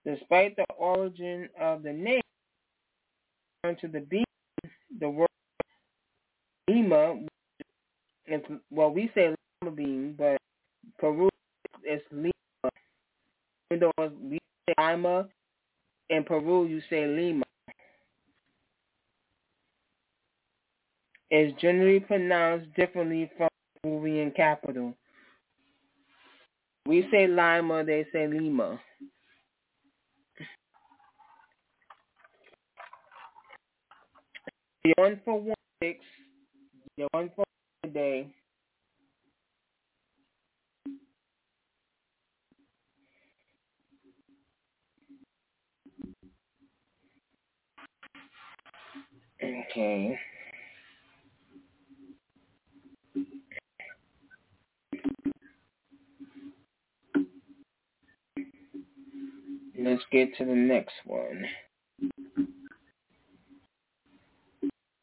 [0.05, 2.21] Despite the origin of the name,
[3.63, 4.23] to the bean,
[4.99, 5.27] the word
[6.69, 7.19] lima,
[8.27, 8.41] is,
[8.71, 10.37] well, we say lima bean, but
[10.97, 11.29] Peru
[11.83, 12.31] is lima.
[13.71, 15.27] Even though we say lima,
[16.09, 17.43] in Peru you say lima.
[21.31, 23.49] Is generally pronounced differently from
[23.81, 24.95] Peruvian capital.
[26.85, 28.81] We say Lima, they say Lima.
[34.83, 36.03] You're one for one six.
[36.97, 37.45] You're one for
[37.83, 38.27] one day.
[49.43, 50.17] Okay.
[60.11, 61.45] Get to the next one.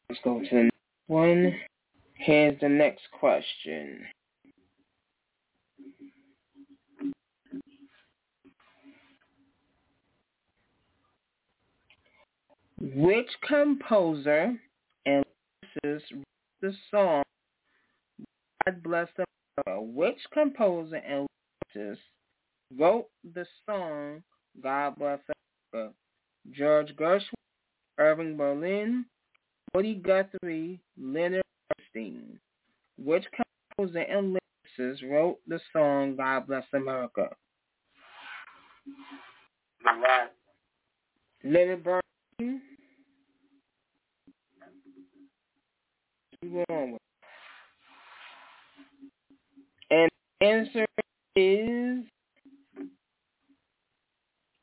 [0.09, 0.75] Let's go to the next
[1.07, 1.55] one.
[2.15, 4.05] Here's the next question.
[12.79, 14.55] Which composer
[15.05, 15.25] and
[15.83, 16.23] lyricist wrote
[16.61, 17.23] the song
[18.65, 19.81] God Bless America?
[19.81, 21.27] Which composer and
[21.75, 21.97] lyricist
[22.77, 24.21] wrote the song
[24.61, 25.19] God Bless
[25.73, 25.93] America?
[26.51, 27.33] George Gershwin,
[27.97, 29.05] Irving Berlin,
[29.73, 32.39] Woody Guthrie, Leonard Bernstein.
[32.97, 33.25] Which
[33.77, 34.37] composer and
[34.79, 37.27] lyricist wrote the song God Bless America?
[39.85, 40.31] Last
[41.43, 42.61] Leonard Bernstein.
[49.89, 50.09] And
[50.39, 50.85] the answer
[51.35, 52.05] is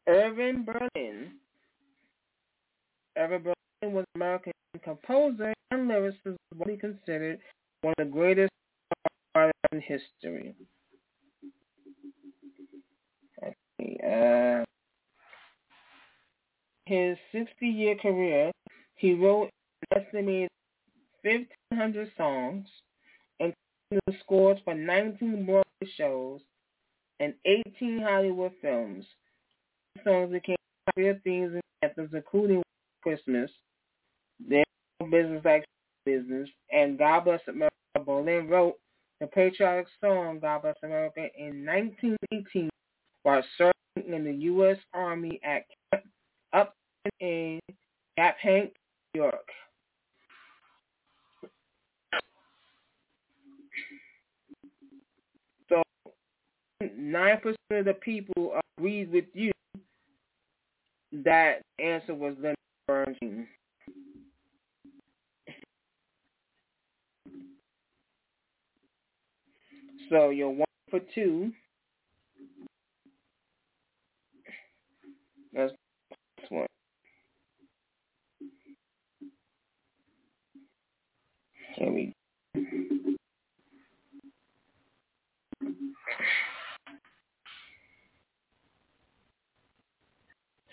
[0.07, 1.33] Irving Berlin.
[3.17, 4.53] Irving Berlin was an American
[4.83, 7.39] composer and lyricist widely considered
[7.83, 8.51] one of the greatest
[9.35, 10.55] artists in history.
[13.43, 14.65] Okay, uh,
[16.87, 18.53] his 60-year career,
[18.97, 19.51] he wrote
[19.91, 20.51] an estimated
[21.23, 22.67] 1,500 songs,
[23.41, 26.41] including scores for 19 Broadway shows
[27.21, 29.05] and 18 Hollywood films.
[30.03, 30.57] Songs became
[30.87, 32.63] popular themes and anthems, including
[33.03, 33.51] Christmas,
[34.41, 34.63] No
[35.11, 35.65] Business Like
[36.05, 37.71] Business, and God Bless America.
[38.05, 38.75] Berlin wrote
[39.21, 42.69] the patriotic song God Bless America in 1918
[43.23, 44.77] while serving in the U.S.
[44.93, 46.05] Army at Camp
[46.53, 46.75] Upton
[47.21, 47.61] in
[48.19, 48.73] Yaphank,
[49.15, 49.49] New York.
[55.69, 55.83] So,
[56.83, 59.54] 9% of the people agreed with you
[61.23, 62.57] that answer was Leonard
[62.89, 63.47] Bernstein.
[70.11, 71.53] So you're one for two.
[75.53, 75.73] That's
[76.51, 76.67] one.
[81.77, 82.13] Here we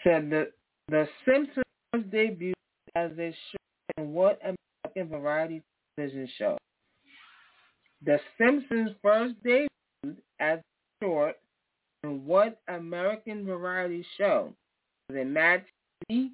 [0.04, 0.52] Said the
[0.88, 1.64] the Simpsons
[1.94, 2.54] debuted
[2.96, 5.62] as a show in what American variety
[5.96, 6.58] television show?
[8.04, 11.36] The Simpsons first debuted as a short
[12.04, 14.54] in what American variety show?
[15.10, 15.64] Was it Mad
[16.10, 16.32] TV,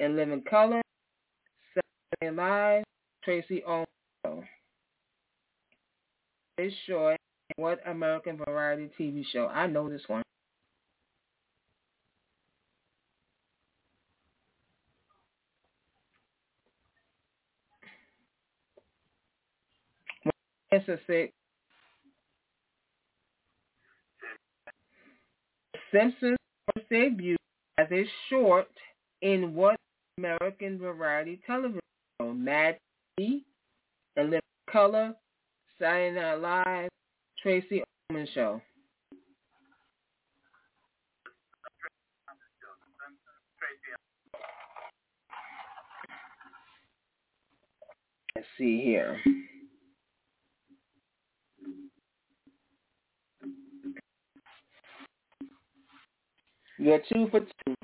[0.00, 0.80] In Living Color,
[1.74, 2.84] Saturday Live,
[3.24, 3.86] Tracey Ullman
[4.24, 4.42] Show?
[6.56, 7.18] This short
[7.56, 9.48] in what American variety TV show?
[9.48, 10.22] I know this one.
[20.72, 21.32] Answer six.
[25.92, 26.38] Simpsons
[26.74, 27.36] first debuted
[27.76, 28.68] as a short
[29.20, 29.76] in what
[30.16, 31.80] American variety television
[32.20, 32.32] show?
[32.32, 32.78] Mad
[33.20, 33.42] TV,
[34.16, 34.40] Living
[34.70, 35.14] Color,
[35.78, 36.88] Saturday Night Live,
[37.42, 38.62] Tracey Ullman Show.
[48.34, 49.20] Let's see here.
[56.82, 57.74] You're two for two.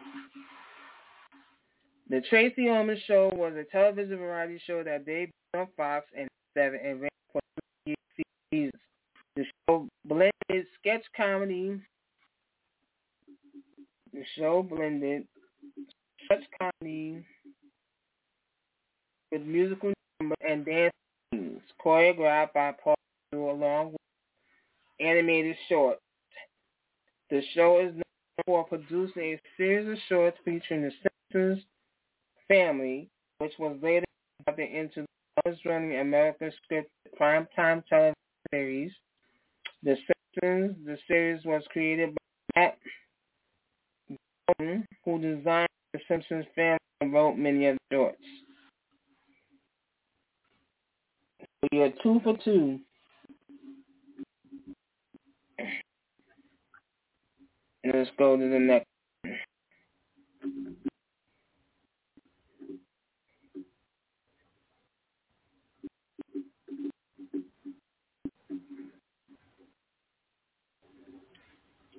[2.10, 6.80] The Tracey Ullman Show was a television variety show that debuted on Fox in seven
[6.84, 7.40] and ran for
[7.86, 7.94] two
[8.50, 8.72] seasons.
[9.36, 11.78] The show blended sketch comedy.
[14.12, 15.28] The show blended
[16.24, 17.24] sketch comedy
[19.30, 20.92] with musical numbers and dance
[21.32, 22.96] scenes, choreographed by Paul
[23.32, 24.00] along with
[24.98, 26.00] animated shorts.
[27.30, 27.94] The show is
[28.46, 30.92] for producing a series of shorts featuring the
[31.32, 31.64] Simpsons
[32.46, 33.08] family,
[33.38, 34.04] which was later
[34.46, 36.86] adapted into the longest-running American scripted
[37.20, 38.14] primetime television
[38.50, 38.92] series,
[39.82, 39.96] The
[40.40, 40.76] Simpsons.
[40.86, 42.14] The series was created
[42.54, 42.78] by Matt
[44.58, 48.22] Groening, who designed the Simpsons family and wrote many of the shorts.
[51.40, 52.80] So you're two for two.
[57.92, 58.86] Let's go to the next.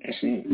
[0.06, 0.46] Let's see.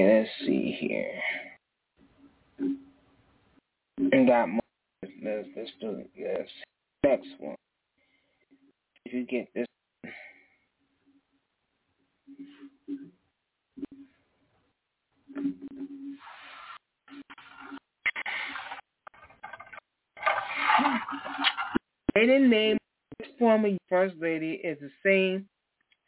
[0.00, 1.20] Let's see here.
[4.12, 4.60] And got more.
[5.02, 6.48] Let's let's do this
[7.04, 7.56] next one.
[9.04, 9.66] If you get this.
[22.14, 22.78] Maiden name of
[23.18, 25.46] this former First Lady is the same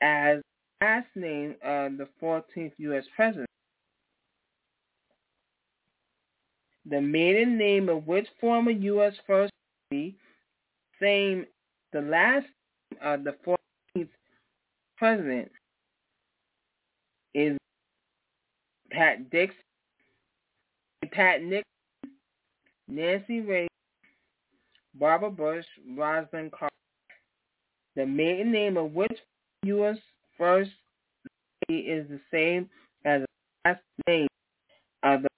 [0.00, 0.40] as
[0.80, 3.04] last name of the 14th U.S.
[3.16, 3.49] President.
[6.90, 9.14] The maiden name of which former U.S.
[9.24, 9.52] First
[9.92, 10.16] Lady,
[11.00, 11.46] same
[11.92, 12.46] the last
[13.00, 14.08] of the 14th
[14.96, 15.52] President,
[17.32, 17.56] is
[18.90, 19.56] Pat Dixon,
[21.12, 21.62] Pat Nixon,
[22.88, 23.68] Nancy Reagan,
[24.98, 26.74] Barbara Bush, Rosalynn Carter.
[27.94, 29.16] The maiden name of which
[29.62, 29.96] U.S.
[30.36, 30.70] First
[31.68, 32.68] Lady is the same
[33.04, 34.28] as the last name
[35.04, 35.28] of the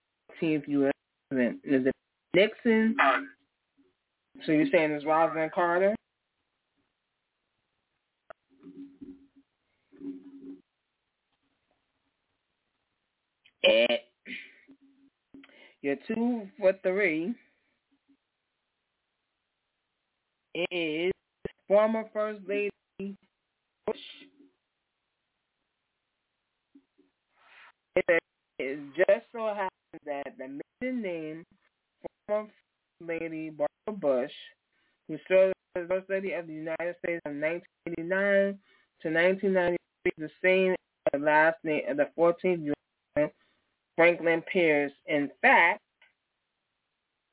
[0.41, 0.91] 14th U.S.
[1.32, 1.60] President.
[1.64, 1.94] Is it
[2.34, 2.96] Nixon?
[4.44, 5.94] So you're saying it's Rosalynn Carter?
[13.64, 13.98] And
[15.80, 17.34] you're two for three.
[20.70, 21.12] Is
[21.66, 23.96] former First Lady Bush.
[28.59, 29.70] It just so happens
[30.04, 31.44] that the name
[32.26, 32.48] former
[33.00, 34.32] Lady Barbara Bush,
[35.09, 38.59] who served as the First Lady of the United States from 1989
[39.02, 40.76] to 1993, the same as
[41.12, 43.30] the last name of the 14th U.S.
[43.96, 44.92] Franklin Pierce.
[45.06, 45.80] In fact,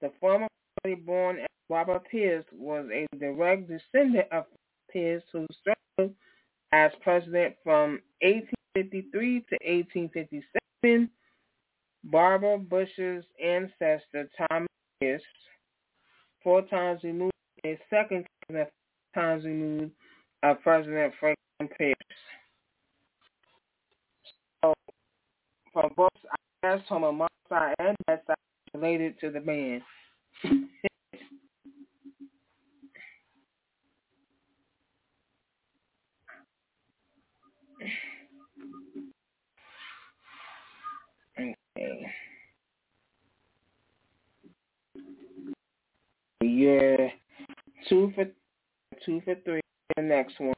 [0.01, 0.47] the former
[0.83, 1.39] Lady born
[1.69, 4.45] Barbara Pierce was a direct descendant of
[4.91, 6.13] Pierce who served
[6.71, 11.09] as president from 1853 to 1857.
[12.03, 14.67] Barbara Bush's ancestor, Thomas
[14.99, 15.21] Pierce,
[16.43, 17.33] four times removed,
[17.65, 18.25] a second
[19.13, 19.91] times removed
[20.43, 21.95] of President Franklin Pierce.
[24.63, 24.73] So,
[25.73, 26.09] from both
[26.63, 28.35] sides, from a mom's side and that side,
[28.73, 29.81] related to the man.
[41.39, 41.59] Okay.
[46.41, 47.09] You're
[47.87, 48.25] two for
[49.05, 49.61] two for three.
[49.95, 50.53] The next one.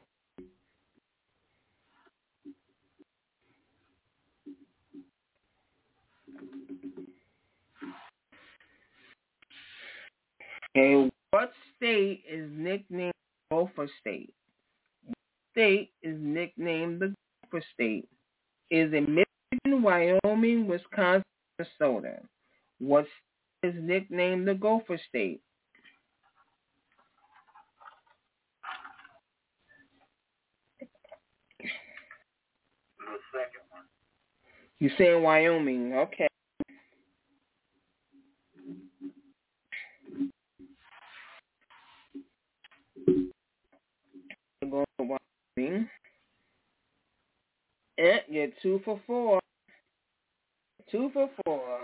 [10.75, 13.13] Okay, what state is nicknamed
[13.51, 14.33] Gopher State?
[15.05, 15.15] What
[15.51, 18.07] state is nicknamed the Gopher State?
[18.69, 19.07] Is it
[19.51, 21.23] Michigan, Wyoming, Wisconsin,
[21.59, 22.19] Minnesota?
[22.79, 23.05] What
[23.63, 25.41] is nicknamed the Gopher State?
[31.59, 33.85] The second one.
[34.79, 35.93] You saying Wyoming?
[35.93, 36.27] Okay.
[44.69, 45.17] Go to
[45.57, 45.89] Wyoming.
[48.01, 49.39] Eh, and you're two for four.
[50.89, 51.79] Two for four.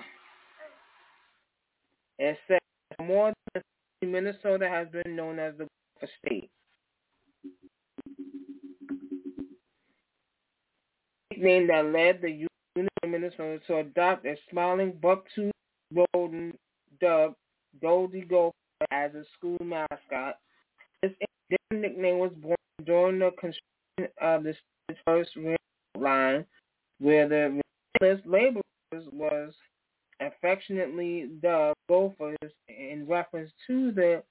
[2.18, 2.60] It says
[3.00, 5.68] more than Minnesota has been known as the
[6.26, 6.50] State.
[11.32, 15.54] Nickname that led the University of Minnesota to adopt a smiling buck-toothed
[15.92, 16.56] rodent
[17.00, 17.36] dubbed
[17.80, 18.54] Goldie Gopher
[18.90, 20.38] as a school mascot.
[21.04, 21.12] This
[21.72, 24.56] nickname was born during the construction of the
[25.06, 25.36] first
[26.08, 26.46] line,
[27.00, 27.62] where the
[28.02, 29.54] relentless laborers was
[30.20, 34.24] affectionately dubbed Gophers in reference to the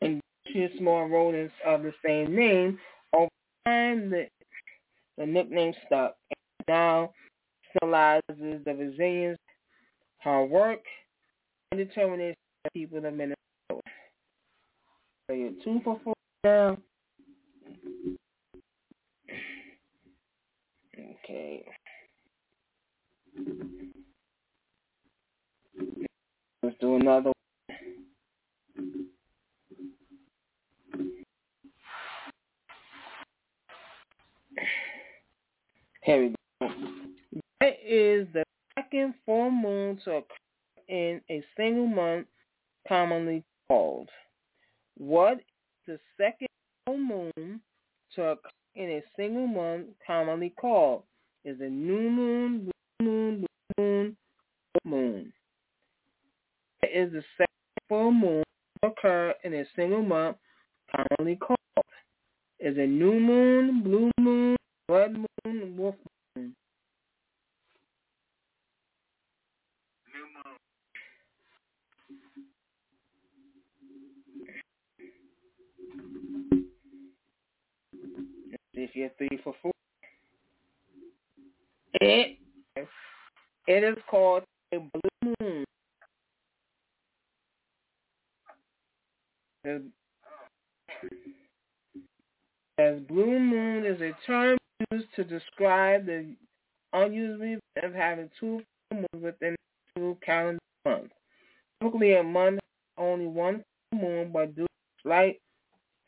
[0.00, 2.78] industrious small rodents of the same name.
[3.14, 3.28] Over
[3.66, 4.26] time, the,
[5.16, 7.12] the nickname stuck and now
[7.72, 8.22] symbolizes
[8.64, 9.38] the resilience,
[10.18, 10.80] hard work,
[11.72, 13.36] and determination of people of Minnesota.
[15.26, 16.14] So you're two for four
[16.44, 16.78] now.
[20.98, 21.64] Okay.
[26.62, 27.32] Let's do another
[36.02, 36.68] Here we go.
[37.60, 38.44] What is the
[38.78, 40.34] second full moon to occur
[40.88, 42.26] in a single month
[42.88, 44.08] commonly called?
[44.96, 45.40] What is
[45.86, 46.48] the second
[46.86, 47.60] full moon
[48.14, 51.02] to occur in a single month commonly called?
[51.44, 54.16] is a new moon, blue moon, blue moon,
[54.72, 55.32] full moon.
[56.82, 58.44] It is the second full moon
[58.82, 60.36] to occur in a single month,
[60.94, 61.58] commonly called
[62.60, 64.56] is a new moon, blue moon,
[64.88, 65.12] blood
[65.44, 65.94] moon, wolf
[66.36, 66.54] moon.
[70.12, 70.56] New moon.
[78.74, 79.72] If you're three for four.
[82.00, 82.38] It
[83.68, 85.64] it is called a blue moon.
[89.64, 89.82] The-
[92.78, 94.56] As blue moon is a term
[94.92, 96.34] used to describe the
[96.92, 99.56] unusual event of having two full moons within a
[99.94, 101.10] single calendar month.
[101.82, 102.60] Typically, a month
[102.96, 104.68] has only one full moon, but due to
[105.02, 105.40] slight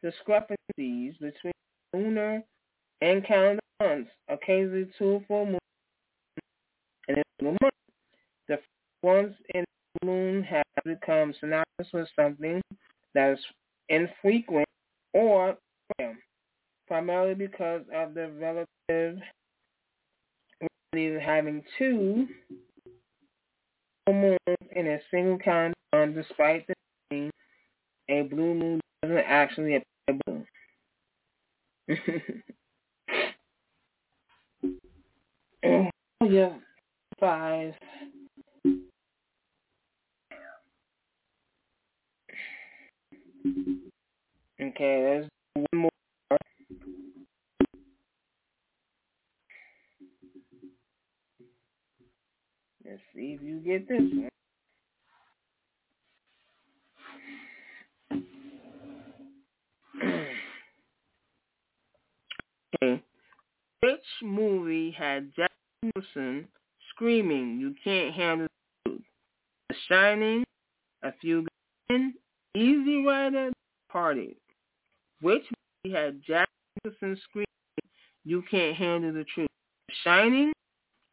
[0.02, 1.52] discrepancies between
[1.92, 2.42] lunar
[3.02, 5.58] and calendar months, occasionally two full moons
[7.08, 7.58] in a month.
[8.48, 8.58] The
[9.02, 9.64] ones in
[10.00, 12.60] the moon have become synonymous with something
[13.14, 13.38] that is
[13.88, 14.66] infrequent
[15.14, 15.56] or
[15.98, 16.18] rare,
[16.88, 19.18] primarily because of the relative
[21.24, 22.26] having two
[24.06, 26.74] full moons in a single calendar month, despite the
[27.12, 27.30] name,
[28.08, 30.44] a blue moon doesn't actually appear blue.
[35.64, 35.88] oh,
[36.22, 36.52] yeah,
[37.18, 37.74] five.
[44.60, 45.90] Okay, there's one more.
[52.84, 54.28] Let's see if you get this one.
[62.82, 63.02] okay.
[63.82, 65.50] Which movie had Jack
[65.82, 66.48] Nicholson
[66.90, 68.46] screaming, "You can't handle
[68.84, 69.06] the truth"?
[69.70, 70.44] The Shining,
[71.02, 71.48] A Few Good
[71.88, 72.14] Men,
[72.54, 73.52] Easy Rider,
[73.88, 74.36] Party.
[75.22, 75.44] Which
[75.84, 76.48] movie had Jack
[76.84, 77.46] Nicholson screaming,
[78.24, 79.48] "You can't handle the truth"?
[79.88, 80.52] The Shining,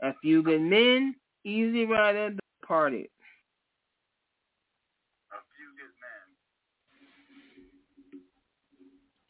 [0.02, 1.16] A Few Good Men,
[1.46, 3.10] Easy Rider, Departed.
[5.32, 5.94] A few good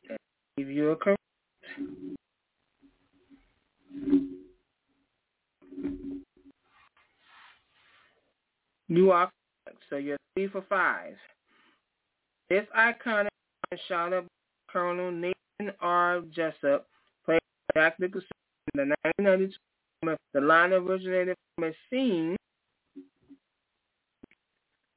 [0.09, 0.19] men.
[0.57, 1.21] If you are correct.
[8.89, 9.29] You are.
[9.89, 11.15] So you're three for five.
[12.49, 13.27] This iconic
[13.87, 14.25] shot up
[14.69, 16.21] Colonel Nathan R.
[16.33, 16.87] Jessup
[17.25, 17.39] played
[17.99, 18.29] Nicholson
[18.73, 19.53] in the 1992
[20.03, 20.17] film.
[20.33, 22.37] The line originated from a scene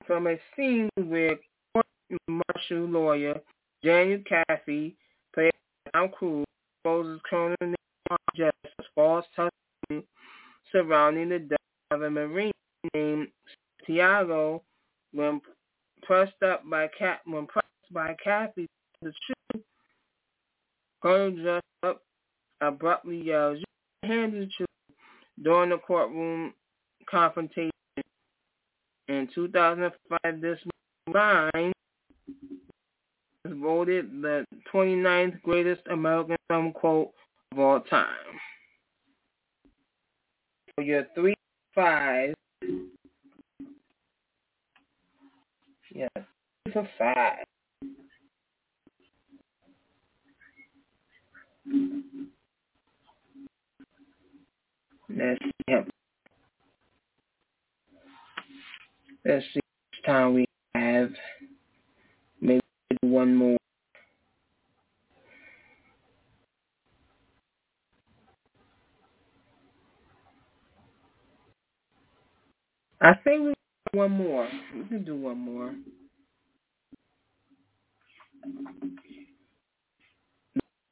[0.06, 1.38] from a scene where
[1.72, 1.86] court
[2.28, 3.40] martial lawyer
[3.82, 4.94] Daniel Kaffee,
[5.32, 5.52] played
[5.94, 6.44] Tom Cruise,
[6.84, 7.56] exposes Colonel
[8.10, 8.50] R.
[8.94, 10.06] False testimony
[10.72, 11.58] surrounding the death
[11.90, 12.52] of a Marine
[12.94, 13.28] named
[13.86, 14.62] Tiago
[15.12, 15.40] when
[16.02, 18.66] pressed up by Cap when pressed by Kaffee
[19.02, 19.64] the truth,
[21.02, 22.02] Colonel Jessup
[22.60, 23.58] abruptly yells,
[24.02, 24.68] You handle the truth
[25.42, 26.52] during the courtroom
[27.10, 27.70] confrontation.
[29.08, 30.58] In 2005, this
[31.12, 31.72] line
[33.44, 37.10] was voted the 29th greatest American film quote
[37.52, 38.06] of all time.
[40.76, 41.34] For your three
[41.74, 42.34] five,
[45.92, 47.44] yes, three for five.
[55.08, 55.74] Let's see.
[59.24, 60.44] Let's see which time we
[60.74, 61.10] have.
[62.40, 62.60] Maybe
[63.02, 63.56] one more.
[73.00, 74.48] I think we got one more.
[74.76, 75.74] We can do one more.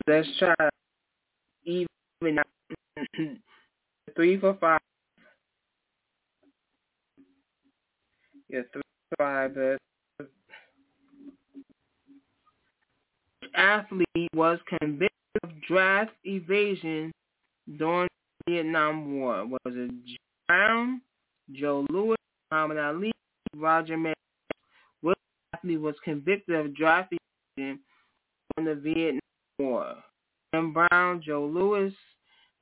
[0.06, 0.54] Let's try
[1.64, 2.38] even
[4.16, 4.80] three for five.
[8.48, 9.56] Yeah, three for five.
[9.58, 9.76] Uh,
[13.54, 15.10] athlete was convicted
[15.42, 17.12] of draft evasion
[17.76, 18.08] during
[18.46, 19.44] the Vietnam War.
[19.46, 19.90] Was it
[20.46, 21.02] Brown,
[21.52, 22.16] Joe Louis,
[22.50, 23.12] Muhammad Ali,
[23.54, 24.14] Roger Maris?
[25.02, 25.18] Which
[25.54, 27.12] athlete was convicted of draft
[27.56, 27.80] evasion
[28.56, 29.20] during the Vietnam
[29.58, 29.96] War?
[30.54, 31.94] Jim Brown, Joe Louis,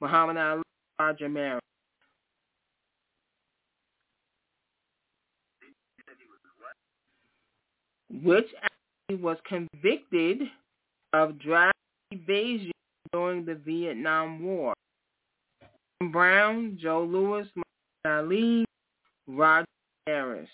[0.00, 0.62] Muhammad Ali,
[0.98, 1.60] Roger Maris.
[8.22, 10.42] Which athlete was convicted
[11.12, 11.76] of draft
[12.12, 12.72] evasion
[13.12, 14.74] during the Vietnam War?
[16.12, 17.46] Brown, Joe Louis,
[18.04, 18.66] Muhammad Ali,
[19.27, 19.66] Roger
[20.07, 20.48] Harris.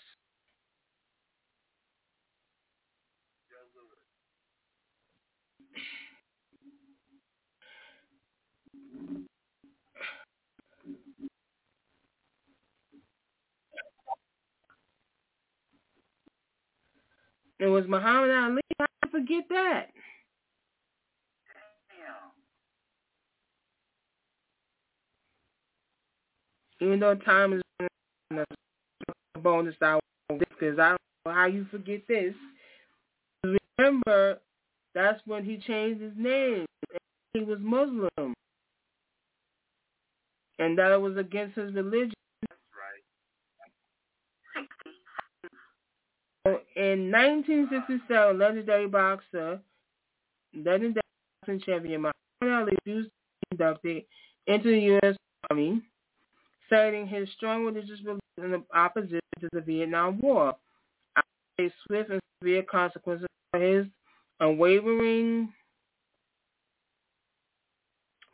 [17.59, 18.61] It was Muhammad Ali.
[18.79, 19.87] I forget that?
[26.81, 27.61] Even though time is
[29.43, 29.99] bonus hour
[30.29, 32.33] because I don't know how you forget this.
[33.77, 34.39] Remember,
[34.95, 36.65] that's when he changed his name.
[37.33, 38.33] He was Muslim.
[40.59, 42.13] And that was against his religion.
[42.47, 42.61] That's
[46.45, 46.59] right.
[46.75, 49.59] In 1967, legendary boxer,
[50.55, 51.01] legendary
[51.41, 53.09] boxing champion Muhammad Ali refused
[53.51, 54.03] inducted
[54.47, 55.15] into the U.S.
[55.49, 55.81] Army,
[56.69, 60.55] citing his strong religious beliefs in the opposition to the Vietnam War.
[61.59, 63.85] A swift and severe consequences for his
[64.39, 65.53] unwavering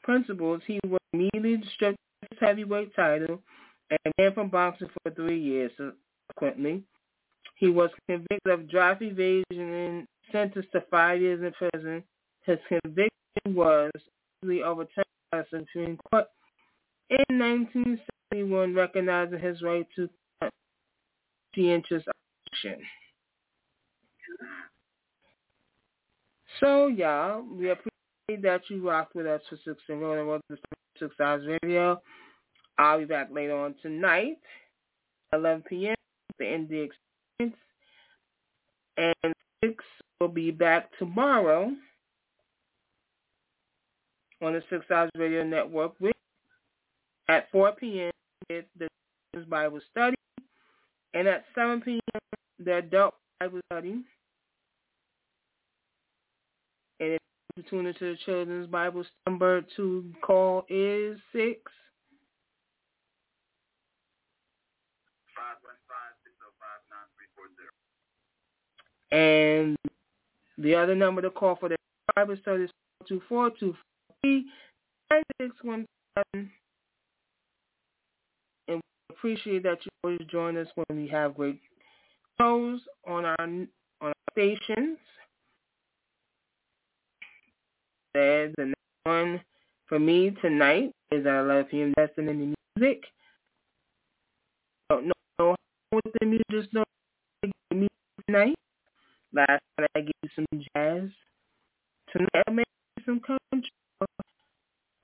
[0.03, 3.41] principles, he was immediately stripped of his heavyweight title
[3.91, 5.71] and banned from boxing for three years.
[5.77, 6.83] Subsequently,
[7.55, 12.03] he was convicted of drive evasion and sentenced to five years in prison.
[12.43, 13.11] His conviction
[13.47, 13.91] was
[14.43, 16.27] overturned by the Supreme Court
[17.09, 20.09] in 1971, recognizing his right to
[20.41, 20.49] the
[21.53, 22.03] conscientious
[22.53, 22.79] action.
[26.59, 30.57] So, y'all, we appreciate that you rocked with us for six and rolling the
[30.99, 32.01] six hours radio.
[32.77, 34.37] I'll be back later on tonight,
[35.33, 35.95] 11 p.m.
[36.37, 36.89] The Indie
[37.39, 37.59] Experience,
[38.97, 39.33] and
[39.63, 39.83] six
[40.19, 41.71] will be back tomorrow
[44.41, 46.13] on the Six Hours Radio Network with
[47.29, 48.11] at 4 p.m.
[48.49, 48.87] the
[49.31, 50.17] Children's Bible study,
[51.13, 52.21] and at 7 p.m.
[52.57, 54.03] the adult Bible study.
[56.99, 57.19] And if
[57.55, 61.61] you tune into the Children's Bible number to call is six.
[69.11, 69.75] And
[70.59, 71.75] the other number to call for the
[72.15, 72.69] Bible study is
[73.07, 74.45] 24243
[75.09, 75.87] 9617
[76.33, 76.49] and we
[79.19, 81.59] appreciate that you always join us when we have great
[82.39, 83.67] shows on our on
[84.01, 84.97] our stations.
[88.15, 89.41] And the next one
[89.87, 91.93] for me tonight is at 11 p.m.
[91.97, 93.03] Lesson in the music.
[94.89, 95.55] Don't know
[95.89, 96.83] what the music, just know
[97.71, 97.89] music
[98.25, 98.55] tonight.
[99.33, 101.09] Last night I gave you some jazz.
[102.11, 102.63] Tonight I may
[102.97, 103.71] give some country,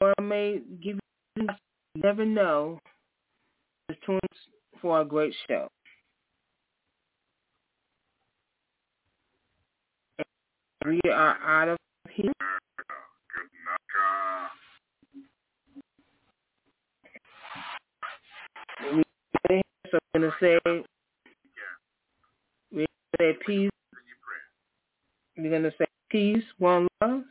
[0.02, 0.98] or I may give
[1.36, 1.48] you.
[1.96, 2.80] You never know.
[3.90, 4.20] Just tune
[4.82, 5.68] for a great show.
[10.86, 11.78] We are out of
[12.12, 12.32] here.
[18.94, 19.04] We
[19.92, 20.84] so I'm gonna say gonna
[23.20, 23.70] say peace.
[25.38, 27.24] We're gonna say peace, one love.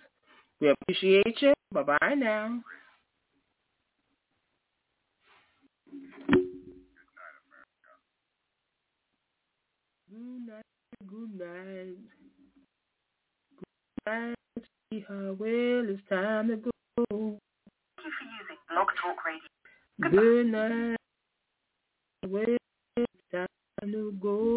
[0.60, 1.52] We appreciate you.
[1.72, 2.60] Bye bye now.
[10.14, 10.62] Good night,
[11.08, 11.96] good night.
[13.58, 14.36] Good night,
[14.88, 15.38] sweetheart.
[15.40, 16.70] Well, it's time to go.
[17.10, 17.40] Thank
[17.98, 19.50] you for using Blog Talk Radio.
[20.12, 20.98] Good night.
[22.28, 22.56] Well,
[22.96, 24.56] it's time to go.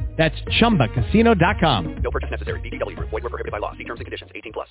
[0.21, 1.95] That's ChumbaCasino.com.
[2.03, 2.59] No purchase necessary.
[2.61, 2.95] BGW.
[2.95, 3.71] Void were prohibited by law.
[3.71, 4.29] See terms and conditions.
[4.35, 4.67] 18 plus.